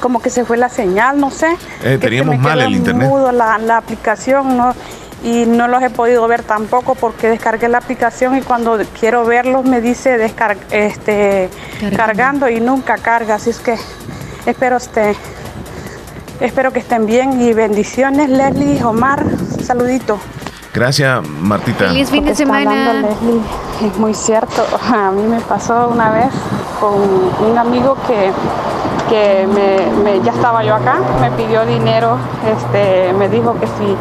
[0.00, 1.56] como que se fue la señal, no sé.
[1.84, 3.08] Eh, teníamos mal el internet.
[3.08, 4.74] mudo la, la aplicación, ¿no?
[5.22, 9.64] Y no los he podido ver tampoco porque descargué la aplicación y cuando quiero verlos
[9.64, 11.50] me dice descar este,
[11.96, 13.34] cargando y nunca carga.
[13.34, 13.76] Así es que
[14.46, 15.14] espero, este,
[16.40, 19.24] espero que estén bien y bendiciones, Leslie, Omar.
[19.62, 20.18] Saludito.
[20.72, 21.92] Gracias, Martita.
[22.22, 23.40] Que está hablando Leslie
[23.92, 24.64] es muy cierto.
[24.94, 26.26] A mí me pasó una vez
[26.80, 26.94] con
[27.50, 28.30] un amigo que,
[29.10, 32.16] que me, me- ya estaba yo acá, me pidió dinero,
[32.56, 33.96] este, me dijo que si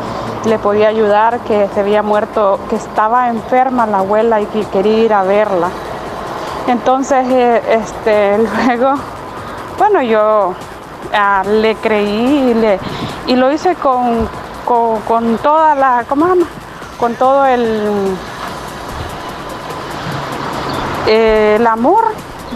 [0.46, 5.00] le podía ayudar, que se había muerto, que estaba enferma la abuela y que quería
[5.00, 5.70] ir a verla.
[6.68, 8.38] Entonces, eh, este,
[8.68, 8.94] luego,
[9.78, 10.54] bueno, yo
[11.14, 12.80] ah, le creí y, le,
[13.28, 14.28] y lo hice con,
[14.66, 16.46] con, con toda la, ¿cómo llama?
[17.00, 18.16] Con todo el,
[21.08, 22.04] eh, el amor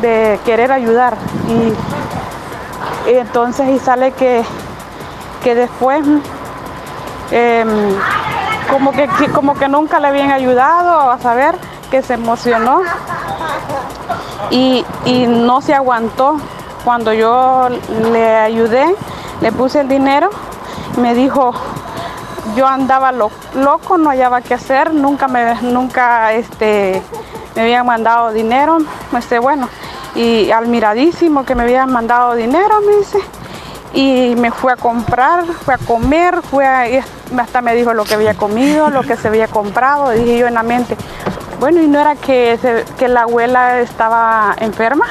[0.02, 1.18] de querer ayudar.
[1.48, 4.44] Y, y entonces, y sale que,
[5.44, 6.06] que después,
[7.32, 7.68] em,
[8.70, 11.56] como, que, como que nunca le habían ayudado, a saber,
[11.92, 12.82] que se emocionó
[14.50, 16.38] y, y no se aguantó.
[16.84, 17.70] Cuando yo
[18.12, 18.94] le ayudé,
[19.42, 20.30] le puse el dinero,
[20.98, 21.54] me dijo,
[22.58, 27.02] yo andaba lo- loco, no hallaba qué hacer, nunca me, nunca este,
[27.56, 28.80] me habían mandado dinero,
[29.18, 29.70] este, bueno,
[30.16, 33.20] y admiradísimo que me habían mandado dinero, me dice,
[33.94, 36.86] y me fui a comprar, fui a comer, fui a,
[37.38, 40.56] hasta me dijo lo que había comido, lo que se había comprado, dije yo en
[40.56, 40.98] la mente,
[41.60, 42.58] bueno, y no era que,
[42.98, 45.06] que la abuela estaba enferma,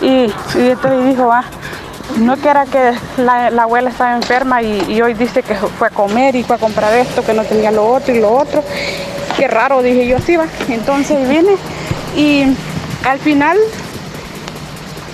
[0.00, 1.44] y, y entonces dijo, ah,
[2.18, 5.86] no que era que la, la abuela estaba enferma y, y hoy dice que fue
[5.86, 8.62] a comer y fue a comprar esto, que no tenía lo otro y lo otro.
[9.36, 10.44] Qué raro, dije yo, sí va.
[10.68, 11.52] Entonces viene
[12.14, 12.54] y
[13.08, 13.56] al final,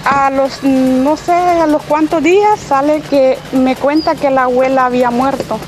[0.05, 4.87] a los, no sé, a los cuantos días sale que me cuenta que la abuela
[4.87, 5.59] había muerto.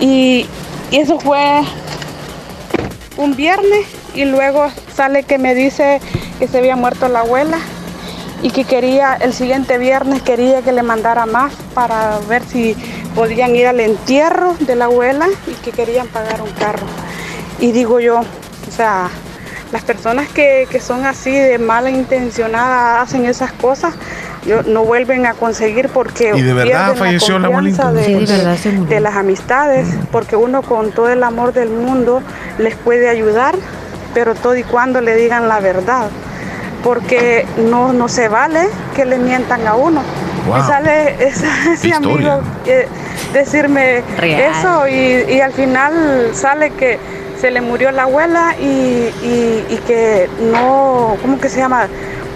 [0.00, 0.46] Y,
[0.90, 1.62] y eso fue
[3.16, 6.00] un viernes y luego sale que me dice
[6.38, 7.58] que se había muerto la abuela
[8.42, 12.76] y que quería el siguiente viernes quería que le mandara más para ver si
[13.14, 16.86] podían ir al entierro de la abuela y que querían pagar un carro.
[17.60, 19.08] Y digo yo, o sea,
[19.74, 23.92] las personas que, que son así de mala intencionada hacen esas cosas,
[24.46, 28.04] yo, no vuelven a conseguir porque ¿Y de verdad pierden falleció la confianza de?
[28.04, 32.22] Sí, de verdad se de las amistades, porque uno con todo el amor del mundo
[32.58, 33.56] les puede ayudar,
[34.14, 36.06] pero todo y cuando le digan la verdad,
[36.84, 40.02] porque no, no se vale que le mientan a uno.
[40.46, 40.58] Wow.
[40.58, 42.86] Y sale esa- ese amigo eh,
[43.32, 44.40] decirme Real.
[44.54, 46.98] eso y, y al final sale que
[47.40, 51.86] se le murió la abuela y, y- y que no, ¿cómo que se llama?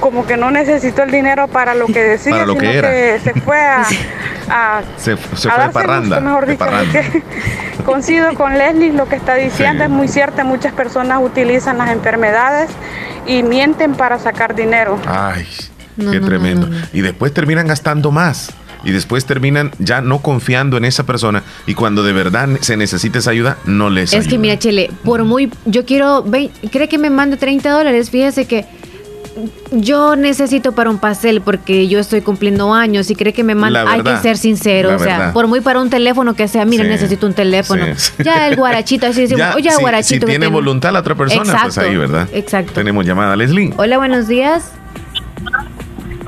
[0.01, 2.91] Como que no necesitó el dinero para lo que decía, Para lo que sino era.
[2.91, 3.83] que se fue a,
[4.51, 6.17] a Se, se a fue de darse parranda.
[6.17, 7.01] gusto, mejor de dicho, parranda.
[7.85, 12.71] coincido con Leslie, lo que está diciendo es muy cierto, muchas personas utilizan las enfermedades
[13.27, 14.99] y mienten para sacar dinero.
[15.07, 15.47] Ay,
[15.97, 16.69] No, qué no, no, tremendo.
[16.93, 18.51] Y después terminan gastando más.
[18.85, 21.43] Y después terminan ya no confiando en esa persona.
[21.67, 25.25] Y cuando de verdad se necesita esa ayuda, no les Es que mira, Chele, por
[25.25, 25.51] muy.
[25.67, 26.23] Yo quiero.
[26.23, 28.11] ve- ¿Cree que me mande 30 dólares?
[28.11, 28.65] Fíjese que
[29.71, 33.85] Yo necesito para un pastel porque yo estoy cumpliendo años y cree que me manda.
[33.89, 34.97] Hay que ser sincero.
[34.97, 37.85] o sea, por muy para un teléfono que sea, mira, necesito un teléfono.
[38.25, 40.27] Ya el guarachito, así decimos, ya, oye, guarachito.
[40.27, 42.29] Si tiene voluntad la otra persona, pues ahí, ¿verdad?
[42.33, 42.73] Exacto.
[42.73, 43.73] Tenemos llamada, Leslie.
[43.77, 44.73] Hola, buenos días.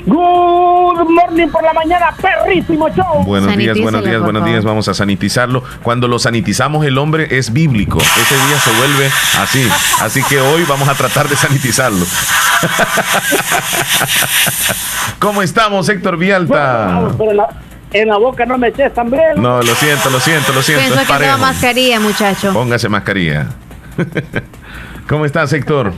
[0.07, 3.24] Good morning por la mañana, perrísimo show.
[3.24, 4.64] Buenos días, buenos días, buenos días.
[4.64, 5.62] Vamos a sanitizarlo.
[5.82, 7.98] Cuando lo sanitizamos, el hombre es bíblico.
[7.98, 9.68] Ese día se vuelve así.
[10.01, 12.05] Así que hoy vamos a tratar de sanitizarlo.
[15.18, 17.11] ¿Cómo estamos, Héctor Vialta?
[17.92, 19.34] en, la, boca no me eches también.
[19.36, 20.94] No, lo siento, lo siento, lo siento.
[20.94, 22.53] Pienso que mascarilla, muchacho.
[22.53, 23.46] Póngase mascarilla.
[25.09, 25.92] ¿Cómo estás, Héctor?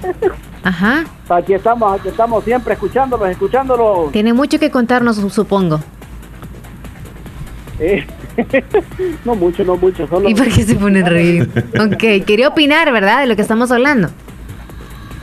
[0.62, 1.04] Ajá.
[1.28, 4.12] Aquí estamos, aquí estamos siempre escuchándolos, escuchándolos.
[4.12, 5.80] Tiene mucho que contarnos, supongo.
[7.80, 8.06] Eh,
[9.24, 10.06] no mucho, no mucho.
[10.06, 11.48] Solo ¿Y por qué se pone a reír?
[11.80, 13.22] ok, quería opinar, ¿verdad?
[13.22, 14.08] De lo que estamos hablando.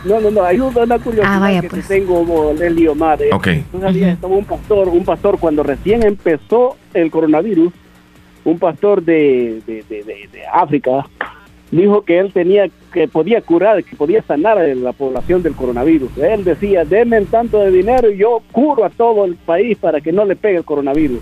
[0.06, 1.88] No, no, no, hay una curiosidad ah, vaya, que pues.
[1.88, 3.20] tengo, Leslie Omar.
[3.34, 3.48] Ok.
[4.22, 7.74] un pastor, un pastor cuando recién empezó el coronavirus,
[8.46, 11.06] un pastor de, de, de, de África,
[11.72, 16.18] dijo que él tenía que podía curar, que podía sanar a la población del coronavirus.
[16.18, 20.12] Él decía, denme tanto de dinero y yo curo a todo el país para que
[20.12, 21.20] no le pegue el coronavirus.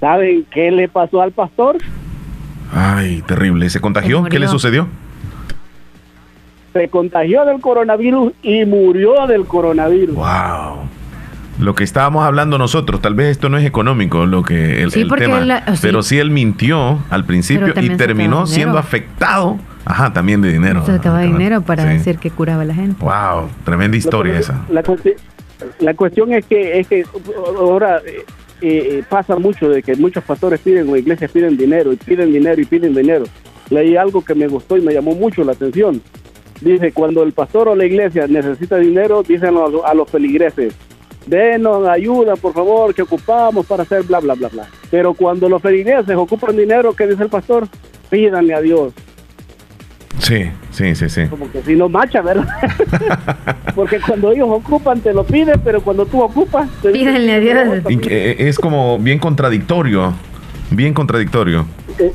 [0.00, 1.78] ¿Saben qué le pasó al pastor?
[2.72, 3.68] Ay, terrible.
[3.70, 4.24] ¿Se contagió?
[4.24, 4.88] ¿Qué le sucedió?
[6.72, 10.16] Se contagió del coronavirus y murió del coronavirus.
[10.16, 11.01] Wow
[11.58, 15.64] lo que estábamos hablando nosotros, tal vez esto no es económico lo que el, tema,
[15.80, 20.84] pero sí él mintió al principio y terminó siendo afectado, ajá, también de dinero.
[20.84, 23.04] Se acaba dinero para decir que curaba a la gente.
[23.04, 24.64] Wow, tremenda historia esa.
[25.78, 27.04] La, cuestión es que es que
[27.56, 28.24] ahora eh,
[28.62, 32.60] eh, pasa mucho de que muchos pastores piden o iglesias piden dinero y piden dinero
[32.60, 33.24] y piden dinero.
[33.70, 36.02] Leí algo que me gustó y me llamó mucho la atención.
[36.60, 40.74] Dice, cuando el pastor o la iglesia necesita dinero, dicen a, a los feligreses,
[41.26, 44.66] denos ayuda, por favor, que ocupamos para hacer bla, bla, bla, bla.
[44.90, 47.68] Pero cuando los feligreses ocupan dinero, ¿qué dice el pastor?
[48.10, 48.92] Pídanle a Dios.
[50.18, 51.26] Sí, sí, sí, sí.
[51.26, 52.46] Como que si no macha, ¿verdad?
[53.74, 56.68] Porque cuando ellos ocupan te lo piden, pero cuando tú ocupas...
[56.80, 57.82] Pídanle a Dios.
[58.08, 60.12] Eh, es como bien contradictorio,
[60.70, 61.66] bien contradictorio.
[61.98, 62.12] Eh,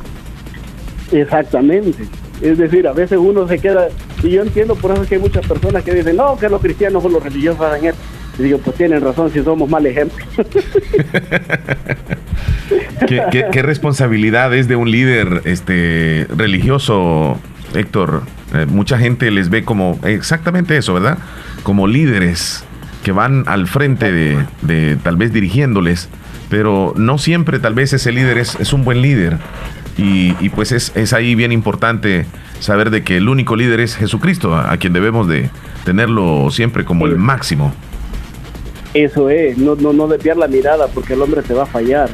[1.12, 2.04] exactamente.
[2.42, 3.88] Es decir, a veces uno se queda,
[4.24, 7.04] y yo entiendo por eso que hay muchas personas que dicen, no, que los cristianos
[7.04, 8.00] o los religiosos hacen esto.
[8.40, 10.24] Y digo, pues tienen razón si somos mal ejemplo.
[13.08, 17.40] ¿Qué, responsabilidad es de un líder este, religioso,
[17.74, 18.24] Héctor?
[18.54, 21.18] Eh, mucha gente les ve como exactamente eso, ¿verdad?
[21.64, 22.64] Como líderes
[23.04, 26.10] que van al frente de, tal vez dirigiéndoles,
[26.50, 29.38] pero no siempre tal vez ese líder es, es un buen líder.
[29.98, 32.28] Y, y pues es, es, ahí bien importante
[32.60, 35.50] saber de que el único líder es Jesucristo, a, quien debemos de
[35.86, 37.74] tenerlo siempre como el máximo.
[38.94, 42.10] Eso es, no, no, no desviar la mirada porque el hombre te va a fallar.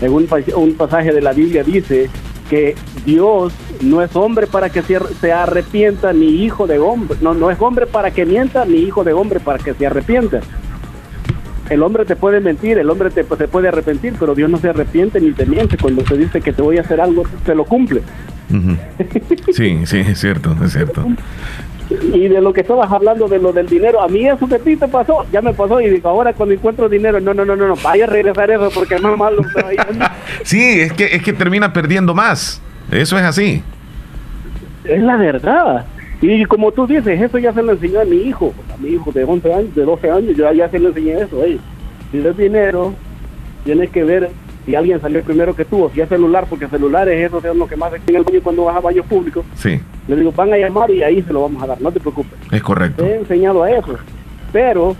[0.00, 2.10] En un, pasaje de la Biblia dice
[2.50, 2.74] que
[3.04, 7.60] Dios no es hombre para que se, arrepienta, ni hijo de hombre, no, no es
[7.60, 10.40] hombre para que mienta, ni hijo de hombre para que se arrepienta.
[11.70, 14.68] El hombre te puede mentir, el hombre te, te puede arrepentir, pero Dios no se
[14.68, 15.76] arrepiente ni te miente.
[15.76, 18.02] Cuando te dice que te voy a hacer algo, te lo cumple.
[19.52, 21.04] Sí, sí, es cierto, es cierto.
[21.90, 24.76] Y de lo que estabas hablando de lo del dinero, a mí eso que ti
[24.76, 27.68] te pasó, ya me pasó y digo, ahora cuando encuentro dinero, no, no, no, no,
[27.68, 29.42] no vaya a regresar eso porque es más malo.
[30.42, 32.60] sí, es que, es que termina perdiendo más.
[32.90, 33.62] Eso es así.
[34.84, 35.84] Es la verdad.
[36.20, 39.12] Y como tú dices, eso ya se lo enseñó a mi hijo, a mi hijo
[39.12, 41.42] de 11 años, de 12 años, yo ya se lo enseñé eso.
[42.10, 42.94] si es dinero,
[43.64, 44.30] tienes que ver
[44.66, 47.66] si alguien salió primero que tú, o si es celular, porque celulares eso es lo
[47.68, 49.44] que más en el baño cuando vas a baños públicos.
[49.54, 49.80] Sí.
[50.08, 52.38] Le digo, van a llamar y ahí se lo vamos a dar, no te preocupes.
[52.50, 53.02] Es correcto.
[53.02, 53.96] Te he enseñado a eso,
[54.52, 54.96] pero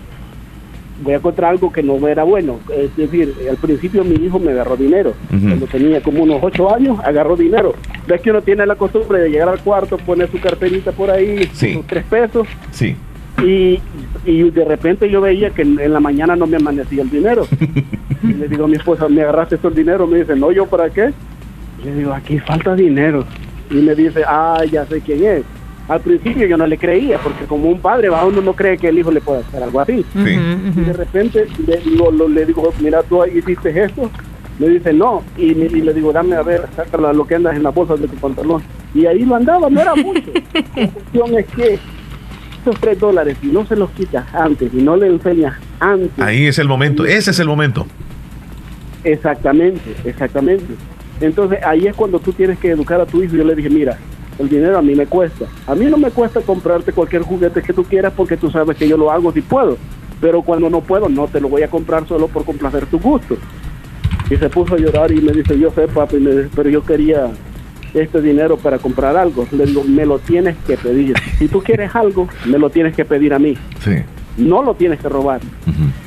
[1.03, 2.59] voy a encontrar algo que no era bueno.
[2.75, 5.13] Es decir, al principio mi hijo me agarró dinero.
[5.29, 7.75] Cuando tenía como unos ocho años, agarró dinero.
[8.07, 11.49] Ves que uno tiene la costumbre de llegar al cuarto, poner su carterita por ahí,
[11.53, 12.47] sus tres pesos.
[12.71, 12.95] Sí.
[13.43, 13.79] Y,
[14.25, 17.47] y de repente yo veía que en, la mañana no me amanecía el dinero.
[18.23, 20.07] y le digo a mi esposa, ¿me agarraste todo el dinero?
[20.07, 21.13] Me dice, no, ¿yo para qué?
[21.83, 23.23] le digo, aquí falta dinero.
[23.69, 25.43] Y me dice, ah, ya sé quién es.
[25.87, 28.89] Al principio yo no le creía, porque como un padre, va uno no cree que
[28.89, 30.05] el hijo le pueda hacer algo así.
[30.15, 34.09] Y de repente le digo, le digo, mira, tú hiciste esto.
[34.59, 35.23] Me dice, no.
[35.37, 38.15] Y, le digo, dame a ver, sácalo lo que andas en la bolsa de tu
[38.15, 38.61] pantalón.
[38.93, 40.31] Y ahí lo andaba, no era mucho.
[40.53, 41.79] la cuestión es que
[42.67, 46.19] esos tres dólares, si no se los quitas antes y no le enseñas antes.
[46.19, 47.85] Ahí es el momento, ese es el momento.
[49.05, 50.65] Exactamente, exactamente.
[51.21, 53.35] Entonces ahí es cuando tú tienes que educar a tu hijo.
[53.35, 53.97] Yo le dije, mira,
[54.39, 55.45] El dinero a mí me cuesta.
[55.65, 58.87] A mí no me cuesta comprarte cualquier juguete que tú quieras porque tú sabes que
[58.87, 59.77] yo lo hago si puedo.
[60.21, 63.37] Pero cuando no puedo, no te lo voy a comprar solo por complacer tu gusto.
[64.29, 66.83] Y se puso a llorar y me dice, yo sé, papi, me dice, pero yo
[66.83, 67.31] quería
[67.93, 69.47] este dinero para comprar algo.
[69.51, 71.15] Le digo, me lo tienes que pedir.
[71.37, 73.55] Si tú quieres algo, me lo tienes que pedir a mí.
[73.83, 73.95] Sí.
[74.37, 75.41] No lo tienes que robar.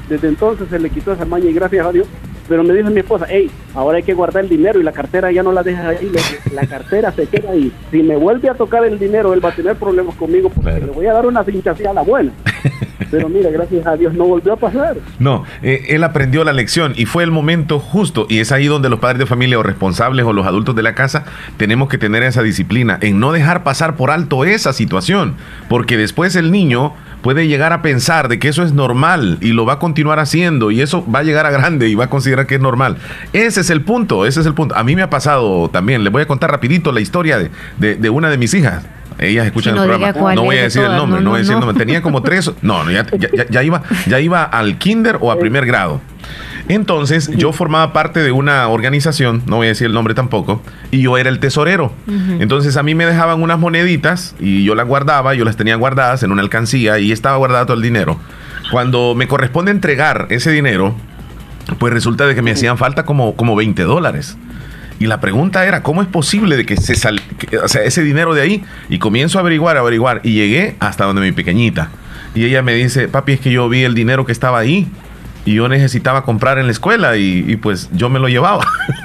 [0.09, 2.07] Desde entonces se le quitó esa maña y gracias a Dios.
[2.49, 5.31] Pero me dijo mi esposa, hey, ahora hay que guardar el dinero y la cartera
[5.31, 6.11] ya no la dejas ahí.
[6.53, 7.73] La cartera se queda ahí.
[7.93, 10.87] Si me vuelve a tocar el dinero, él va a tener problemas conmigo porque le
[10.87, 12.33] voy a dar una cincha así a la buena.
[13.11, 14.97] Pero mira, gracias a Dios no volvió a pasar.
[15.19, 18.27] No, eh, él aprendió la lección y fue el momento justo.
[18.29, 20.95] Y es ahí donde los padres de familia o responsables o los adultos de la
[20.95, 21.25] casa
[21.57, 25.35] tenemos que tener esa disciplina en no dejar pasar por alto esa situación.
[25.69, 29.67] Porque después el niño puede llegar a pensar de que eso es normal y lo
[29.67, 32.47] va a continuar haciendo y eso va a llegar a grande y va a considerar
[32.47, 32.97] que es normal.
[33.35, 34.75] Ese es el punto, ese es el punto.
[34.75, 37.97] A mí me ha pasado también, les voy a contar rapidito la historia de, de-
[37.97, 38.87] de una de mis hijas.
[39.21, 40.35] Ellas escuchan no el programa.
[40.35, 41.67] No voy a de decir el nombre, no, voy a decir el no.
[41.67, 41.85] nombre.
[41.85, 45.31] Tenía como tres, no, no, ya, ya- ya- ya iba, ya iba al kinder o
[45.31, 46.01] a primer grado.
[46.69, 50.63] Entonces, yo formaba parte de una organización, no voy a decir el nombre tampoco,
[50.93, 51.93] y yo era el tesorero.
[52.39, 56.23] Entonces, a mí me dejaban unas moneditas y yo las guardaba, yo las tenía guardadas
[56.23, 58.19] en una alcancía y estaba guardado todo el dinero.
[58.71, 60.95] Cuando me corresponde entregar ese dinero,
[61.79, 64.37] pues resulta de que me hacían falta como, como 20 dólares.
[65.01, 68.03] Y la pregunta era, ¿cómo es posible de que se sal, que- o sea, ese
[68.05, 68.63] dinero de ahí?
[68.89, 70.21] Y comienzo a averiguar, a averiguar.
[70.23, 71.89] Y llegué hasta donde mi pequeñita.
[72.35, 74.87] Y ella me dice, papi, es que yo vi el dinero que estaba ahí.
[75.47, 78.65] Y yo necesitaba comprar en la escuela y, y pues yo me lo llevaba.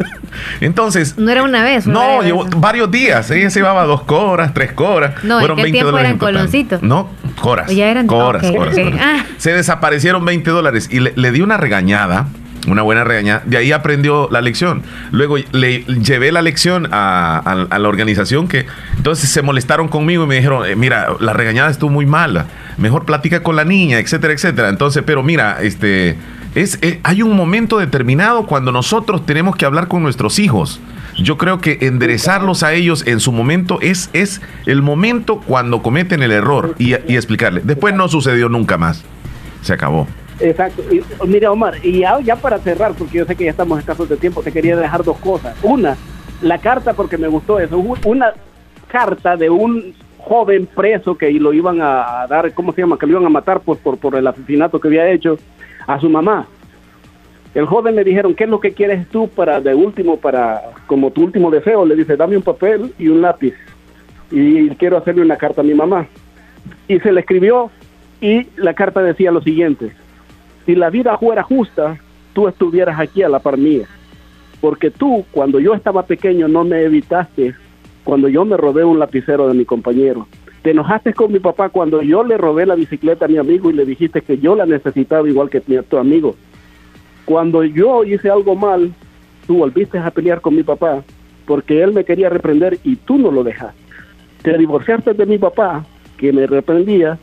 [0.61, 1.17] Entonces...
[1.17, 1.87] No era una vez.
[1.87, 2.59] No, llevó veces.
[2.59, 3.31] varios días.
[3.31, 5.23] Ella se llevaba dos coras, tres coras.
[5.23, 6.83] No, en aquel tiempo dólares eran en coloncitos.
[6.83, 7.69] No, coras.
[7.69, 8.99] O ya eran- coras, ok, coras, coras.
[9.01, 9.25] Ah.
[9.37, 12.27] Se desaparecieron 20 dólares y le, le di una regañada,
[12.67, 13.43] una buena regañada.
[13.45, 14.83] De ahí aprendió la lección.
[15.11, 18.65] Luego le llevé la lección a, la organización que
[18.97, 22.47] entonces se molestaron conmigo y me dijeron, eh, mira, la regañada estuvo muy mala.
[22.77, 24.69] Mejor platica con la niña, etcétera, etcétera.
[24.69, 26.15] Entonces, pero mira, este
[26.55, 30.79] es, eh, hay un momento determinado cuando nosotros tenemos que hablar con nuestros hijos.
[31.17, 36.23] Yo creo que enderezarlos a ellos en su momento es, es el momento cuando cometen
[36.23, 37.61] el error y explicarle.
[37.63, 39.03] Después no sucedió nunca más.
[39.61, 40.07] Se acabó.
[40.39, 40.83] Exacto.
[40.91, 44.17] Y, mira, Omar, y ya, para cerrar, porque yo sé que ya estamos escasos de
[44.17, 45.55] tiempo, te quería dejar dos cosas.
[45.63, 45.95] Una,
[46.41, 47.77] la carta, porque me gustó eso.
[47.77, 48.33] Una
[48.87, 52.97] carta de un joven preso que lo iban a, dar, ¿cómo se llama?
[52.97, 55.37] Que lo iban a matar por, por, por el asesinato que había hecho
[55.87, 56.47] a su mamá.
[57.53, 61.11] El joven le dijeron, ¿qué es lo que quieres tú para, de último, para, como
[61.11, 61.85] tu último deseo?
[61.85, 63.53] Le dice, dame un papel y un lápiz.
[64.29, 66.05] Y quiero hacerle una carta a mi mamá.
[66.89, 67.71] Y se le escribió
[68.19, 69.91] y la carta decía lo siguiente,
[70.65, 71.99] si la vida fuera justa,
[72.33, 73.87] tú estuvieras aquí a la par mía.
[74.61, 77.55] Porque tú, cuando yo estaba pequeño, no me evitaste
[78.03, 80.27] cuando yo me robé un lapicero de mi compañero.
[80.61, 83.73] Te enojaste con mi papá cuando yo le robé la bicicleta a mi amigo y
[83.73, 86.35] le dijiste que yo la necesitaba igual que tu amigo.
[87.25, 88.91] Cuando yo hice algo mal,
[89.45, 91.03] tú volviste a pelear con mi papá
[91.45, 93.79] porque él me quería reprender y tú no lo dejaste.
[94.41, 95.85] Te divorciaste de mi papá,
[96.17, 97.17] que me reprendía,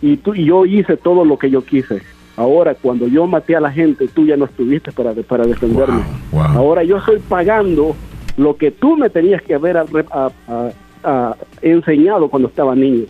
[0.00, 2.02] y, tú, y yo hice todo lo que yo quise.
[2.38, 6.02] Ahora, cuando yo maté a la gente, tú ya no estuviste para, para defenderme.
[6.56, 7.96] Ahora yo estoy pagando
[8.36, 10.70] lo que tú me tenías que haber a- a- a-
[11.02, 13.06] a- enseñado cuando estaba niño.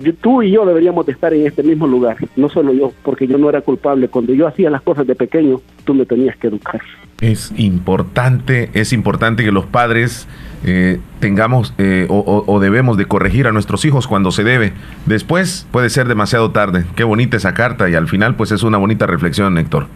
[0.00, 3.26] Yo- tú y yo deberíamos de estar en este mismo lugar, no solo yo, porque
[3.26, 4.08] yo no era culpable.
[4.08, 6.80] Cuando yo hacía las cosas de pequeño, tú me tenías que educar.
[7.20, 10.28] Es importante, es importante que los padres
[10.64, 14.72] eh, tengamos eh, o, debemos de corregir a nuestros hijos cuando se debe.
[15.06, 16.84] Después puede ser demasiado tarde.
[16.96, 19.86] Qué bonita esa carta y al final pues es una bonita reflexión, Héctor.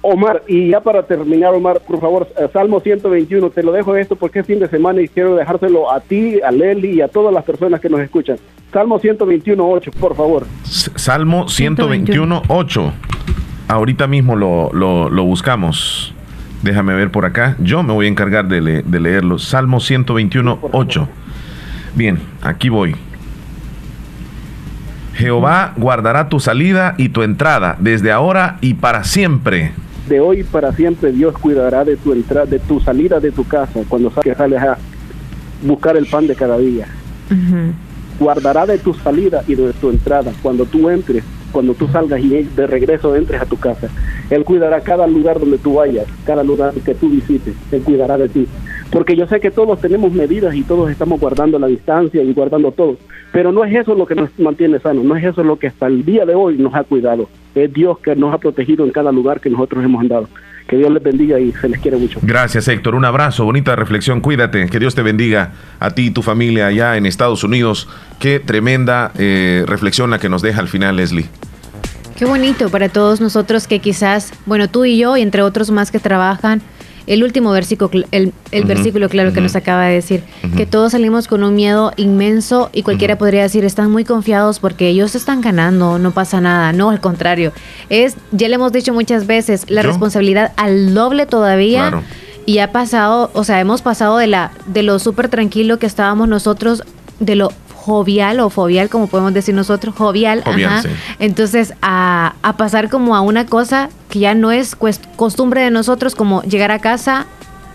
[0.00, 4.14] Omar, y ya para terminar, Omar, por favor, eh, Salmo 121, te lo dejo esto
[4.16, 7.34] porque es fin de semana y quiero dejárselo a ti, a Leli y a todas
[7.34, 8.36] las personas que nos escuchan.
[8.72, 10.46] Salmo 121, 8, por favor.
[10.64, 12.92] Salmo 121, 8.
[13.66, 16.14] Ahorita mismo lo, lo- buscamos.
[16.62, 17.56] Déjame ver por acá.
[17.58, 19.38] Yo me voy a encargar de leerlo.
[19.38, 21.08] Salmo 121, 8.
[21.94, 22.94] Bien, aquí voy.
[25.14, 29.72] Jehová guardará tu salida y tu entrada desde ahora y para siempre.
[30.08, 33.80] De hoy para siempre Dios cuidará de tu entrada, de tu salida de tu casa
[33.88, 34.78] cuando sales a
[35.62, 36.86] buscar el pan de cada día.
[38.18, 42.28] Guardará de tu salida y de tu entrada cuando tú entres, cuando tú salgas y
[42.28, 43.88] de regreso entres a tu casa.
[44.30, 47.54] Él cuidará cada lugar donde tú vayas, cada lugar que tú visites.
[47.70, 48.46] Él cuidará de ti.
[48.90, 52.72] Porque yo sé que todos tenemos medidas y todos estamos guardando la distancia y guardando
[52.72, 52.96] todo.
[53.30, 55.86] Pero no es eso lo que nos mantiene sanos, no es eso lo que hasta
[55.86, 57.28] el día de hoy nos ha cuidado.
[57.54, 60.28] Es Dios que nos ha protegido en cada lugar que nosotros hemos andado.
[60.66, 62.20] Que Dios les bendiga y se les quiere mucho.
[62.22, 62.94] Gracias, Héctor.
[62.94, 64.20] Un abrazo, bonita reflexión.
[64.20, 64.66] Cuídate.
[64.66, 67.88] Que Dios te bendiga a ti y tu familia allá en Estados Unidos.
[68.18, 71.26] Qué tremenda eh, reflexión la que nos deja al final, Leslie.
[72.18, 75.90] Qué bonito para todos nosotros que quizás, bueno, tú y yo, y entre otros más
[75.90, 76.60] que trabajan,
[77.08, 78.32] el último versículo, el,
[78.64, 80.22] versículo claro que nos acaba de decir,
[80.56, 84.88] que todos salimos con un miedo inmenso y cualquiera podría decir, están muy confiados porque
[84.88, 86.72] ellos están ganando, no pasa nada.
[86.72, 87.52] No, al contrario.
[87.88, 91.88] Es, ya le hemos dicho muchas veces, la Yo- responsabilidad al doble todavía.
[91.88, 92.02] Claro.
[92.44, 96.28] Y ha pasado, o sea, hemos pasado de la de lo súper tranquilo que estábamos
[96.28, 96.82] nosotros,
[97.20, 97.52] de lo
[97.88, 100.82] jovial o fobial, como podemos decir nosotros, jovial, Jovial, ajá.
[100.82, 100.88] sí.
[101.18, 104.76] Entonces, a, a pasar como a una cosa que ya no es
[105.16, 107.26] costumbre de nosotros, como llegar a casa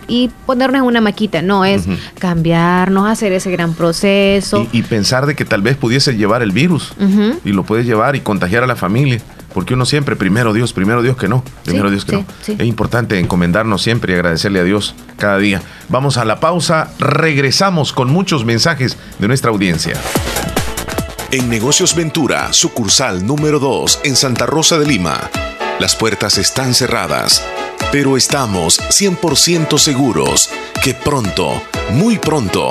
[0.06, 1.84] y ponernos en una maquita, no, es
[2.18, 4.66] cambiarnos, hacer ese gran proceso.
[4.72, 6.92] Y, y pensar de que tal vez pudiese llevar el virus
[7.44, 9.20] y lo puedes llevar y contagiar a la familia.
[9.54, 12.34] Porque uno siempre, primero Dios, primero Dios que no, primero Sí, Dios que sí, no.
[12.42, 12.56] sí.
[12.58, 15.62] Es importante encomendarnos siempre y agradecerle a Dios cada día.
[15.88, 19.94] Vamos a la pausa, regresamos con muchos mensajes de nuestra audiencia.
[21.30, 25.30] En Negocios Ventura, sucursal número 2 en Santa Rosa de Lima.
[25.80, 27.42] Las puertas están cerradas,
[27.90, 30.50] pero estamos 100% seguros
[30.82, 31.60] que pronto,
[31.92, 32.70] muy pronto,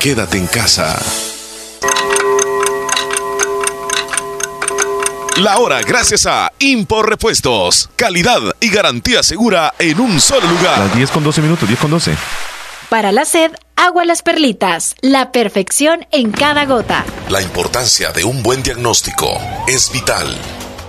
[0.00, 1.00] Quédate en casa.
[5.38, 7.88] La hora gracias a Impor Repuestos.
[7.96, 10.78] Calidad y garantía segura en un solo lugar.
[10.78, 12.14] Las 10 con 12 minutos, 10 con 12.
[12.90, 14.94] Para la sed, agua las perlitas.
[15.00, 17.04] La perfección en cada gota.
[17.30, 20.36] La importancia de un buen diagnóstico es vital.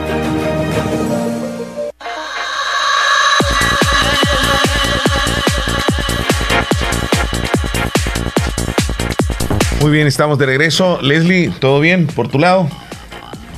[9.81, 10.99] Muy bien, estamos de regreso.
[11.01, 12.69] Leslie, ¿todo bien por tu lado?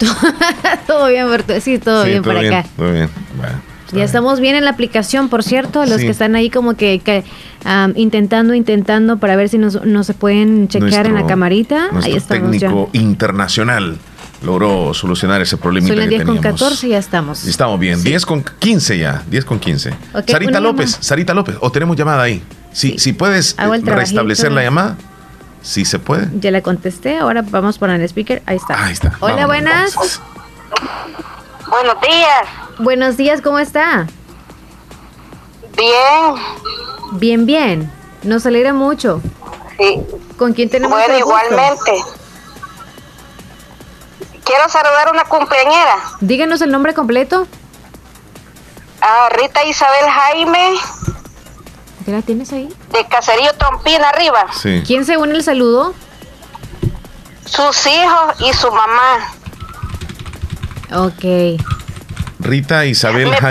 [0.86, 1.60] todo bien, Berto.
[1.60, 2.64] Sí, todo Sí, bien por acá.
[2.76, 3.08] Todo bien.
[3.36, 3.60] Bueno,
[3.92, 6.04] Ya estamos bien en la aplicación, por cierto, los Sí.
[6.06, 7.24] que están ahí como que,
[7.94, 11.88] intentando, intentando para ver si nos, nos pueden chequear en la camarita.
[12.02, 12.68] Ahí estamos ya.
[12.68, 13.98] técnico internacional
[14.42, 16.60] logró solucionar ese problema Son las que 10 con teníamos.
[16.60, 17.44] 14 y ya estamos.
[17.44, 19.90] Estamos bien, 10 con 15 ya, 10 con 15.
[20.14, 21.02] Ok, Sarita López, llamada.
[21.04, 22.42] Sarita López, o tenemos llamada ahí.
[22.72, 24.96] Si, si puedes eh, restablecer la llamada,
[25.62, 26.28] si se puede.
[26.40, 28.42] Ya la contesté, ahora vamos por el speaker.
[28.46, 28.84] Ahí está.
[28.84, 29.16] Ahí está.
[29.20, 30.20] Hola, Vámonos, buenas.
[31.68, 32.42] Buenos días.
[32.78, 34.06] Buenos días, ¿cómo está?
[35.76, 36.42] Bien.
[37.12, 37.92] Bien, bien.
[38.22, 39.20] Nos alegra mucho.
[39.78, 40.00] Sí.
[40.36, 41.38] ¿Con quién tenemos Bueno, el gusto?
[41.46, 41.92] igualmente.
[44.44, 45.96] Quiero saludar a una cumpleañera.
[46.20, 47.46] Díganos el nombre completo.
[49.00, 50.74] A Rita Isabel Jaime,
[52.06, 52.68] ¿Ya la tienes ahí?
[52.92, 54.46] de Caserío Trompina arriba.
[54.52, 54.82] Sí.
[54.86, 55.94] ¿Quién se une el saludo?
[57.44, 59.32] Sus hijos y su mamá.
[60.94, 61.60] Ok.
[62.40, 63.50] Rita Isabel ¿Me Jaime.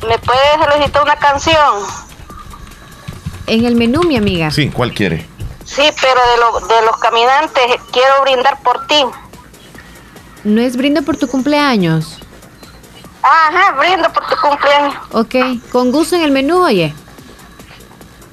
[0.00, 1.84] puede, ¿Me puede solicitar una canción?
[3.46, 4.50] En el menú, mi amiga.
[4.50, 5.26] Sí, ¿cuál quiere?
[5.64, 9.04] Sí, pero de, lo- de los caminantes quiero brindar por ti.
[10.44, 12.18] No es brindo por tu cumpleaños.
[13.22, 14.94] Ajá, brindo por tu cumpleaños.
[15.12, 15.70] Ok.
[15.70, 16.94] Con gusto en el menú, oye.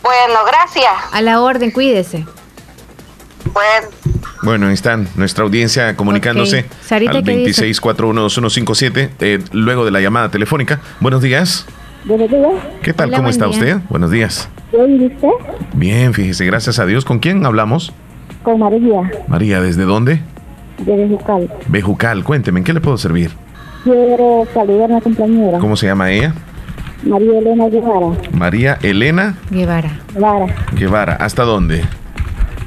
[0.01, 0.87] Bueno, gracias.
[1.11, 2.25] A la orden, cuídese.
[3.53, 3.87] Bueno,
[4.43, 6.65] Bueno, ahí están nuestra audiencia comunicándose Ok.
[6.85, 7.65] Sarita, al ¿qué dice?
[7.67, 10.79] 26412157 eh, luego de la llamada telefónica.
[10.99, 11.65] Buenos días.
[12.05, 12.53] Buenos días.
[12.83, 13.09] ¿Qué tal?
[13.09, 13.53] Hola, ¿Cómo está día.
[13.57, 13.77] usted?
[13.89, 14.47] Buenos días.
[14.71, 15.29] ¿Bien y usted?
[15.73, 17.03] Bien, fíjese, gracias a Dios.
[17.03, 17.91] ¿Con quién hablamos?
[18.43, 20.21] Con María, María, ¿desde dónde?
[20.77, 21.51] de Bejucal.
[21.67, 23.31] Bejucal, cuénteme, ¿en qué le puedo servir?
[23.87, 26.33] Quiero saludar a una compañera, ¿Cómo se llama ella?
[27.03, 28.07] María Elena Guevara.
[28.33, 29.91] María Elena Guevara.
[30.13, 31.13] Guevara, Guevara.
[31.13, 31.83] ¿Hasta dónde?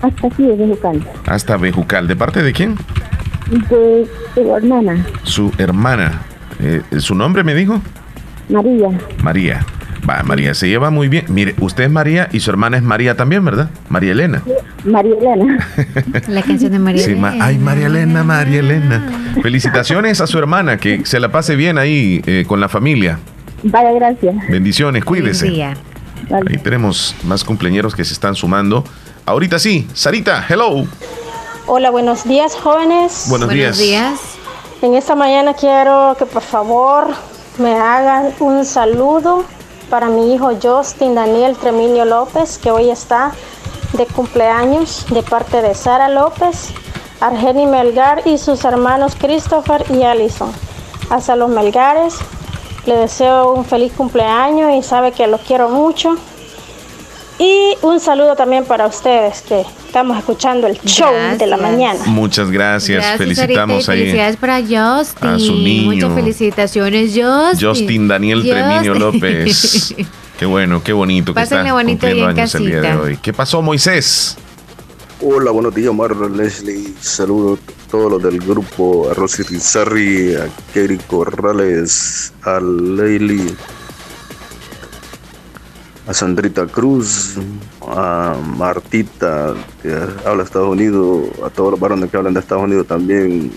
[0.01, 1.07] hasta aquí de Bejucal.
[1.27, 2.09] Hasta Bejucal.
[2.09, 2.75] ¿De parte de quién?
[3.69, 6.23] De su hermana, Su hermana.
[6.59, 7.83] Eh, ¿Su nombre me dijo?
[8.49, 8.89] María.
[9.23, 9.61] María.
[10.11, 11.25] Va, María, se lleva muy bien.
[11.29, 13.71] Mire, usted es María y su hermana es María también, ¿verdad?
[13.89, 14.43] María Elena.
[14.85, 15.69] María Elena.
[16.29, 17.05] La canción de María.
[17.05, 19.05] Sí, ma- ay, María Elena, María Elena.
[19.41, 23.21] Felicitaciones a su hermana, que se la pase bien ahí eh, con la familia.
[23.63, 24.35] Vaya, gracias.
[24.49, 25.45] Bendiciones, cuídese.
[25.45, 25.77] Buen día.
[26.49, 28.83] Ahí tenemos más cumpleaños que se están sumando.
[29.27, 30.87] Ahorita sí, Sarita, hello.
[31.67, 33.27] Hola, buenos días, jóvenes.
[33.29, 33.79] Buenos Buenos días.
[33.79, 34.21] días.
[34.83, 37.09] En esta mañana quiero que por favor
[37.59, 39.45] me hagan un saludo
[39.91, 43.33] para mi hijo Justin Daniel Treminio López, que hoy está
[43.93, 46.73] de cumpleaños de parte de Sara López,
[47.21, 50.53] Argeni Melgar y sus hermanos Christopher y Allison.
[51.11, 52.15] Hasta los Melgares,
[52.87, 56.17] le deseo un feliz cumpleaños y sabe que los quiero mucho.
[57.41, 61.99] Y un saludo también para ustedes que estamos escuchando el show de la mañana.
[62.05, 65.29] Muchas gracias, Gracias, felicitamos ahí Felicidades para Justin.
[65.29, 65.91] a su niño.
[65.91, 67.69] Muchas felicitaciones, Justin.
[67.69, 69.21] Justin Daniel Treminio Justin.
[69.21, 69.95] López.
[70.39, 73.17] Qué bueno, qué bonito que Pásenle está bonito cumpliendo en años el día de hoy.
[73.19, 74.37] ¿Qué pasó, Moisés?
[75.23, 76.95] Hola, buenos días, Omar Leslie.
[77.01, 83.55] Saludos a todos los del grupo, a Rosy Rizarri, a Kerry Corrales, a Leili,
[86.11, 87.37] a Sandrita Cruz,
[87.87, 89.95] a Martita, que
[90.27, 93.53] habla de Estados Unidos, a todos los varones que hablan de Estados Unidos también.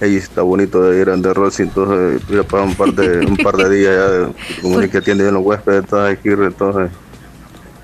[0.00, 3.18] Ey, está bonito de ir a de Rosy, entonces voy a pasar un par de,
[3.26, 6.90] un par de días ya, como que atiende bien los huéspedes, entonces, aquí, entonces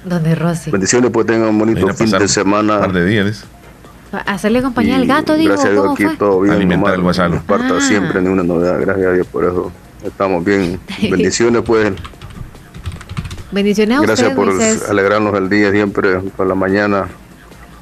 [0.05, 0.70] ¿Dónde Rosy?
[0.70, 2.81] Bendiciones, pues tengan un bonito fin de un semana.
[2.81, 3.44] par de días.
[4.24, 5.51] Hacerle compañía al gato, digo.
[5.51, 6.16] Gracias a Dios ¿Cómo aquí fue?
[6.16, 6.55] todo bien.
[6.55, 7.35] Alimentar el guasalo.
[7.35, 7.81] no falta Ah.
[7.82, 8.81] siempre ninguna novedad.
[8.81, 9.70] Gracias a Dios por eso.
[10.02, 10.81] Estamos bien.
[11.02, 11.93] Bendiciones, pues.
[13.50, 14.88] Bendiciones a Gracias usted, por Moisés.
[14.88, 17.06] alegrarnos el día siempre por la mañana.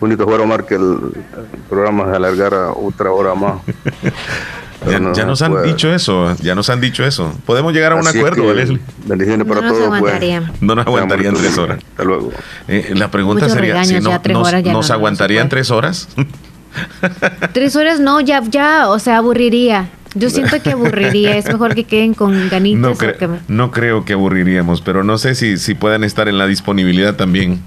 [0.01, 3.61] Bonito jugar, Omar, que el, el programa se alargara otra hora más.
[4.87, 7.33] Ya, no ya se nos han dicho eso, ya nos han dicho eso.
[7.45, 8.81] Podemos llegar a un es acuerdo, que Leslie.
[9.07, 9.89] Bendiciones para No nos todos.
[9.89, 9.99] pues.
[9.99, 10.53] aguantaría.
[10.61, 11.79] No nos aguantarían tres horas.
[11.91, 12.31] Hasta luego.
[12.69, 16.09] Eh, la pregunta Muchos sería, si no, nos, ¿nos no, aguantarían tres horas?
[17.53, 19.89] Tres horas no, ya, ya, o sea, aburriría.
[20.19, 21.37] Yo siento que aburriría.
[21.37, 22.81] Es mejor que queden con ganitas.
[22.81, 26.29] No, cre- que me- no creo que aburriríamos, pero no sé si, si puedan estar
[26.29, 27.61] en la disponibilidad también.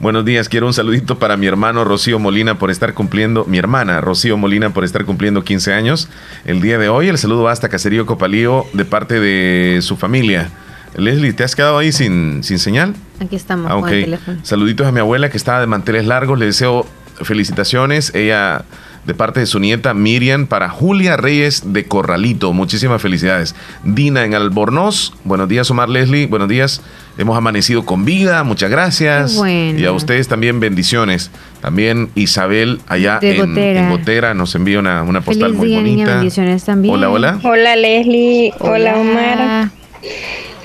[0.00, 4.00] Buenos días, quiero un saludito para mi hermano Rocío Molina por estar cumpliendo, mi hermana
[4.00, 6.08] Rocío Molina por estar cumpliendo 15 años
[6.44, 7.08] el día de hoy.
[7.08, 10.50] El saludo va hasta Caserío Copalío de parte de su familia.
[10.96, 12.94] Leslie, ¿te has quedado ahí sin, sin señal?
[13.20, 14.38] Aquí estamos Ah, con el teléfono.
[14.42, 16.38] Saluditos a mi abuela que estaba de manteles largos.
[16.40, 16.86] Le deseo
[17.22, 18.14] felicitaciones.
[18.14, 18.64] Ella,
[19.06, 22.52] de parte de su nieta Miriam, para Julia Reyes de Corralito.
[22.52, 23.54] Muchísimas felicidades.
[23.84, 25.12] Dina en Albornoz.
[25.24, 26.26] Buenos días, Omar Leslie.
[26.26, 26.80] Buenos días.
[27.18, 28.42] Hemos amanecido con vida.
[28.44, 29.36] Muchas gracias.
[29.36, 29.78] Bueno.
[29.78, 31.30] Y a ustedes también bendiciones.
[31.60, 33.80] También Isabel, allá en, Gotera.
[33.80, 35.96] en Gotera, nos envía una, una postal Feliz muy día, niña.
[36.04, 36.14] bonita.
[36.16, 36.94] Bendiciones también.
[36.94, 37.40] Hola, hola.
[37.42, 38.98] Hola Leslie, hola, Hola.
[38.98, 39.70] Omar.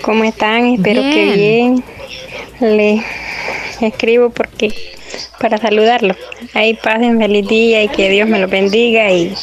[0.01, 0.65] ¿Cómo están?
[0.65, 1.83] Espero que bien.
[2.61, 3.03] Le
[3.81, 4.73] escribo porque
[5.39, 6.15] para saludarlo.
[6.53, 9.33] Ahí pasen feliz día y que Dios me lo bendiga y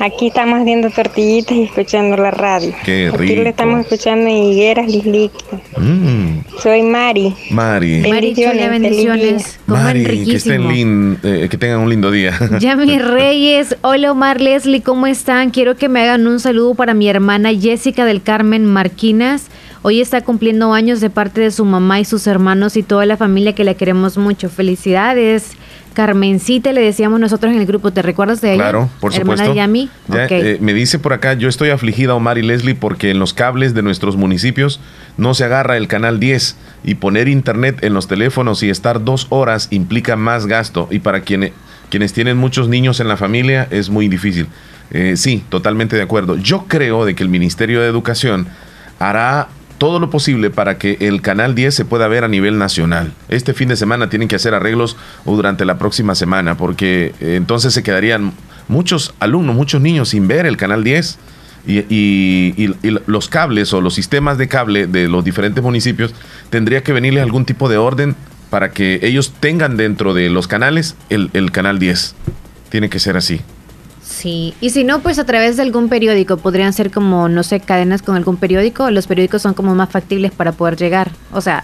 [0.00, 2.72] Aquí estamos haciendo tortillitas y escuchando la radio.
[2.84, 3.42] Qué Aquí rico.
[3.42, 5.44] lo estamos escuchando en Higueras Lisliqui.
[5.76, 7.34] Mm, Soy Mari.
[7.50, 8.04] Mari.
[8.08, 9.58] Mari, chula, bendiciones.
[9.66, 10.70] Mari, que, estén riquísimo.
[10.70, 12.32] lin- eh, que tengan un lindo día.
[12.60, 15.50] Yami Reyes, hola Omar Leslie, ¿cómo están?
[15.50, 19.48] Quiero que me hagan un saludo para mi hermana Jessica del Carmen Marquinas.
[19.82, 23.16] Hoy está cumpliendo años de parte de su mamá y sus hermanos y toda la
[23.16, 24.48] familia que la queremos mucho.
[24.48, 25.52] Felicidades.
[25.94, 28.62] Carmencita, le decíamos nosotros en el grupo, ¿te recuerdas de ella?
[28.62, 29.54] Claro, por Hermana supuesto.
[29.56, 29.90] Yami.
[30.06, 30.30] Ya, Ok.
[30.30, 33.74] eh, me dice por acá, yo estoy afligida, Omar y Leslie, porque en los cables
[33.74, 34.78] de nuestros municipios
[35.16, 39.26] no se agarra el canal 10 y poner internet en los teléfonos y estar dos
[39.30, 41.50] horas implica más gasto y para quienes,
[41.90, 44.46] quienes tienen muchos niños en la familia es muy difícil.
[44.92, 46.36] Eh, sí, totalmente de acuerdo.
[46.36, 48.46] Yo creo de que el Ministerio de Educación
[49.00, 49.48] hará
[49.78, 53.12] todo lo posible para que el canal 10 se pueda ver a nivel nacional.
[53.28, 57.36] Este fin de semana tienen que hacer arreglos o durante la próxima semana, porque eh,
[57.36, 58.32] entonces se quedarían
[58.66, 61.18] muchos alumnos, muchos niños sin ver el canal 10.
[61.66, 62.70] Y,
[63.06, 66.14] los cables o los sistemas de cable de los diferentes municipios
[66.48, 68.16] tendría que venirles algún tipo de orden
[68.48, 72.14] para que ellos tengan dentro de los canales el, el canal 10.
[72.70, 73.42] Tiene que ser así.
[74.18, 77.60] Sí, y si no, pues a través de algún periódico, podrían ser como, no sé,
[77.60, 81.12] cadenas con algún periódico, los periódicos son como más factibles para poder llegar.
[81.32, 81.62] O sea,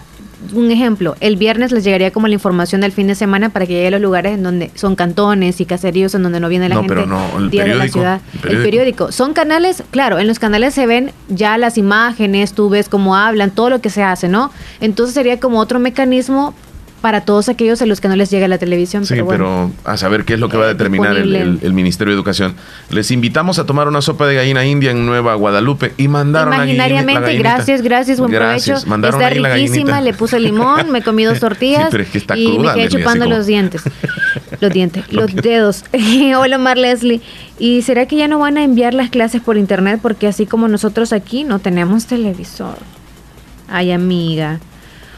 [0.53, 3.73] un ejemplo, el viernes les llegaría como la información del fin de semana para que
[3.73, 6.75] llegue a los lugares en donde son cantones y caseríos en donde no viene la
[6.75, 6.95] No, gente.
[6.95, 8.21] pero no, el día de la periódico, ciudad.
[8.21, 8.63] el El periódico.
[8.63, 9.11] periódico.
[9.11, 13.51] Son canales, claro, en los canales se ven ya las imágenes, tú ves cómo hablan,
[13.51, 14.49] todo lo que se hace, ¿no?
[14.79, 16.53] Entonces sería como otro mecanismo
[17.01, 19.05] para todos aquellos a los que no les llega la televisión.
[19.05, 19.71] Sí, pero bueno.
[19.83, 21.59] pero a saber qué es lo que va a determinar el, disponible.
[21.59, 22.55] el- el Ministerio de Educación.
[22.89, 26.57] Les invitamos a tomar una sopa de gallina india en Nueva Guadalupe y mandaron la
[26.57, 27.49] la Imaginariamente, gallinita.
[27.55, 28.79] gracias, gracias, buen Gracias.
[28.79, 28.89] provecho.
[28.89, 32.17] Mandaron está la riquísima, le puse limón, me comí dos tortillas Sí, pero es que
[32.17, 33.83] está y me quedé Leslie, chupando como- los dientes.
[34.61, 35.83] Los dientes, los dedos.
[36.37, 37.19] Hola, Mar Leslie.
[37.59, 39.99] ¿Y será que ya no van a enviar las clases por internet?
[40.01, 42.77] Porque así como nosotros aquí no tenemos televisor.
[43.67, 44.59] Ay, amiga.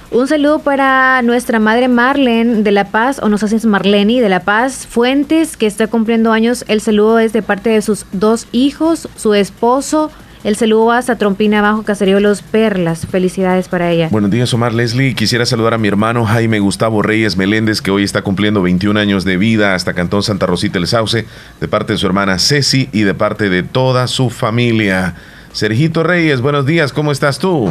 [0.10, 4.22] Un saludo para nuestra madre Marlene de La Paz, o no sé si es Marlene
[4.22, 6.64] de La Paz Fuentes, que está cumpliendo años.
[6.70, 10.10] El saludo es de parte de sus dos hijos, su esposo.
[10.46, 13.06] El saludo va hasta Trompina Abajo, Caserío Los Perlas.
[13.06, 14.08] Felicidades para ella.
[14.10, 15.14] Buenos días, Omar Leslie.
[15.14, 19.26] Quisiera saludar a mi hermano Jaime Gustavo Reyes Meléndez, que hoy está cumpliendo 21 años
[19.26, 21.26] de vida hasta Cantón Santa Rosita El Sauce,
[21.60, 25.16] de parte de su hermana Ceci y de parte de toda su familia.
[25.52, 27.70] Sergito Reyes, buenos días, ¿cómo estás tú?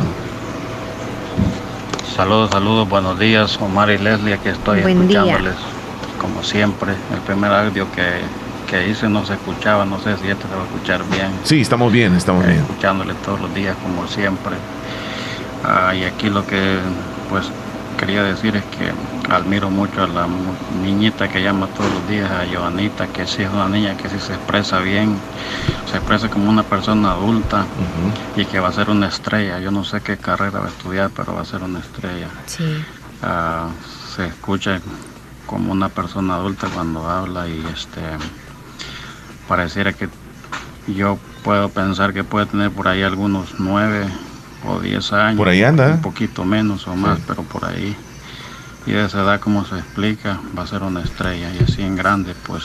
[2.17, 5.21] Saludos, saludos, buenos días, Omar y Leslie, aquí estoy Buen día.
[5.21, 5.57] escuchándoles,
[6.19, 6.93] como siempre.
[7.13, 8.21] El primer audio que,
[8.71, 11.31] que hice no se escuchaba, no sé si este se va a escuchar bien.
[11.45, 12.59] Sí, estamos bien, estamos bien.
[12.61, 14.57] Escuchándoles todos los días, como siempre.
[15.63, 16.79] Ah, y aquí lo que,
[17.29, 17.51] pues,
[17.97, 18.93] quería decir es que
[19.33, 20.29] admiro mucho a la
[20.83, 24.19] niñita que llama todos los días, a Joanita, que sí es una niña que sí
[24.19, 25.19] se expresa bien,
[25.91, 27.65] se expresa como una persona adulta
[28.37, 29.59] y que va a ser una estrella.
[29.61, 32.29] Yo no sé qué carrera va a estudiar, pero va a ser una estrella.
[32.47, 32.85] Sí.
[33.23, 33.69] Ah,
[34.15, 34.81] se escucha
[35.47, 38.01] como una persona adulta cuando habla y este
[39.49, 40.09] pareciera que
[40.89, 44.07] yo puedo pensar que puede tener por ahí algunos nueve
[44.67, 45.39] o diez años.
[45.39, 45.95] Por ahí anda.
[45.95, 47.97] Un poquito menos o más, pero por ahí.
[48.87, 51.53] Y de esa edad, como se explica, va a ser una estrella.
[51.55, 52.65] Y así en grande, pues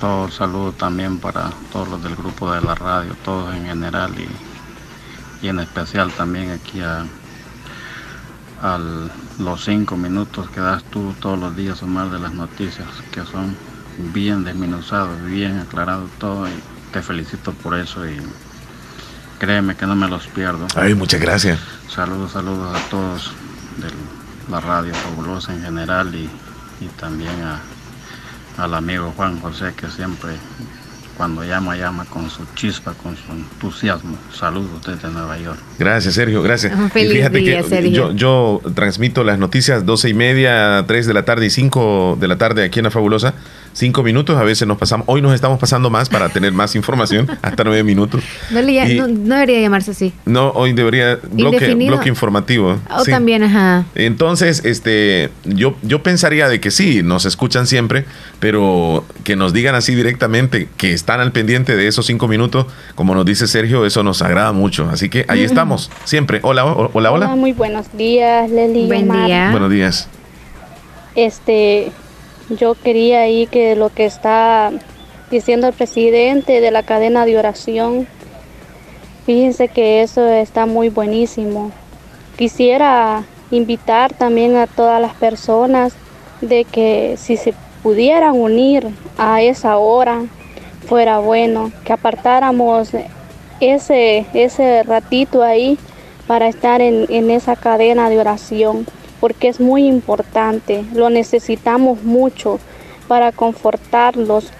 [0.00, 4.12] todo el saludo también para todos los del grupo de la radio, todos en general
[4.18, 7.04] y, y en especial también aquí a,
[8.62, 8.78] a
[9.38, 13.56] los cinco minutos que das tú todos los días Omar de las noticias que son
[14.12, 16.52] bien desmenuzados, bien aclarados todo y
[16.92, 18.16] te felicito por eso y
[19.38, 20.66] créeme que no me los pierdo.
[20.74, 21.58] Ay, muchas gracias.
[21.88, 23.32] Saludos, saludos a todos
[23.78, 23.88] de
[24.50, 26.28] la radio fabulosa en general y,
[26.84, 27.60] y también a,
[28.62, 30.32] al amigo Juan José que siempre
[31.16, 34.16] cuando llama, llama con su chispa, con su entusiasmo.
[34.32, 35.58] Saludos desde Nueva York.
[35.76, 36.78] Gracias, Sergio, gracias.
[36.78, 38.12] Un feliz Y fíjate día, que Sergio.
[38.12, 42.28] yo, yo transmito las noticias 12 y media, 3 de la tarde y 5 de
[42.28, 43.34] la tarde aquí en La Fabulosa.
[43.72, 45.04] Cinco minutos, a veces nos pasamos.
[45.08, 48.22] Hoy nos estamos pasando más para tener más información, hasta nueve minutos.
[48.50, 50.12] No, le ll- Y- no- no debería llamarse así.
[50.24, 52.78] No, hoy debería bloque, bloque informativo.
[52.90, 53.10] O Sí.
[53.10, 53.84] también, ajá.
[53.94, 58.04] Entonces, este, yo, yo pensaría de que sí, nos escuchan siempre,
[58.40, 62.66] pero que nos digan así directamente que están al pendiente de esos cinco minutos,
[62.96, 64.88] como nos dice Sergio, eso nos agrada mucho.
[64.90, 66.40] Así que ahí estamos, siempre.
[66.42, 67.28] Hola, o- hola, hola.
[67.28, 68.86] muy buenos días, Leli.
[68.86, 69.50] Buen día.
[69.52, 70.08] Buenos días.
[71.14, 71.90] Este,
[72.50, 74.70] yo quería ahí que lo que está
[75.30, 78.06] diciendo el presidente de la cadena de oración,
[79.26, 81.70] fíjense que eso está muy buenísimo.
[82.36, 85.92] Quisiera invitar también a todas las personas
[86.40, 90.22] de que si se pudieran unir a esa hora,
[90.86, 92.90] fuera bueno, que apartáramos
[93.60, 95.78] ese, ese ratito ahí
[96.26, 98.86] para estar en, en esa cadena de oración,
[99.20, 102.58] porque es muy importante, lo necesitamos mucho
[103.08, 104.50] para confortarlos,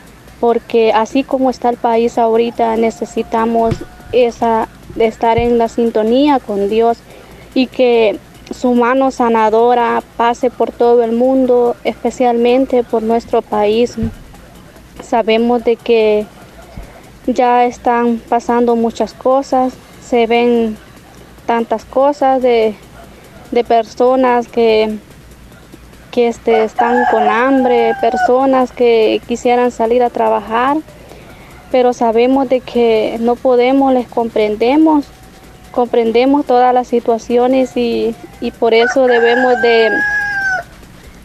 [0.40, 3.74] porque así como está el país ahorita, necesitamos
[4.12, 4.68] esa,
[4.98, 6.98] estar en la sintonía con Dios
[7.54, 8.18] y que
[8.50, 13.96] su mano sanadora pase por todo el mundo, especialmente por nuestro país.
[15.02, 16.26] Sabemos de que
[17.26, 20.76] ya están pasando muchas cosas, se ven
[21.46, 22.74] tantas cosas de,
[23.50, 24.98] de personas que,
[26.10, 30.76] que este, están con hambre, personas que quisieran salir a trabajar,
[31.70, 35.06] pero sabemos de que no podemos, les comprendemos,
[35.70, 39.90] comprendemos todas las situaciones y, y por eso debemos de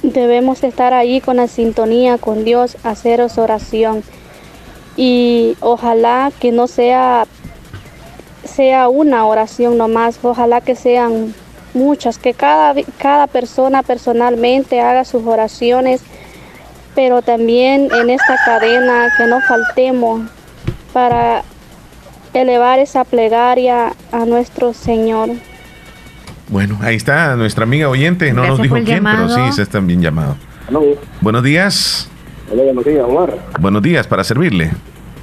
[0.04, 4.04] debemos estar ahí con la sintonía con Dios, haceros oración.
[4.98, 7.26] Y ojalá que no sea
[8.44, 11.34] sea una oración nomás, ojalá que sean
[11.74, 16.02] muchas, que cada, cada persona personalmente haga sus oraciones,
[16.96, 20.22] pero también en esta cadena que no faltemos
[20.94, 21.44] para
[22.34, 25.30] elevar esa plegaria a nuestro Señor.
[26.50, 30.02] Bueno, ahí está nuestra amiga oyente, no nos dijo quién, pero sí, se están bien
[30.02, 30.36] llamados.
[31.22, 32.10] Buenos días.
[32.52, 33.38] Hola, buenos días, Omar.
[33.60, 34.72] Buenos días, para servirle.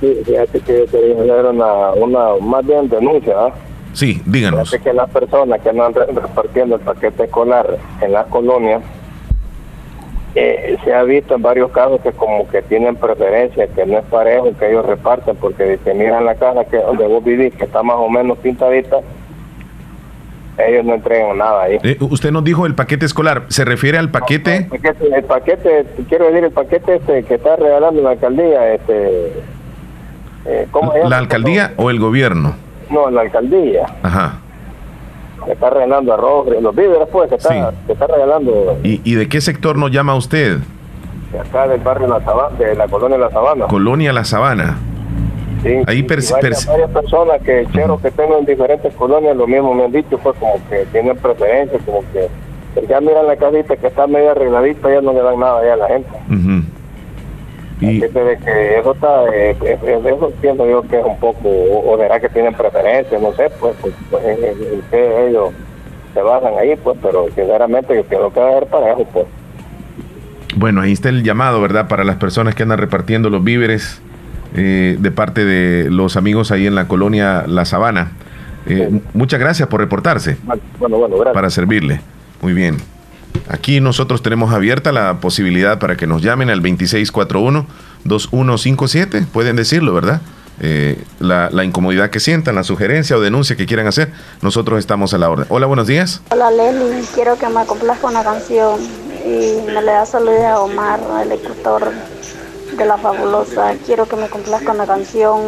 [0.01, 3.52] Sí, fíjate que quería hacer una, una más bien denuncia, ¿ah?
[3.93, 4.71] Sí, díganos.
[4.71, 8.83] Fíjate que las personas que andan re- repartiendo el paquete escolar en las colonias,
[10.37, 14.05] eh, se ha visto en varios casos que como que tienen preferencia, que no es
[14.05, 17.83] parejo que ellos reparten, porque dice, miran la casa que donde vos vivís, que está
[17.83, 18.99] más o menos pintadita,
[20.57, 21.79] ellos no entregan nada ahí.
[21.83, 24.57] Eh, usted nos dijo el paquete escolar, ¿se refiere al paquete?
[24.57, 29.33] El paquete, el paquete, quiero decir, el paquete este que está regalando la alcaldía, este,
[30.47, 30.69] eh.
[31.09, 32.55] ¿La alcaldía o el gobierno?
[32.91, 34.39] No, la alcaldía, Ajá.
[35.45, 39.29] que está regalando arroz, los víveres pues, que está, que está regalando ¿Y, y de
[39.29, 40.59] qué sector nos llama usted?
[41.33, 43.67] de acá del barrio La Sabana, de la colonia La Sabana.
[43.67, 44.79] Colonia La Sabana.
[45.62, 49.93] Sí, Ahí varias, personas que cheros que tengo en diferentes colonias lo mismo me han
[49.93, 52.29] dicho pues como que tienen preferencia como que
[52.89, 55.77] ya miran la casita que está medio arregladita ya no le dan nada ya a
[55.77, 56.09] la gente.
[56.29, 56.65] Así
[57.81, 61.48] que de que eso está eh, eh, eh, eso pienso yo que es un poco
[61.48, 65.28] o, o será que tienen preferencia no sé pues, pues, pues, en, en- en qué
[65.28, 65.51] ellos
[66.15, 69.27] se basan ahí pues pero sinceramente yo pienso que va a ser parejo pues
[70.57, 71.86] Bueno, ahí está el llamado, ¿verdad?
[71.89, 74.02] Para las personas que andan repartiendo los víveres
[74.57, 78.12] eh, de parte de los amigos ahí en la colonia La Sabana.
[78.66, 80.36] Eh, m- Muchas gracias por reportarse.
[80.78, 81.35] Bueno, bueno, gracias.
[81.35, 82.01] Para servirle.
[82.43, 82.77] Muy bien.
[83.48, 89.27] Aquí nosotros tenemos abierta la posibilidad para que nos llamen al 2641-2157.
[89.27, 90.20] Pueden decirlo, ¿verdad?
[90.62, 94.12] Eh, la, la incomodidad que sientan, la sugerencia o denuncia que quieran hacer,
[94.43, 95.47] nosotros estamos a la orden.
[95.48, 96.20] Hola, buenos días.
[96.31, 98.78] Hola Leli, quiero que me complazca una canción
[99.24, 101.90] y me le da saludos a Omar, el ejecutor
[102.77, 103.73] de la fabulosa.
[103.86, 105.40] Quiero que me complazca una canción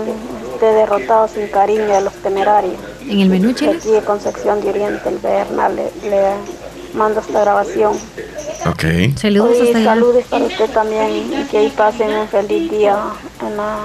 [0.60, 2.76] de Derrotado sin cariño de los temerarios.
[3.06, 3.74] En el menú, Chile.
[3.76, 6.22] Aquí de Concepción de Oriente, el Bernal, le, le
[6.94, 7.92] mando esta grabación.
[8.66, 8.84] Ok.
[9.16, 9.84] Saludos hasta allá.
[9.94, 12.96] saludos para usted también y que ahí pasen un feliz día
[13.46, 13.76] en la,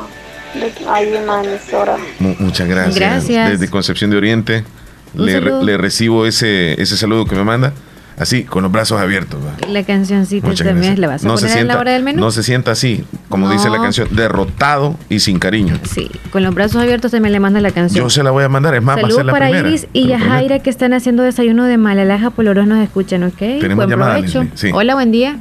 [0.54, 1.98] de- ahí en la emisora.
[2.20, 2.96] Mu- muchas gracias.
[2.96, 3.50] Gracias.
[3.52, 4.64] Desde Concepción de Oriente
[5.14, 7.74] le, re- le recibo ese, ese saludo que me manda.
[8.18, 9.40] Así, con los brazos abiertos.
[9.46, 9.68] ¿va?
[9.68, 11.00] La cancioncita Muchas también gracias.
[11.00, 12.20] la vas a No poner en sienta, la hora del menú.
[12.22, 13.84] no se sienta así, como dice la No.
[13.84, 15.76] canción, derrotado y sin cariño.
[15.84, 18.04] Sí, con los brazos abiertos también le manda la canción.
[18.04, 19.70] Yo se la voy a mandar, es más, va a ser la para primera.
[19.70, 20.08] Iris y.
[20.08, 23.38] Yajaira que están haciendo desayuno de Malalaja por los nos escuchan, ¿ok?
[23.38, 24.20] Tenemos Buen llamada,
[24.56, 24.72] sí.
[24.74, 25.38] Hola, buen día.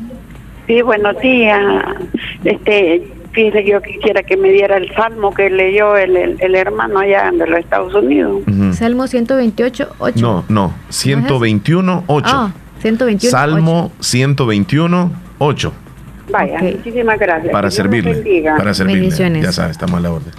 [0.67, 1.61] Sí, buenos días.
[2.45, 6.55] Este, fíjese que yo quisiera que me diera el salmo que leyó el, el, el
[6.55, 8.43] hermano allá de los Estados Unidos.
[8.73, 10.21] Salmo 128, 8.
[10.21, 12.27] No, no, 121, 8.
[12.29, 12.53] Ah,
[12.91, 15.73] 121, Salmo 121, 8.
[16.31, 17.53] Vaya, muchísimas gracias.
[17.53, 18.15] Para Que servirle.
[18.15, 18.57] bendiga.
[18.57, 19.01] Para servirle.
[19.03, 19.43] Bendiciones.
[19.43, 20.33] Ya sabes, estamos a la orden.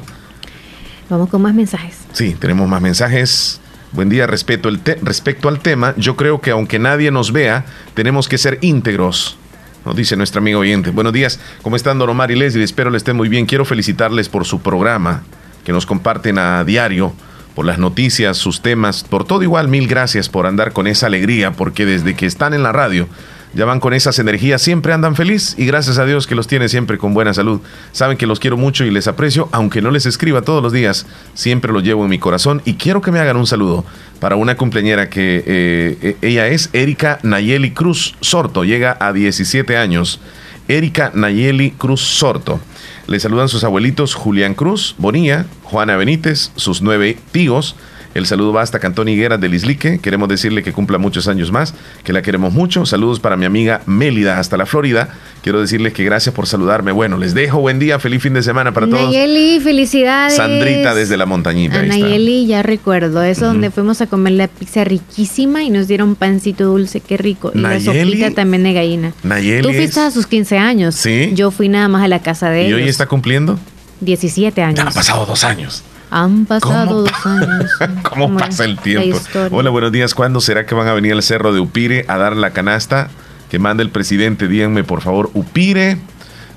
[1.09, 1.97] Vamos con más mensajes.
[2.13, 3.59] Sí, tenemos más mensajes.
[3.93, 7.65] Buen día, respeto el te- respecto al tema, yo creo que aunque nadie nos vea,
[7.93, 9.37] tenemos que ser íntegros.
[9.85, 10.89] Nos dice nuestra amiga oyente.
[10.89, 12.63] Buenos días, ¿cómo están Don Omar y Leslie?
[12.65, 13.45] Espero les estén muy bien.
[13.45, 15.23] Quiero felicitarles por su programa,
[15.63, 17.13] que nos comparten a diario,
[17.57, 19.67] por las noticias, sus temas, por todo igual.
[19.67, 23.07] Mil gracias por andar con esa alegría, porque desde que están en la radio,
[23.55, 26.69] ya van con esas energías, siempre andan feliz y gracias a Dios que los tiene
[26.69, 27.59] siempre con buena salud.
[27.93, 31.07] Saben que los quiero mucho y les aprecio, aunque no les escriba todos los días,
[31.33, 33.83] siempre los llevo en mi corazón y quiero que me hagan un saludo
[34.19, 39.77] para una cumpleañera que eh, eh, ella es Erika Nayeli Cruz Sorto, llega a 17
[39.77, 40.19] años.
[40.67, 42.59] Erika Nayeli Cruz Sorto.
[43.07, 47.77] Le saludan sus abuelitos Julián Cruz, Bonilla, Juana Benítez, sus nueve tíos.
[48.17, 49.99] El saludo va hasta Cantón Higuera del Islique.
[49.99, 52.83] Queremos decirle que cumpla muchos años más, que la queremos mucho.
[52.87, 55.09] Saludos para mi amiga Mélida hasta la Florida.
[55.43, 56.91] Quiero decirles que gracias por saludarme.
[56.91, 59.03] Bueno, les dejo buen día, feliz fin de semana para todos.
[59.03, 60.35] Nayeli, felicidades.
[60.35, 61.79] Sandrita desde la montañita.
[61.79, 61.83] A.
[61.83, 66.65] Nayeli, ya recuerdo, eso donde fuimos a comer la pizza riquísima y nos dieron pancito
[66.65, 67.51] dulce, qué rico.
[67.53, 68.09] Y la Nayeli.
[68.09, 69.13] sopita también de gallina.
[69.21, 70.95] Nayeli Tú fuiste a sus 15 años.
[70.95, 71.33] Sí.
[71.35, 72.81] Yo fui nada más a la casa de ¿Y ellos.
[72.81, 73.59] hoy está cumpliendo?
[74.01, 74.77] 17 años.
[74.79, 75.83] Ya han pasado dos años.
[76.09, 77.71] Han pasado dos años.
[78.03, 79.17] ¿Cómo pasa el tiempo?
[79.51, 80.13] Hola, buenos días.
[80.15, 83.09] ¿Cuándo será que van a venir al cerro de Upire a dar la canasta
[83.49, 84.47] que manda el presidente?
[84.47, 85.97] Díganme, por favor, Upire.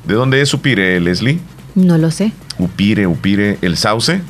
[0.06, 1.40] ¿De dónde es Upire, Leslie?
[1.74, 2.32] No lo sé.
[2.58, 4.20] Upire, Upire, el sauce.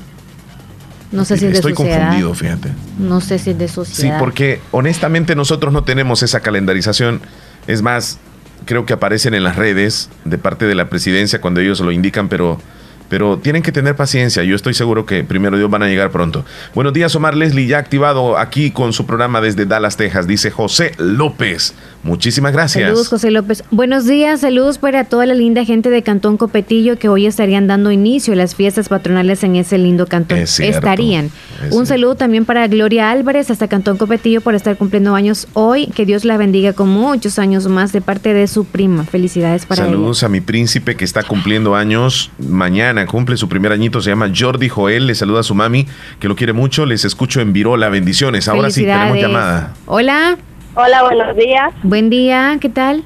[1.13, 1.99] No sé si es de Estoy sociedad.
[2.01, 2.71] confundido, fíjate.
[2.99, 4.19] No sé si es de Sí, sociedad.
[4.19, 7.21] porque honestamente nosotros no tenemos esa calendarización.
[7.67, 8.19] Es más,
[8.65, 12.29] creo que aparecen en las redes de parte de la presidencia cuando ellos lo indican,
[12.29, 12.61] pero,
[13.11, 14.45] pero tienen que tener paciencia.
[14.45, 16.45] Yo estoy seguro que primero Dios van a llegar pronto.
[16.75, 20.93] Buenos días, Omar Leslie, ya activado aquí con su programa desde Dallas, Texas, dice José
[20.97, 21.75] López.
[22.03, 22.85] Muchísimas gracias.
[22.85, 23.63] Saludos, José López.
[23.71, 27.91] Buenos días, saludos para toda la linda gente de Cantón Copetillo que hoy estarían dando
[27.91, 30.39] inicio a las fiestas patronales en ese lindo cantón.
[30.39, 31.31] Es cierto, estarían.
[31.67, 35.89] es Un saludo también para Gloria Álvarez hasta Cantón Copetillo por estar cumpliendo años hoy.
[35.89, 39.05] Que Dios la bendiga con muchos años más de parte de su prima.
[39.05, 39.93] Felicidades para ella.
[39.93, 42.31] Saludos a mi príncipe que está cumpliendo años.
[42.39, 44.01] Mañana cumple su primer añito.
[44.01, 45.07] Se llama Jordi Joel.
[45.07, 45.87] Le saluda a su mami
[46.19, 46.87] que lo quiere mucho.
[46.87, 47.89] Les escucho en Virola.
[47.89, 48.49] Bendiciones.
[48.49, 49.75] Ahora sí, tenemos llamada.
[49.87, 50.37] Hola.
[50.75, 51.73] Hola, buenos días.
[51.83, 53.03] Buen día, ¿qué tal?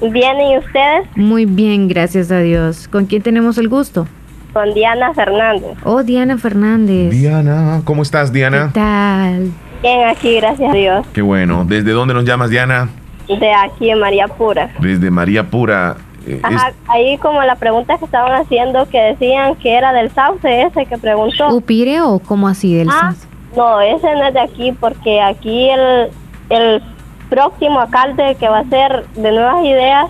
[0.00, 1.06] Bien, ¿y ustedes?
[1.16, 2.88] Muy bien, gracias a Dios.
[2.88, 4.08] ¿Con quién tenemos el gusto?
[4.52, 5.76] Con Diana Fernández.
[5.84, 7.10] Oh, Diana Fernández.
[7.10, 8.70] Diana, ¿cómo estás, Diana?
[8.72, 9.52] ¿Qué tal?
[9.82, 11.06] Bien, aquí, gracias a Dios.
[11.12, 11.64] Qué bueno.
[11.68, 12.88] ¿Desde dónde nos llamas, Diana?
[13.28, 14.70] De aquí en María Pura.
[14.80, 15.96] Desde María Pura.
[16.26, 20.10] Eh, es- Ajá, ahí como la pregunta que estaban haciendo que decían que era del
[20.10, 21.48] sauce ese que preguntó.
[21.54, 23.26] ¿Upire o cómo así del Ah, Sauce?
[23.56, 26.08] no, ese no es de aquí porque aquí el,
[26.50, 26.82] el
[27.30, 30.06] próximo alcalde que va a ser de nuevas ideas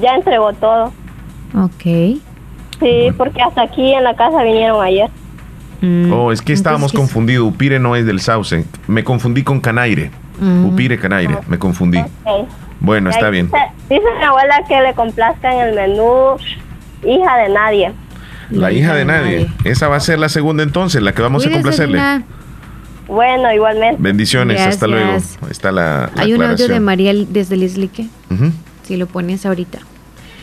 [0.00, 0.92] ya entregó todo.
[1.56, 2.18] Ok.
[2.80, 5.08] Sí, porque hasta aquí en la casa vinieron ayer.
[5.80, 6.12] Mm.
[6.12, 7.46] Oh, es que estábamos confundidos.
[7.52, 8.64] Upire no es del Sauce.
[8.88, 10.10] Me confundí con Canaire.
[10.40, 10.66] Mm.
[10.66, 11.38] Upire Canaire.
[11.46, 11.98] Me confundí.
[12.24, 12.48] Ok.
[12.80, 13.46] Bueno, está bien.
[13.46, 16.36] Dice, dice mi abuela que le complazca en el menú
[17.04, 17.92] hija de nadie.
[18.50, 19.48] La hija de nadie.
[19.64, 21.94] Esa va a ser la segunda entonces, la que vamos a complacerle.
[21.94, 22.22] Lina.
[23.06, 23.96] Bueno, igualmente.
[24.00, 25.12] Bendiciones, hasta luego.
[25.12, 26.80] Ahí está la, la Hay un audio de.
[26.80, 28.06] María desde Lislique.
[28.30, 28.50] Ujú.
[28.82, 29.78] Si lo pones ahorita.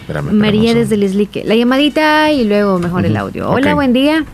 [0.01, 1.43] Espérame, espérame María desde Lislique.
[1.43, 3.49] La llamadita y luego mejor el audio.
[3.49, 4.25] Hola, buen día.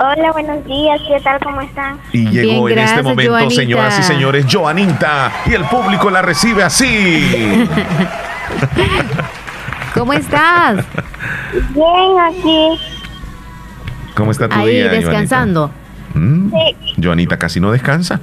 [0.00, 1.00] Hola, buenos días.
[1.08, 1.40] ¿Qué tal?
[1.42, 1.98] ¿Cómo están?
[2.12, 3.54] Y llegó en gracias, este momento, Joanita.
[3.60, 5.32] señoras y señores, Joanita.
[5.46, 7.66] Y el público la recibe así.
[9.94, 10.84] ¿Cómo estás?
[11.74, 12.78] Bien, aquí.
[14.14, 15.72] ¿Cómo está tu Ahí día, descansando.
[16.14, 16.18] Joanita?
[16.20, 16.50] ¿Mm?
[16.52, 17.02] Sí.
[17.02, 18.20] Joanita casi no descansa.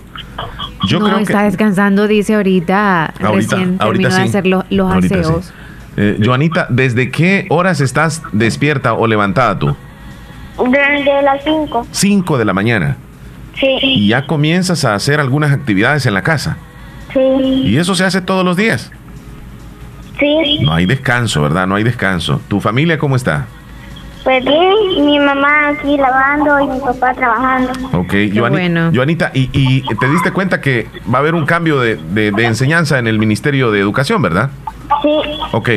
[0.88, 3.14] Yo no, creo está que descansando, dice ahorita.
[3.22, 4.30] Ahorita, recién ahorita terminó de sí.
[4.30, 5.14] hacer lo- los sí.
[5.14, 5.54] aseos.
[5.98, 9.76] Eh, Joanita, ¿desde qué horas estás despierta o levantada tú?
[10.58, 11.88] Desde las 5.
[11.92, 12.98] 5 de la mañana.
[13.60, 13.68] Sí.
[13.82, 16.58] Y ya comienzas a hacer algunas actividades en la casa.
[17.14, 17.20] Sí.
[17.20, 18.92] Y eso se hace todos los días.
[20.20, 20.60] Sí.
[20.62, 21.68] No hay descanso, ¿verdad?
[21.68, 22.42] No hay descanso.
[22.48, 23.46] ¿Tu familia cómo está?
[24.24, 27.72] Pues bien, mi mamá aquí lavando y mi papá trabajando.
[27.94, 31.96] Ok, Joani- Joanita, y, y te diste cuenta que va a haber un cambio de,
[31.98, 34.50] de- de enseñanza en el Ministerio de Educación, ¿verdad?
[35.04, 35.10] Sí.
[35.52, 35.70] Ok,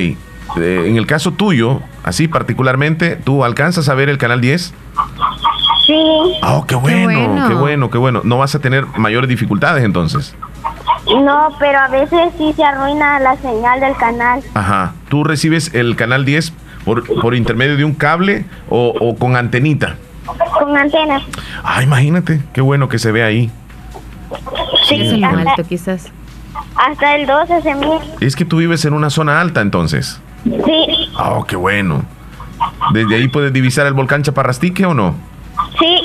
[0.60, 4.74] en el caso tuyo, así particularmente, ¿tú alcanzas a ver el Canal 10?
[5.86, 5.94] Sí.
[6.42, 7.48] Ah, qué bueno, bueno.
[7.48, 8.20] qué bueno, qué bueno.
[8.24, 10.34] No vas a tener mayores dificultades entonces.
[11.06, 14.42] No, pero a veces sí se arruina la señal del canal.
[14.54, 14.92] Ajá.
[15.08, 16.52] ¿Tú recibes el Canal 10
[16.84, 19.96] por, por intermedio de un cable o, o con antenita?
[20.58, 21.22] Con antena.
[21.64, 23.50] Ah, imagínate, qué bueno que se ve ahí.
[24.86, 26.12] Sí, Es lo hasta, alto, quizás.
[26.76, 27.98] hasta el 12 se mide.
[28.20, 30.20] Es que tú vives en una zona alta entonces.
[30.64, 31.08] Sí.
[31.18, 32.04] Oh, qué bueno.
[32.92, 35.14] ¿Desde ahí puedes divisar el volcán Chaparrastique o no?
[35.78, 35.96] Sí.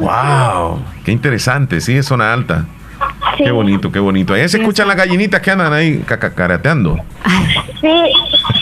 [0.00, 0.80] ¡Wow!
[1.04, 1.80] ¡Qué interesante!
[1.80, 2.64] Sí, es zona alta.
[3.36, 4.32] Qué bonito, qué bonito.
[4.34, 6.98] Ahí se escuchan las gallinitas que andan ahí cacacarateando.
[7.80, 8.04] Sí.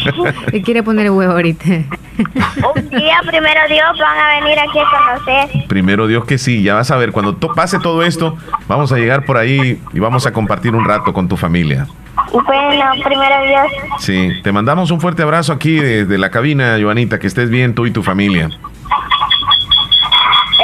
[0.52, 1.64] Le quiere poner huevo ahorita.
[1.68, 4.84] Un día, primero Dios, van a venir aquí a
[5.14, 5.68] conocer.
[5.68, 8.36] Primero Dios que sí, ya vas a ver, cuando to- pase todo esto,
[8.68, 11.86] vamos a llegar por ahí y vamos a compartir un rato con tu familia.
[12.32, 13.66] Bueno, primero Dios.
[14.00, 17.86] Sí, te mandamos un fuerte abrazo aquí desde la cabina, Joanita, que estés bien tú
[17.86, 18.48] y tu familia.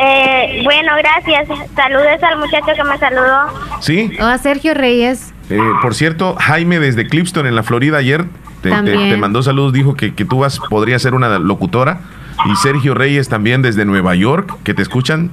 [0.00, 1.48] Eh, bueno, gracias.
[1.74, 3.48] Saludos al muchacho que me saludó.
[3.80, 4.16] ¿Sí?
[4.20, 5.34] O a Sergio Reyes.
[5.50, 8.26] Eh, por cierto, Jaime desde Clipston en la Florida ayer
[8.62, 12.00] te mandó saludos, dijo que, que tú vas, podrías ser una locutora.
[12.46, 15.30] Y Sergio Reyes también desde Nueva York, que te escuchan,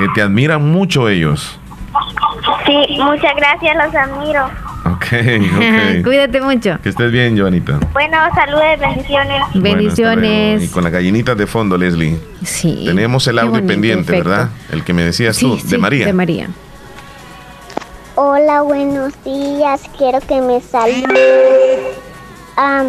[0.00, 1.58] eh, te admiran mucho ellos.
[2.64, 4.48] Sí, muchas gracias, los admiro.
[4.94, 6.02] Ok, ok.
[6.04, 6.78] Cuídate mucho.
[6.82, 7.78] que estés bien, Joanita.
[7.92, 9.40] Bueno, saludos, bendiciones.
[9.54, 10.62] Bueno, luego.
[10.62, 12.18] y con las gallinitas de fondo, Leslie.
[12.44, 12.82] Sí.
[12.84, 14.12] Tenemos el audio bonito pendiente.
[14.12, 14.50] ¿verdad?
[14.70, 16.06] El que me decías Sí, tú, sí, de María.
[16.06, 16.48] De María.
[18.16, 19.82] Hola, buenos días.
[19.96, 21.94] Quiero que me salude
[22.56, 22.86] am,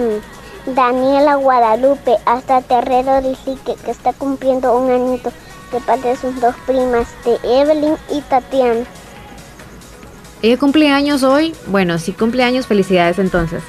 [0.67, 5.31] Daniela Guadalupe hasta Terrero Disique, que está cumpliendo un añito
[5.71, 8.85] de parte de sus dos primas, de Evelyn y Tatiana.
[10.45, 11.55] Ella cumpleaños hoy.
[11.65, 13.63] Bueno, sí cumpleaños, felicidades entonces.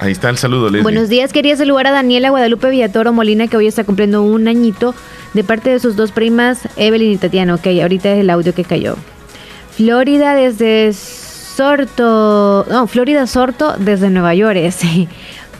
[0.00, 0.82] Ahí está el saludo, Leslie.
[0.82, 4.96] Buenos días, quería saludar a Daniela Guadalupe Villatoro Molina, que hoy está cumpliendo un añito,
[5.32, 7.54] de parte de sus dos primas, Evelyn y Tatiana.
[7.54, 8.96] Ok, ahorita es el audio que cayó.
[9.70, 14.58] Florida desde Sorto, no, Florida Sorto desde Nueva York.
[14.76, 15.08] sí.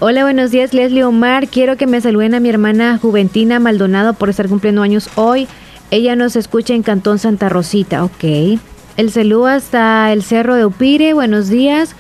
[0.01, 1.47] Hola, buenos días, Leslie Omar.
[1.47, 5.47] Quiero que me saluden a mi hermana Juventina Maldonado por estar cumpliendo años hoy.
[5.93, 8.59] Ella nos escucha en Cantón Santa Rosita, ok.
[9.01, 11.95] El saludo hasta el Cerro de Upire, buenos días.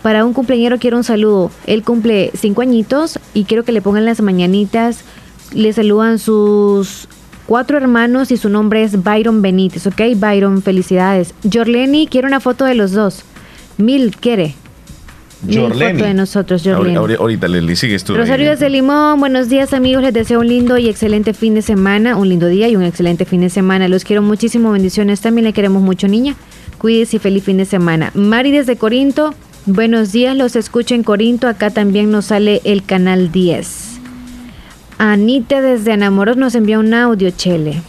[0.00, 1.50] Para un cumpleañero quiero un saludo.
[1.66, 5.04] Él cumple cinco añitos y quiero que le pongan las mañanitas.
[5.52, 7.08] Le saludan sus
[7.46, 10.00] cuatro hermanos y su nombre es Byron Benítez, ¿ok?
[10.16, 11.34] Byron, felicidades.
[11.52, 13.22] Jorleni, quiero una foto de los dos.
[13.76, 14.54] Mil quiere.
[15.52, 16.02] Jorleni.
[16.02, 16.96] de nosotros, Jorleni.
[16.96, 18.14] Ahorita, ahorita, Leslie, sigues tú.
[18.16, 22.16] Rosario desde Limón, buenos días amigos, les deseo un lindo y excelente fin de semana,
[22.16, 23.88] un lindo día y un excelente fin de semana.
[23.88, 26.34] Los quiero muchísimo, bendiciones, también le queremos mucho niña.
[26.78, 28.10] Cuídese y feliz fin de semana.
[28.14, 29.34] Mari desde Corinto,
[29.66, 34.00] buenos días, los escucho en Corinto, acá también nos sale el canal 10.
[34.98, 37.82] Anita desde Anamoros nos envía un audio, Chele.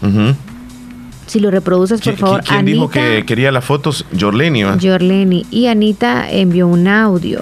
[1.27, 4.05] Si lo reproduces, por ¿Qui- favor, ¿Quién dijo que quería las fotos?
[4.19, 4.63] Jorleni.
[4.81, 7.41] Jorleni y Anita envió un audio.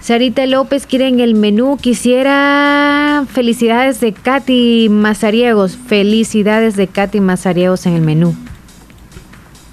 [0.00, 1.76] Sarita López quiere en el menú.
[1.80, 5.76] Quisiera felicidades de Katy Mazariegos.
[5.76, 8.34] Felicidades de Katy Mazariegos en el menú.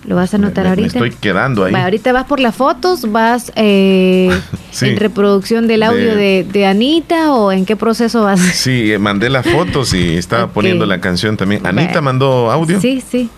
[0.07, 0.87] ¿Lo vas a anotar Me- me ahorita?
[0.99, 1.73] estoy quedando ahí.
[1.73, 4.29] Va, ahorita vas por las fotos, vas eh,
[4.71, 4.89] Sí.
[4.89, 8.39] en reproducción del audio De- de, de Anita o en qué proceso vas.
[8.53, 11.65] Sí, eh, mandé las fotos y estaba poniendo la canción también.
[11.65, 12.79] ¿Anita mandó audio?
[12.79, 13.29] Sí, sí.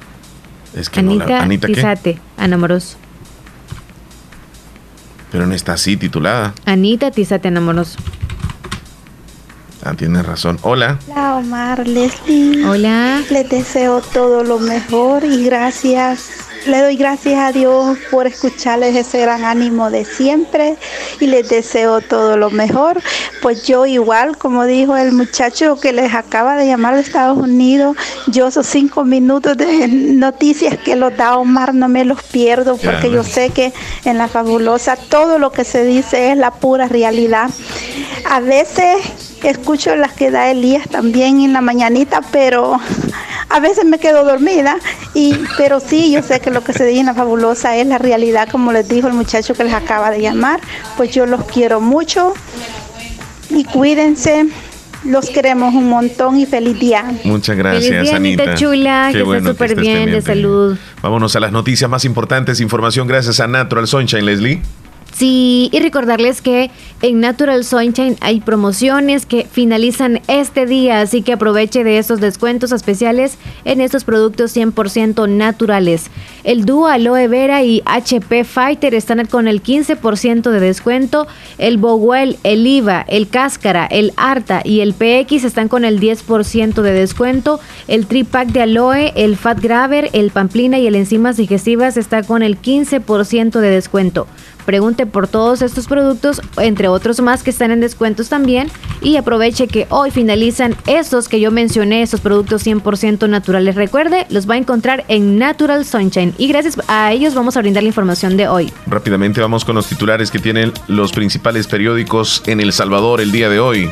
[0.76, 1.74] Es que no la- Anita, ¿Anita qué?
[1.76, 2.98] Tizate, Anamoroso.
[5.32, 6.54] Pero no está así titulada.
[6.66, 7.98] Anita Tizate, Anamoroso.
[9.84, 10.58] Ah, tienes razón.
[10.64, 11.00] Hola.
[11.10, 12.66] Hola Omar, Leslie.
[12.66, 13.22] Hola.
[13.30, 16.30] Les deseo todo lo mejor y gracias.
[16.68, 20.76] Le doy gracias a Dios por escucharles ese gran ánimo de siempre
[21.22, 23.02] y les deseo todo lo mejor.
[23.42, 27.96] Pues yo igual, como dijo el muchacho que les acaba de llamar de Estados Unidos,
[28.28, 33.12] yo esos cinco minutos de noticias que los da Omar no me los pierdo porque
[33.12, 33.72] yo sé que
[34.04, 37.50] en la fabulosa todo lo que se dice es la pura realidad.
[38.30, 42.80] A veces escucho las que da Elías también en la mañanita, pero
[43.50, 44.78] a veces me quedo dormida
[45.14, 47.98] y pero sí yo sé que lo que se dice en la fabulosa es la
[47.98, 50.60] realidad como les dijo el muchacho que les acaba de llamar
[50.98, 52.34] pues yo los quiero mucho
[53.50, 54.48] y cuídense
[55.06, 58.56] los queremos un montón y feliz día Muchas gracias, Feliz día, Anita Anita.
[58.58, 60.78] chula, Qué que bueno súper bien, de salud.
[61.02, 62.60] Vámonos a las noticias más importantes.
[62.60, 64.62] Información gracias a Natural Sunshine, Leslie.
[65.18, 66.70] Sí, y recordarles que
[67.02, 72.72] en Natural Sunshine hay promociones que finalizan este día, así que aproveche de estos descuentos
[72.72, 76.12] especiales en estos productos 100% naturales.
[76.44, 81.26] El dúo Aloe Vera y HP Fighter están con el 15% de descuento.
[81.58, 86.84] El Boguel, el IVA, el Cáscara, el Arta y el PX están con el 10%
[86.84, 87.60] de descuento.
[87.88, 92.44] El Tripack de Aloe, el Fat Graver, el Pamplina y el Enzimas Digestivas está con
[92.44, 94.28] el 15% de descuento.
[94.68, 98.68] Pregunte por todos estos productos, entre otros más que están en descuentos también.
[99.02, 103.76] Y aproveche que hoy finalizan estos que yo mencioné, estos productos 100% naturales.
[103.76, 106.34] Recuerde, los va a encontrar en Natural Sunshine.
[106.38, 108.74] Y gracias a ellos vamos a brindar la información de hoy.
[108.88, 113.48] Rápidamente vamos con los titulares que tienen los principales periódicos en El Salvador el día
[113.48, 113.90] de hoy.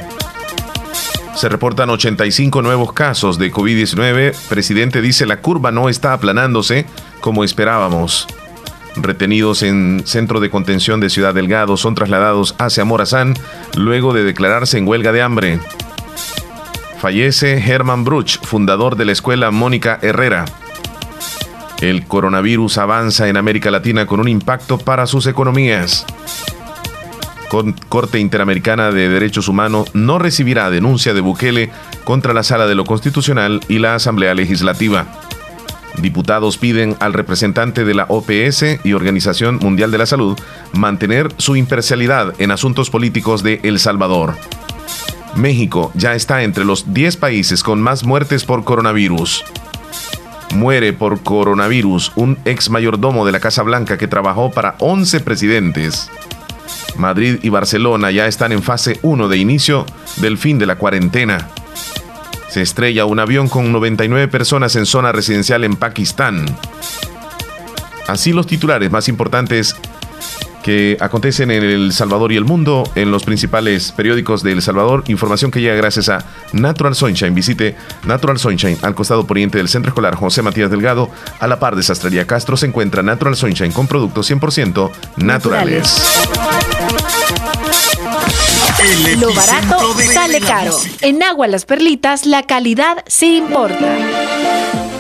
[1.37, 4.35] Se reportan 85 nuevos casos de COVID-19.
[4.49, 6.85] Presidente dice la curva no está aplanándose
[7.21, 8.27] como esperábamos.
[8.97, 13.33] Retenidos en centro de contención de Ciudad Delgado son trasladados hacia Morazán
[13.75, 15.59] luego de declararse en huelga de hambre.
[16.99, 20.45] Fallece Herman Bruch, fundador de la escuela Mónica Herrera.
[21.81, 26.05] El coronavirus avanza en América Latina con un impacto para sus economías.
[27.49, 31.69] Con Corte Interamericana de Derechos Humanos no recibirá denuncia de Bukele
[32.05, 35.05] contra la Sala de lo Constitucional y la Asamblea Legislativa.
[36.01, 40.37] Diputados piden al representante de la OPS y Organización Mundial de la Salud
[40.73, 44.35] mantener su imparcialidad en asuntos políticos de El Salvador.
[45.35, 49.43] México ya está entre los 10 países con más muertes por coronavirus.
[50.53, 56.09] Muere por coronavirus un ex mayordomo de la Casa Blanca que trabajó para 11 presidentes.
[56.97, 59.85] Madrid y Barcelona ya están en fase 1 de inicio
[60.17, 61.49] del fin de la cuarentena.
[62.55, 66.45] Se estrella un avión con 99 personas en zona residencial en Pakistán.
[68.07, 69.75] Así los titulares más importantes
[70.63, 75.03] que acontecen en El Salvador y el mundo en los principales periódicos de El Salvador.
[75.07, 76.23] Información que llega gracias a
[76.53, 77.35] Natural Sunshine.
[77.35, 77.75] Visite
[78.05, 81.09] Natural Sunshine al costado poniente del Centro Escolar José Matías Delgado.
[81.41, 86.25] A la par de Sastrería Castro se encuentra Natural Sunshine con productos 100% naturales.
[89.19, 90.77] Lo barato sale caro.
[91.01, 93.97] En Agua Las Perlitas la calidad sí importa.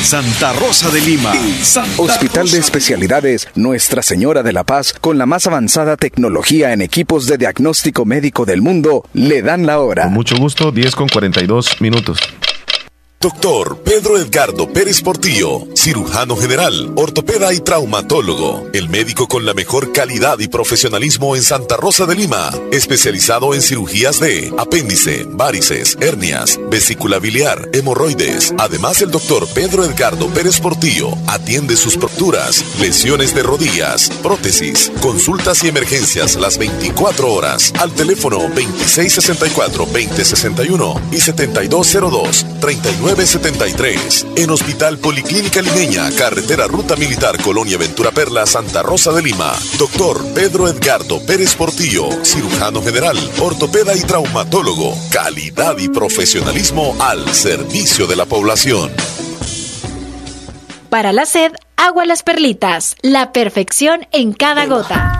[0.00, 1.30] En Santa Rosa de Lima.
[1.98, 7.26] Hospital de Especialidades Nuestra Señora de la Paz, con la más avanzada tecnología en equipos
[7.26, 10.04] de diagnóstico médico del mundo, le dan la hora.
[10.04, 12.18] Con mucho gusto, 10 con 42 minutos.
[13.22, 19.92] Doctor Pedro Edgardo Pérez Portillo, cirujano general, ortopeda y traumatólogo, el médico con la mejor
[19.92, 26.58] calidad y profesionalismo en Santa Rosa de Lima, especializado en cirugías de apéndice, varices, hernias,
[26.70, 28.54] vesícula biliar, hemorroides.
[28.56, 35.62] Además, el doctor Pedro Edgardo Pérez Portillo atiende sus fracturas, lesiones de rodillas, prótesis, consultas
[35.62, 44.26] y emergencias las 24 horas al teléfono 2664-2061 y 7202-39 973.
[44.36, 49.52] En Hospital Policlínica Limeña, Carretera Ruta Militar Colonia Ventura Perla, Santa Rosa de Lima.
[49.78, 54.94] Doctor Pedro Edgardo Pérez Portillo, cirujano general, ortopeda y traumatólogo.
[55.10, 58.92] Calidad y profesionalismo al servicio de la población.
[60.88, 62.94] Para la sed, agua las perlitas.
[63.02, 65.19] La perfección en cada gota.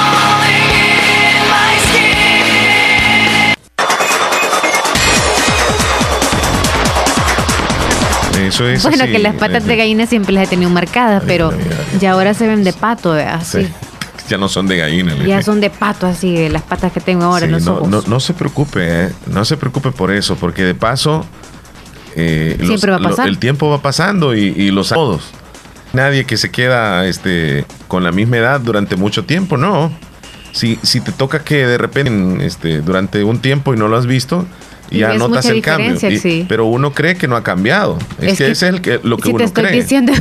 [8.51, 11.51] Eso es Bueno, así, que las patas de gallina siempre las he tenido marcadas, pero
[11.99, 13.41] ya ahora se ven de pato, ¿verdad?
[13.43, 13.67] Sí.
[14.29, 15.15] ya no son de gallina.
[15.25, 17.89] Ya son de pato así, las patas que tengo ahora Sí, los no, ojos.
[17.89, 19.09] no, no se preocupe, ¿eh?
[19.27, 21.25] no se preocupe por eso, porque de paso
[22.15, 23.27] eh, los- va a lo- pasar.
[23.27, 25.23] el tiempo va pasando y, y los todos.
[25.93, 29.91] Nadie que se queda este, con la misma edad durante mucho tiempo, no.
[30.53, 34.05] Si, si te toca que de repente este, durante un tiempo y no lo has
[34.05, 34.45] visto,
[34.91, 35.93] Y ya notas el cambio.
[35.93, 36.45] diferencia, Y- sí.
[36.47, 37.97] Pero uno cree que no ha cambiado.
[38.19, 39.81] Es, Es que, que ese es el que, lo que si te uno estoy cree.
[39.81, 40.13] diciendo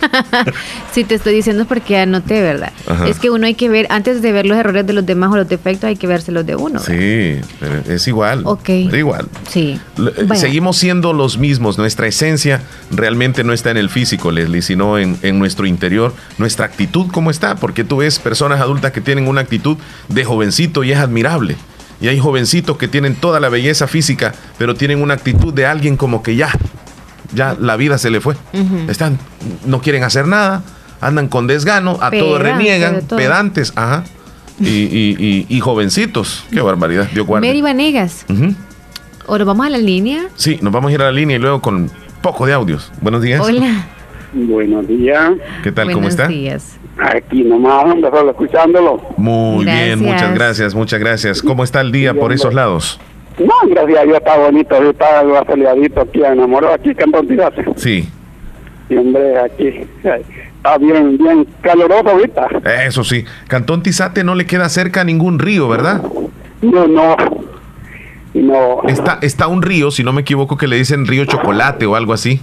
[0.92, 2.72] si te estoy diciendo es porque ya noté, ¿verdad?
[2.86, 3.06] Ajá.
[3.08, 5.36] Es que uno hay que ver, antes de ver los errores de los demás o
[5.36, 6.80] los defectos, hay que verse los de uno.
[6.80, 7.84] ¿verdad?
[7.86, 8.42] Sí, es igual.
[8.44, 8.68] Ok.
[8.68, 9.28] Es igual.
[9.48, 9.78] Sí.
[9.98, 10.26] Eh.
[10.36, 11.78] Seguimos siendo los mismos.
[11.78, 16.14] Nuestra esencia realmente no está en el físico, Leslie, sino en, en nuestro interior.
[16.38, 17.56] Nuestra actitud, ¿cómo está?
[17.56, 19.76] Porque tú ves personas adultas que tienen una actitud
[20.08, 21.56] de jovencito y es admirable.
[22.00, 25.96] Y hay jovencitos que tienen toda la belleza física, pero tienen una actitud de alguien
[25.96, 26.50] como que ya,
[27.34, 28.36] ya la vida se le fue.
[28.88, 29.18] Están,
[29.66, 30.62] no quieren hacer nada,
[31.00, 33.18] andan con desgano, a todo reniegan, todo.
[33.18, 34.04] pedantes, ajá.
[34.58, 36.44] Y, y- y- y jovencitos.
[36.50, 37.46] Qué barbaridad, Dios guarde.
[37.48, 38.54] Mary Vanegas, Ujú.
[39.26, 40.28] ¿o nos vamos a la línea?
[40.36, 41.90] Sí, nos vamos a ir a la línea y luego con
[42.22, 42.90] poco de audios.
[43.00, 43.40] Buenos días.
[43.42, 43.86] Hola.
[44.32, 45.32] Buenos días.
[45.62, 45.86] ¿Qué tal?
[45.86, 46.28] ¿Cómo Buenos está?
[46.28, 46.78] días.
[46.98, 49.02] Aquí nomás, solo escuchándolo.
[49.16, 51.42] Muy bien, muchas gracias, muchas gracias.
[51.42, 53.00] ¿Cómo está el día por esos lados?
[53.38, 57.64] No, gracias a Dios está bonito, está algo soleadito aquí, enamorado aquí, Cantón Tirase.
[57.76, 58.08] Sí,
[58.90, 59.68] Y hombre, aquí
[60.58, 62.48] está bien, bien caloroso ahorita.
[62.86, 63.24] eso sí.
[63.48, 66.02] Cantón Tizate no le queda cerca a ningún río, ¿verdad?
[66.60, 67.16] No, no.
[68.34, 68.82] No.
[68.86, 72.12] Está, está un río, si no me equivoco, que le dicen río chocolate o algo
[72.12, 72.40] así.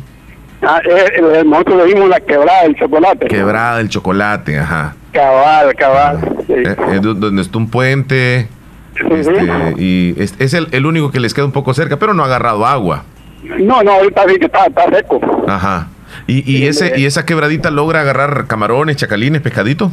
[0.62, 3.28] Ah, eh, nosotros le dimos la quebrada del chocolate.
[3.28, 4.96] Quebrada del chocolate, ajá.
[5.12, 6.36] Cabal, cabal.
[6.48, 6.54] sí.
[6.54, 8.48] Eh, eh, do- donde está un puente.
[8.96, 12.24] este, y es, es el, el único que les queda un poco cerca, pero no
[12.24, 13.04] ha agarrado agua.
[13.44, 15.22] No, no, ahorita sí que está, está seco.
[15.48, 15.88] Ajá.
[16.26, 19.92] ¿Y, y, ese, ¿Y esa quebradita logra agarrar camarones, chacalines, pescadito?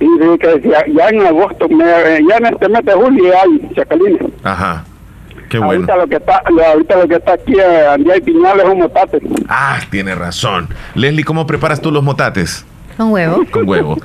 [0.00, 1.84] Y sí, que ya, ya en agosto, me-
[2.28, 4.22] ya en este mes de julio hay chacalines.
[4.44, 4.84] Ajá.
[5.48, 5.72] Qué bueno.
[5.74, 8.70] Ahorita lo que está, lo- ahorita lo que está aquí eh, Andía y Piñales es
[8.70, 9.18] un motate.
[9.48, 10.68] Ah, tiene razón.
[10.94, 12.64] Leslie, ¿cómo preparas tú los motates?
[12.96, 13.44] Con huevo.
[13.50, 13.96] Con huevo.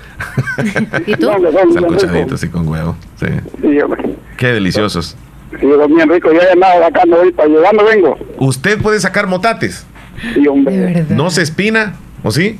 [1.07, 1.30] ¿Y tú?
[1.74, 2.95] Salcochaditos, sí, con huevo.
[3.20, 3.26] Sí.
[3.61, 4.15] Sí, hombre.
[4.38, 5.18] Qué deliciosos.
[5.60, 6.32] Sí, bien rico.
[6.32, 8.18] Ya he andado sacando ahorita, llegando vengo.
[8.38, 9.86] ¿Usted puede sacar motates?
[10.34, 11.06] Sí, hombre.
[11.10, 11.94] ¿No se espina?
[12.24, 12.60] ¿O sí?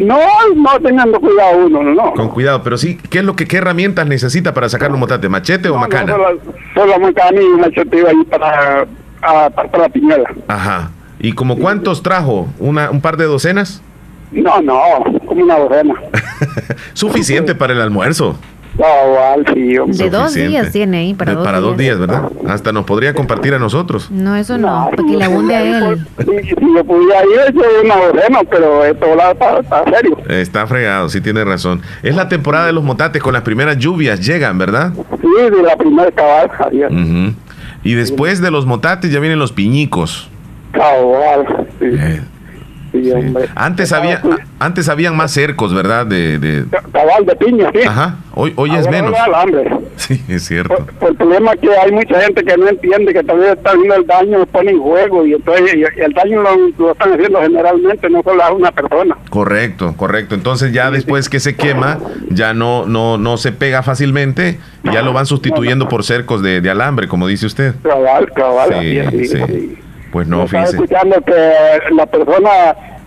[0.00, 0.18] No,
[0.56, 2.12] no teniendo cuidado uno, no, no.
[2.14, 2.98] Con cuidado, pero sí.
[3.10, 5.28] ¿Qué es lo que qué herramientas necesita para sacar los motates?
[5.28, 6.12] ¿Machete o macana?
[6.12, 6.40] Solo,
[6.74, 8.86] solo macana y chotiva ahí para,
[9.20, 10.24] a, para la piñera.
[10.48, 10.90] Ajá.
[11.18, 12.48] ¿Y como cuántos trajo?
[12.58, 13.82] ¿Una, ¿Un par de docenas?
[14.32, 14.80] No, no,
[15.26, 15.94] como una docena.
[16.94, 18.38] Suficiente para el almuerzo.
[18.78, 19.96] Cabal, sí, hombre.
[19.98, 20.48] De dos Suficiente.
[20.48, 21.68] días tiene ahí, para De- dos para días.
[21.70, 22.22] dos días, ¿verdad?
[22.48, 24.10] Hasta nos podría compartir a nosotros.
[24.10, 26.06] No, eso no, para que le abunde a él.
[26.18, 30.16] Si, si yo pudiera ir, hecho una docena, pero esto lado está, está serio.
[30.28, 31.82] Está fregado, sí tiene razón.
[32.02, 34.92] Es la temporada de los motates con las primeras lluvias, llegan, ¿verdad?
[35.20, 36.90] Sí, de la primera cabal, Javier.
[36.92, 37.34] Ujú.
[37.84, 40.28] Y después de los motates ya vienen los piñicos.
[40.72, 41.86] Cabal, sí.
[42.92, 43.48] Sí, hombre.
[43.54, 44.20] Antes había,
[44.58, 46.06] antes habían más cercos, ¿verdad?
[46.06, 47.80] De, de- Cabal de piña, sí.
[47.86, 48.16] Ajá.
[48.34, 49.10] Hoy, hoy es menos.
[49.12, 49.70] no alambre.
[49.96, 50.86] Sí, es cierto.
[51.00, 53.94] Por el problema es que hay mucha gente que no entiende que también está viendo
[53.94, 57.40] el daño, lo pone en juego y entonces y- el daño lo, lo están haciendo
[57.40, 59.16] generalmente, no solo a una persona.
[59.30, 60.34] Correcto, correcto.
[60.34, 61.98] Entonces ya después que se quema,
[62.30, 66.60] ya no, no, no se pega fácilmente y ya lo van sustituyendo por cercos de,
[66.60, 67.74] de alambre, como dice usted.
[67.82, 68.74] Cabal, cabal.
[68.80, 69.78] Sí,
[70.12, 71.32] Pues no, Estaba escuchando que
[71.96, 72.50] la persona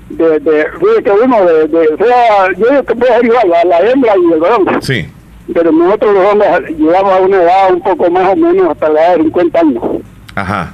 [0.10, 0.66] de, de,
[1.04, 4.34] que uno de, de sea, yo digo que puede ser igual, la, la hembra y
[4.34, 5.08] el varón, Sí,
[5.54, 9.02] pero nosotros los hombres llegamos a una edad un poco más o menos hasta la
[9.08, 9.84] edad de 50 años.
[10.36, 10.74] ajá.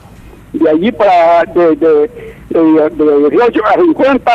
[0.53, 2.09] De allí para, de, de,
[2.49, 4.31] de, de 18 a 50,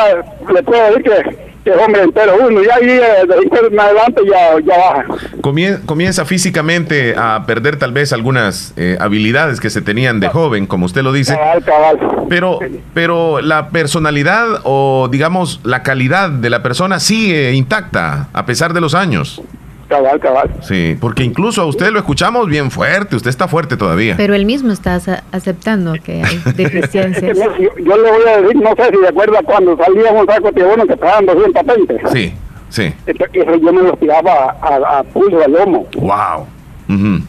[0.51, 3.79] le puedo decir que, que es hombre entero uno, y ahí eh, de 50 en
[3.79, 5.05] adelante ya, ya baja.
[5.41, 10.65] Comien- comienza físicamente a perder tal vez algunas eh, habilidades que se tenían de joven,
[10.65, 11.33] como usted lo dice.
[11.35, 11.97] Cabal, cabal.
[12.29, 12.59] Pero,
[12.93, 18.79] pero la personalidad o digamos la calidad de la persona sigue intacta a pesar de
[18.81, 19.41] los años.
[19.87, 20.49] Cabal, cabal.
[20.61, 24.15] Sí, porque incluso a usted lo escuchamos bien fuerte, usted está fuerte todavía.
[24.17, 27.37] Pero él mismo está ace- aceptando que hay deficiencias.
[27.37, 30.33] yo, yo le voy a decir, no sé si de acuerdo a cuando salíamos a
[30.33, 32.01] saco bueno que pagaban 220.
[32.11, 32.33] Sí,
[32.69, 32.93] sí.
[33.05, 35.87] Entonces, eso yo me los tiraba a, a, a pulso, al lomo.
[35.95, 36.47] Wow.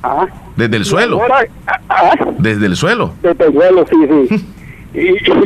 [0.03, 0.27] Ah.
[0.57, 1.21] Desde el suelo.
[1.23, 1.47] Ahora,
[1.89, 3.13] ah, Desde el suelo.
[3.23, 3.97] desde el suelo, sí,
[4.29, 4.47] sí.
[4.95, 5.01] y,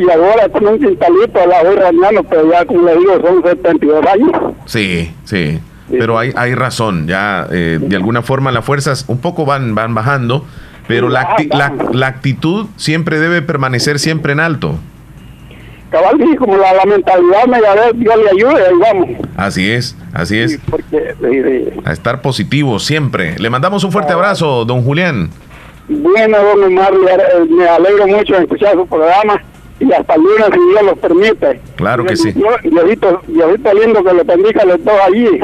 [0.05, 4.07] y ahora con un quintalito la voy rañando, pero ya como le digo, son 72
[4.07, 4.55] años.
[4.67, 5.59] Sí, sí.
[5.99, 9.95] Pero hay, hay razón, ya eh, de alguna forma las fuerzas un poco van, van
[9.95, 10.45] bajando,
[10.89, 14.75] pero la, acti- la, la actitud siempre debe permanecer siempre en alto.
[15.91, 19.09] cabal dije, como la, la mentalidad me da, Dios le ayude, ahí vamos.
[19.37, 20.59] Así es, así es.
[20.71, 21.15] Porque,
[21.85, 23.39] A estar positivo siempre.
[23.39, 25.31] Le mandamos un fuerte abrazo, don Julián.
[25.89, 29.41] bueno, don Omar, eh, me alegro mucho de escuchar su programa
[29.81, 31.61] y hasta el lunes, si Dios lo permite.
[31.77, 32.33] Claro que sí.
[32.35, 35.41] Yo- Diosito, Diosito lindo que le bendiga los dos allí.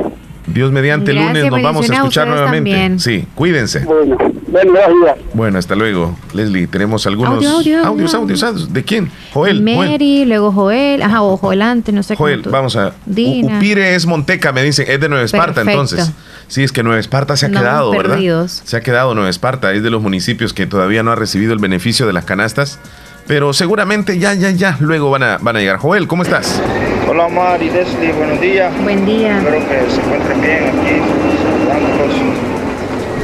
[0.59, 2.71] Dios mediante Gracias, lunes nos vamos a escuchar nuevamente.
[2.71, 2.99] también.
[2.99, 3.85] Sí, cuídense.
[3.85, 4.17] Bueno,
[4.49, 5.15] buen día.
[5.35, 6.19] Bueno, hasta luego.
[6.33, 7.89] Leslie, tenemos algunos Audio, audio, audio.
[7.89, 8.73] audios, audios, audios.
[8.73, 9.09] ¿De quién?
[9.33, 9.63] Joel.
[9.65, 9.89] Joel.
[9.91, 12.51] Mary, luego Joel, ajá, o Joel antes, no sé Joel, cuánto.
[12.51, 12.93] vamos a.
[13.07, 13.59] Dina.
[13.59, 15.71] Upire es Monteca, me dicen, es de Nueva Esparta, Perfecto.
[15.71, 16.13] entonces.
[16.49, 18.15] Sí, es que Nueva Esparta se ha quedado, ¿verdad?
[18.17, 18.63] perdidos.
[18.65, 21.61] Se ha quedado Nueva Esparta, es de los municipios que todavía no ha recibido el
[21.61, 22.81] beneficio de las canastas,
[23.29, 25.77] pero seguramente ya, ya, ya, luego van a, van a llegar.
[25.77, 26.61] Joel, ¿cómo estás?
[27.07, 28.73] Hola Omar y Leslie, buenos días.
[28.83, 29.37] Buen día.
[29.37, 30.97] Espero que se encuentren bien aquí,
[31.43, 32.15] saludándolos.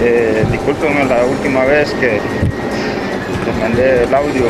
[0.03, 2.21] Eh, discúlpenme la última vez que
[3.47, 4.45] les mandé el audio,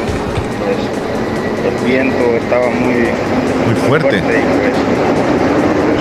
[0.59, 3.07] pues el viento estaba muy,
[3.67, 4.19] muy fuerte.
[4.19, 4.35] y pues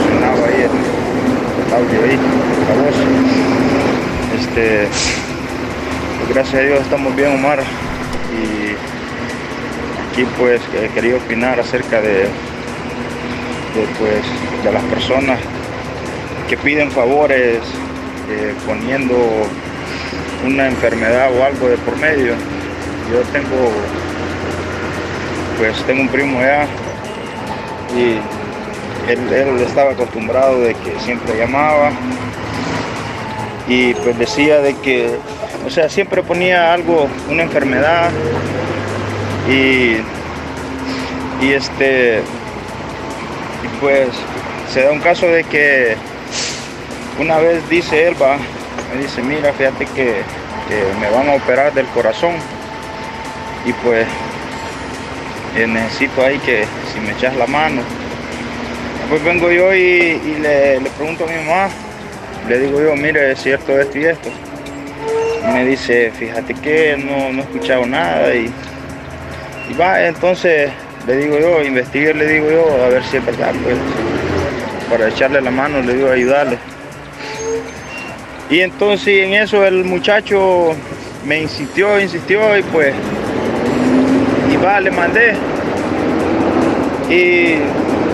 [0.10, 0.74] sonaba ahí el,
[1.62, 2.18] el audio ahí,
[2.68, 2.96] la voz.
[4.40, 7.60] Este, pues, gracias a Dios estamos bien Omar
[8.34, 9.03] y
[10.14, 12.28] aquí pues eh, quería opinar acerca de
[13.74, 15.40] de, pues, de las personas
[16.48, 17.58] que piden favores
[18.30, 19.16] eh, poniendo
[20.46, 22.34] una enfermedad o algo de por medio.
[23.12, 23.72] Yo tengo,
[25.58, 26.68] pues tengo un primo allá
[27.98, 28.20] y
[29.12, 31.92] él, él estaba acostumbrado de que siempre llamaba
[33.68, 35.18] y pues decía de que,
[35.66, 38.12] o sea, siempre ponía algo, una enfermedad
[39.50, 39.98] y,
[41.44, 44.10] y este, y pues
[44.72, 45.96] se da un caso de que
[47.20, 48.38] una vez dice él, va,
[48.94, 50.22] me dice, mira, fíjate que,
[51.00, 52.34] me van a operar del corazón
[53.64, 54.08] y pues
[55.56, 57.82] eh, necesito ahí que si me echas la mano.
[59.08, 61.70] Pues vengo yo y, y le, le pregunto a mi mamá,
[62.50, 64.30] le digo yo, mire, es cierto esto y esto.
[65.44, 68.52] Y me dice, fíjate que no, no he escuchado nada y,
[69.70, 70.72] y va, entonces
[71.08, 73.76] le digo yo, investigue, le digo yo, a ver si es verdad, pues,
[74.90, 76.58] para echarle la mano, le digo, ayudarle.
[78.50, 80.76] Y entonces en eso el muchacho
[81.26, 82.94] me insistió, insistió y pues,
[84.52, 85.34] y va, le mandé.
[87.10, 87.56] Y,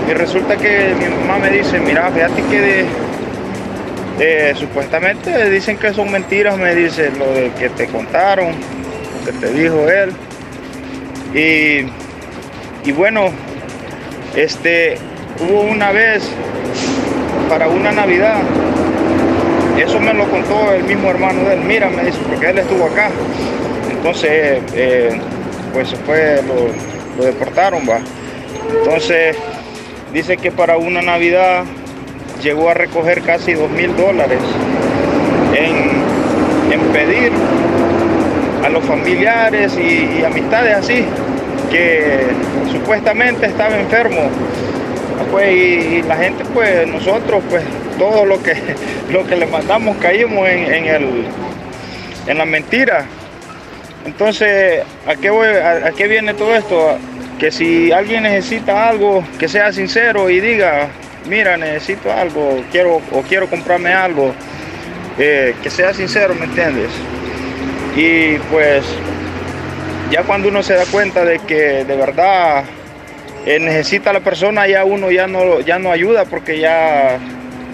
[0.09, 2.85] y resulta que mi mamá me dice, mira, fíjate que
[4.55, 9.53] supuestamente dicen que son mentiras, me dice lo de que te contaron, lo que te
[9.53, 10.11] dijo él.
[11.33, 11.85] Y,
[12.87, 13.29] y bueno,
[14.35, 14.97] este,
[15.39, 16.23] hubo una vez
[17.49, 18.41] para una Navidad,
[19.77, 22.85] eso me lo contó el mismo hermano de él, mira, me dice, porque él estuvo
[22.85, 23.09] acá.
[23.91, 25.19] Entonces, eh,
[25.73, 26.67] pues fue, lo,
[27.17, 27.99] lo deportaron, va.
[28.83, 29.35] Entonces,
[30.13, 31.63] dice que para una Navidad
[32.41, 34.39] llegó a recoger casi dos mil dólares
[35.53, 37.31] en, en pedir
[38.69, 41.05] los familiares y, amistades así,
[41.71, 42.27] que
[42.71, 44.29] supuestamente estaba enfermo.
[45.31, 47.63] Pues, y, la gente, pues nosotros, pues
[47.97, 48.55] todo lo que,
[49.11, 51.25] lo que le mandamos caímos en, en el,
[52.27, 53.05] en la mentira.
[54.05, 56.97] Entonces, ¿a qué, a qué viene todo esto?
[57.37, 60.87] Que si alguien necesita algo, que sea sincero y diga,
[61.27, 64.33] mira, necesito algo, quiero o quiero comprarme algo,
[65.17, 66.89] eh, que sea sincero, ¿me entiendes?
[67.99, 68.85] Y pues
[70.09, 72.63] ya cuando uno se da cuenta de que de verdad
[73.45, 77.17] eh, necesita a la persona, ya uno ya no, ya no ayuda porque ya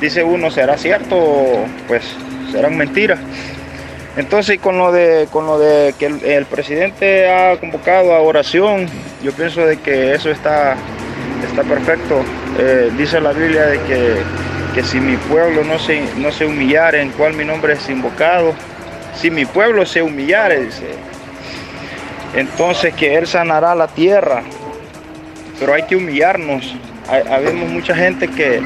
[0.01, 1.15] dice uno, ¿será cierto?
[1.15, 2.03] o, Pues
[2.51, 3.19] serán mentiras.
[4.17, 8.87] Entonces con lo de con lo de que el, presidente ha convocado a oración,
[9.21, 10.75] yo pienso de que eso está,
[11.47, 12.23] está perfecto.
[12.57, 14.15] Eh, dice la Biblia de que,
[14.73, 18.55] que si mi pueblo no se, no se humillare, en cual mi nombre es invocado,
[19.15, 20.89] si mi pueblo se humillare, dice,
[22.35, 24.43] entonces que Él sanará la tierra.
[25.59, 26.75] Pero hay que humillarnos.
[27.09, 28.61] Hay, habemos mucha gente que,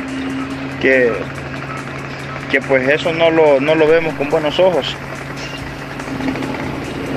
[0.81, 1.11] que,
[2.51, 4.95] que pues eso no lo, no lo vemos con buenos ojos.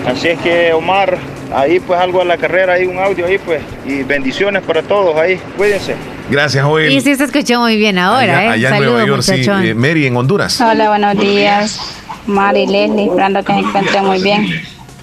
[0.07, 1.17] Así es que Omar,
[1.55, 5.17] ahí pues algo a la carrera, ahí un audio ahí pues, y bendiciones para todos
[5.17, 5.95] ahí, cuídense.
[6.29, 6.91] Gracias, Joel.
[6.91, 8.49] Y sí se escuchó muy bien ahora, allá ¿eh?
[8.49, 9.69] allá en Saludos, Nueva York, sí.
[9.69, 10.61] Eh, Mary, en Honduras.
[10.61, 12.02] Hola, buenos días.
[12.27, 14.47] Mari Leslie, esperando que se encuentren muy bien.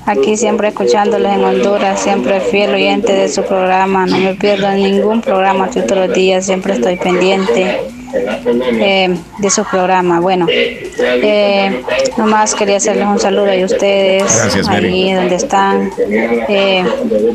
[0.05, 4.05] Aquí siempre escuchándoles en Honduras, siempre fiel oyente de su programa.
[4.05, 7.79] No me pierdo ningún programa todos los días, siempre estoy pendiente.
[8.11, 10.19] eh, de su programa.
[10.19, 11.83] Bueno, eh,
[12.17, 15.91] nomás quería hacerles un saludo a ustedes, Gracias, ahí donde están.
[16.09, 16.83] Eh,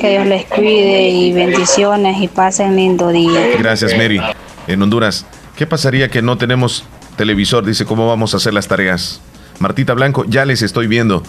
[0.01, 3.41] que Dios les cuide y bendiciones y pasen lindo día.
[3.59, 4.21] Gracias, Mary.
[4.67, 6.85] En Honduras, ¿qué pasaría que no tenemos
[7.17, 7.65] televisor?
[7.65, 9.21] Dice, ¿cómo vamos a hacer las tareas?
[9.59, 11.23] Martita Blanco, ya les estoy viendo.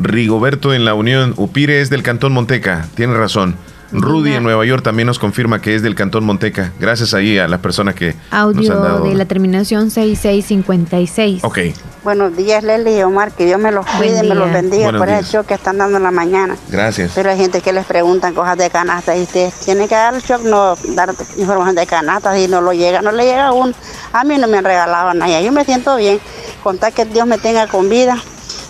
[0.00, 3.56] Rigoberto en la Unión, Upire es del Cantón Monteca, tiene razón.
[3.94, 6.72] Rudy en Nueva York también nos confirma que es del Cantón Monteca.
[6.80, 9.04] Gracias ahí a las personas que nos han Audio dado.
[9.04, 11.44] de la terminación 6656.
[11.44, 11.58] Ok,
[12.02, 14.98] Buenos días, Leli y Omar, que Dios me los cuide y me los bendiga Buenos
[15.00, 15.20] por días.
[15.22, 16.54] ese show que están dando en la mañana.
[16.68, 17.12] gracias.
[17.14, 20.20] Pero hay gente que les preguntan cosas de canasta y usted tiene que dar el
[20.20, 23.72] shock, no dar información de canasta y no lo llega, no le llega a uno.
[24.12, 26.20] A mí no me han regalado nada, yo me siento bien,
[26.62, 28.18] contar que Dios me tenga con vida.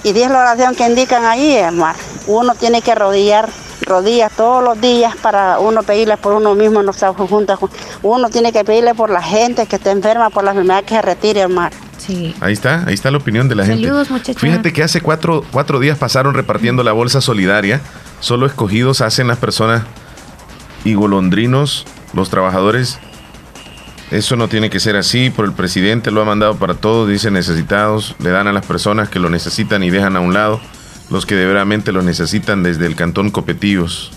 [0.04, 1.96] Y diez la oración que indican ahí, Omar.
[2.28, 3.48] Uno tiene que arrodillar
[3.86, 7.56] rodillas todos los días para uno pedirle por uno mismo, no se junta.
[7.58, 7.70] con-
[8.02, 11.02] Uno tiene que pedirle por la gente que está enferma, por la enfermedad que se
[11.02, 11.72] retire, Omar.
[11.98, 12.34] Sí.
[12.40, 14.12] Ahí está, ahí está la opinión de la Saludos, gente.
[14.12, 14.40] muchacha.
[14.40, 17.80] Fíjate que hace cuatro, cuatro días pasaron repartiendo la bolsa solidaria.
[18.20, 19.82] Solo escogidos hacen las personas
[20.84, 22.98] y golondrinos, los trabajadores.
[24.14, 27.32] Eso no tiene que ser así, por el presidente lo ha mandado para todos, dice
[27.32, 30.60] necesitados, le dan a las personas que lo necesitan y dejan a un lado
[31.10, 34.12] los que de verdaderamente lo necesitan desde el cantón Copetillos.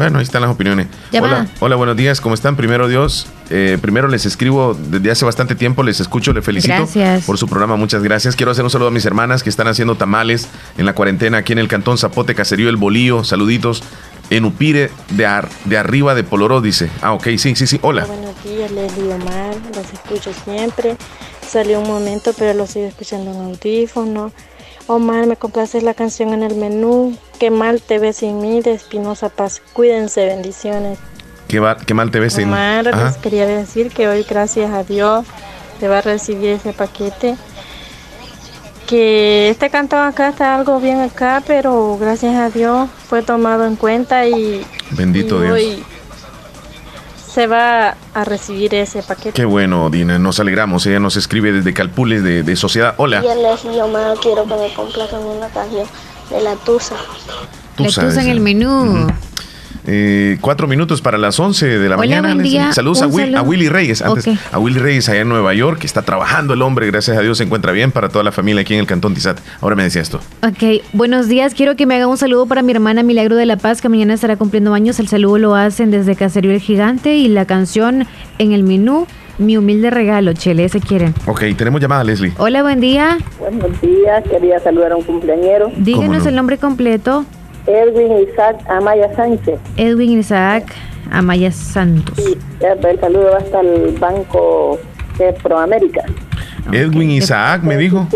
[0.00, 0.86] Bueno, ahí están las opiniones.
[1.20, 2.56] Hola, hola, buenos días, ¿cómo están?
[2.56, 7.24] Primero Dios, eh, primero les escribo desde hace bastante tiempo, les escucho, les felicito Gracias.
[7.26, 8.34] por su programa, muchas gracias.
[8.34, 10.48] Quiero hacer un saludo a mis hermanas que están haciendo tamales
[10.78, 13.82] en la cuarentena aquí en el Cantón Zapote, Caserío El Bolío, saluditos.
[14.30, 16.88] En Upire de, ar- de arriba de Poloró, dice.
[17.02, 17.78] Ah, ok, sí, sí, sí.
[17.82, 18.06] Hola.
[18.06, 20.96] Buenos días, Leslie Omar, los escucho siempre.
[21.46, 24.32] Salió un momento, pero lo sigo escuchando en audífono.
[24.90, 27.16] Omar, me complace la canción en el menú.
[27.38, 29.62] Qué mal te ves sin mí, de Espinosa Paz.
[29.72, 30.98] Cuídense, bendiciones.
[31.48, 33.06] ¿Qué, va- qué mal te ves en- Omar, Ajá.
[33.06, 35.24] les quería decir que hoy, gracias a Dios,
[35.78, 37.36] te va a recibir ese paquete.
[38.88, 43.76] Que este cantón acá está algo bien acá, pero gracias a Dios fue tomado en
[43.76, 45.52] cuenta y, Bendito y Dios.
[45.54, 45.84] hoy
[47.32, 49.32] se va a recibir ese paquete.
[49.32, 50.18] Qué bueno, Dina.
[50.18, 50.84] Nos alegramos.
[50.86, 52.94] Ella nos escribe desde Calpules de, de Sociedad.
[52.96, 53.22] Hola.
[53.24, 55.86] Y el Leslie Omar quiero que me complazcan una canción
[56.30, 56.96] de la Tusa.
[57.76, 59.06] Tusa, La tusa en el menú.
[59.86, 62.28] Eh, cuatro minutos para las 11 de la Hola, mañana.
[62.28, 62.50] buen Leslie.
[62.60, 62.72] día.
[62.72, 63.38] Saludos a, Will- saludo.
[63.38, 64.02] a Willy Reyes.
[64.02, 66.86] Antes, a Willy Reyes allá en Nueva York, que está trabajando el hombre.
[66.86, 69.38] Gracias a Dios se encuentra bien para toda la familia aquí en el Cantón Tizat.
[69.60, 70.20] Ahora me decía esto.
[70.42, 71.54] Ok, buenos días.
[71.54, 74.14] Quiero que me haga un saludo para mi hermana Milagro de la Paz, que mañana
[74.14, 75.00] estará cumpliendo años.
[75.00, 78.06] El saludo lo hacen desde Caserío el Gigante y la canción
[78.38, 79.06] en el menú,
[79.38, 81.14] mi humilde regalo, Chele, ese quieren.
[81.26, 82.32] Ok, tenemos llamada, Leslie.
[82.36, 83.16] Hola, buen día.
[83.38, 85.72] Buenos días, quería saludar a un cumpleañero.
[85.76, 87.24] Díganos el nombre completo.
[87.66, 89.58] Edwin Isaac Amaya Sánchez.
[89.76, 90.64] Edwin Isaac
[91.10, 92.18] Amaya Santos.
[92.60, 94.78] El saludo va hasta el Banco
[95.18, 96.02] de Proamérica.
[96.72, 98.06] Edwin Isaac me dijo.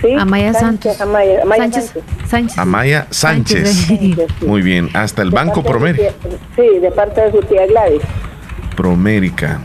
[0.00, 1.00] Sí, Amaya Santos.
[1.00, 1.92] Amaya, Amaya Sánchez.
[1.92, 2.28] Sánchez.
[2.28, 2.58] Sánchez.
[2.58, 3.86] Amaya Sánchez.
[3.86, 4.88] Sánchez, Muy bien.
[4.94, 6.10] Hasta el Banco De de Promérica.
[6.54, 8.02] Sí, de parte de su tía Gladys.
[8.76, 9.60] Promérica.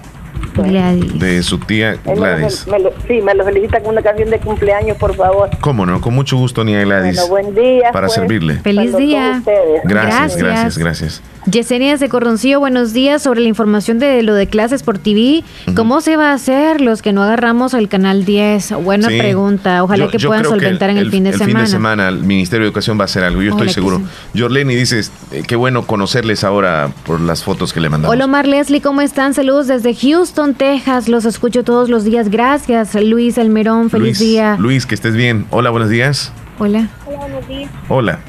[0.56, 1.20] Gladys.
[1.20, 2.68] De su tía Él me lo Gladys.
[2.68, 5.50] me lo- sí, me lo felicita con una canción de cumpleaños, por favor.
[5.62, 6.02] ¿Cómo no?
[6.02, 7.16] Con mucho gusto, Nia Gladys.
[7.30, 7.92] Bueno, buen día.
[7.92, 8.16] Para pues.
[8.16, 8.56] servirle.
[8.56, 9.36] Feliz Cuando día.
[9.40, 9.82] ustedes.
[9.86, 11.22] Gracias, gracias, gracias.
[11.50, 13.24] Yesenia de Corroncillo, buenos días.
[13.24, 15.44] Sobre la información de lo de clases por TV,
[15.76, 18.74] ¿cómo se va a hacer los que no agarramos el canal 10?
[18.84, 19.18] Buena Sí.
[19.18, 19.84] pregunta.
[19.84, 21.60] Ojalá Yo- que yo puedan creo que solventar en el, fin de el semana.
[21.60, 24.02] fin de semana el Ministerio de Educación va a hacer algo, yo Ojalá estoy seguro.
[24.38, 28.14] Jorleni dices, eh, qué bueno conocerles ahora por las fotos que le mandamos.
[28.14, 29.34] Hola Omar Leslie, ¿cómo están?
[29.34, 31.08] Saludos desde Houston, Texas.
[31.10, 32.30] Los escucho todos los días.
[32.30, 33.90] Gracias, Luis Almerón.
[33.90, 34.56] Feliz Luis, día.
[34.60, 35.46] Luis, que estés bien.
[35.50, 36.32] Hola, buenos días.
[36.60, 36.88] Hola.
[37.06, 37.70] Hola, buenos días.
[37.88, 38.20] Hola.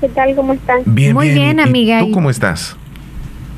[0.00, 0.34] ¿Qué tal?
[0.34, 0.80] ¿Cómo están?
[0.84, 2.00] Bien, Muy bien, ¿Y- y amiga.
[2.00, 2.76] ¿Tú cómo estás?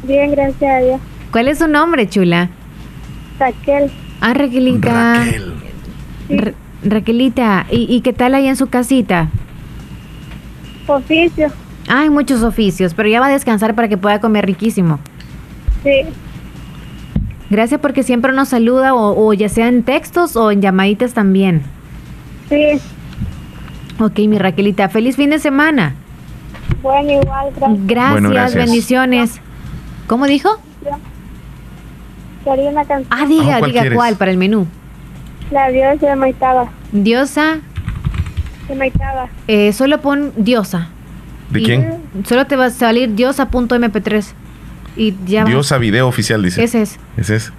[0.07, 1.01] Bien, gracias a Dios.
[1.33, 2.51] ¿Cuál es su nombre, chula?
[3.39, 3.91] Raquel.
[4.21, 5.25] Ah, Raquelita.
[6.29, 6.53] Ra-
[6.85, 9.29] Raquelita, ¿y, y qué tal ahí en su casita?
[10.87, 11.51] Oficio.
[11.89, 15.01] Hay muchos oficios, pero ya va a descansar para que pueda comer riquísimo.
[15.83, 16.03] Sí.
[17.55, 21.62] Gracias porque siempre nos saluda, o, o ya sea en textos o en llamaditas también.
[22.48, 22.81] Sí.
[24.01, 25.94] Ok, mi Raquelita, feliz fin de semana.
[26.82, 27.86] Bueno, igual, gracias.
[27.86, 28.64] Gracias, Bueno, gracias.
[28.66, 29.40] bendiciones.
[30.09, 30.48] ¿Cómo dijo?
[32.44, 33.06] Quería una canción.
[33.09, 33.97] Ah, diga, ¿cuál diga quieres?
[33.97, 34.66] cuál para el menú.
[35.52, 36.68] La diosa de Maitaba.
[36.90, 37.59] Diosa,
[38.68, 39.28] De Maitaba.
[39.47, 40.89] eh, solo pon diosa.
[41.51, 42.02] ¿De quién?
[42.26, 44.32] Solo te va a salir diosa.mp3.
[44.97, 45.51] Y ya va.
[45.51, 46.62] Diosa Video Oficial, dice.
[46.62, 46.99] Ese es.
[47.16, 47.53] Ese es.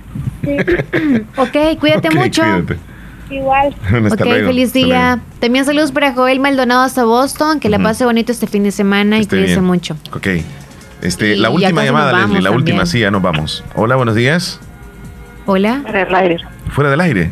[1.37, 2.41] Ok, cuídate Ok, mucho.
[2.41, 2.77] cuídate.
[3.29, 3.75] Igual.
[3.83, 5.19] Hasta ok, luego, feliz día.
[5.39, 7.59] También saludos para Joel Maldonado hasta Boston.
[7.59, 9.63] Que la pase bonito este fin de semana y cuídese bien.
[9.65, 9.97] mucho.
[10.13, 10.27] Ok.
[11.01, 12.55] Este, Y la última llamada, Leslie, la también.
[12.55, 13.63] última, sí, ya nos vamos.
[13.75, 14.59] Hola, buenos días.
[15.45, 15.81] Hola.
[15.83, 16.37] Fuera del aire.
[16.69, 17.31] ¿Fuera del aire?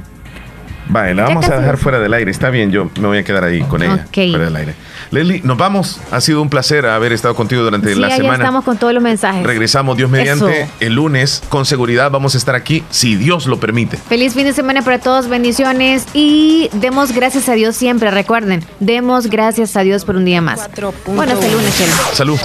[0.88, 2.30] Vale, la vamos a dejar fuera del aire.
[2.30, 4.06] Está bien, yo me voy a quedar ahí con ella.
[4.14, 4.76] Fuera del aire.
[5.12, 6.00] Leslie, nos vamos.
[6.12, 8.36] Ha sido un placer haber estado contigo durante Sí, la ya semana.
[8.44, 9.46] estamos con todos los mensajes.
[9.46, 10.72] Regresamos, Dios mediante, Eso.
[10.80, 11.42] el lunes.
[11.50, 13.98] Con seguridad vamos a estar aquí, si Dios lo permite.
[13.98, 19.28] Feliz fin de semana para todos, bendiciones y demos gracias a Dios siempre, recuerden, demos
[19.28, 20.70] gracias a Dios por un día más.
[21.06, 21.94] Bueno, hasta el lunes, Chelo.
[22.14, 22.40] Salud.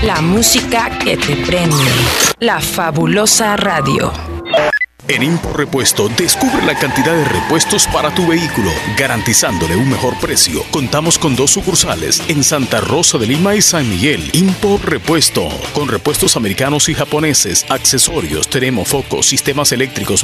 [0.02, 1.76] La música que te prende.
[2.38, 4.12] La fabulosa radio.
[5.06, 10.62] En Impo Repuesto, descubre la cantidad de repuestos para tu vehículo, garantizándole un mejor precio.
[10.70, 14.30] Contamos con dos sucursales en Santa Rosa de Lima y San Miguel.
[14.32, 20.22] Impo Repuesto, con repuestos americanos y japoneses, accesorios, tenemos focos, sistemas eléctricos,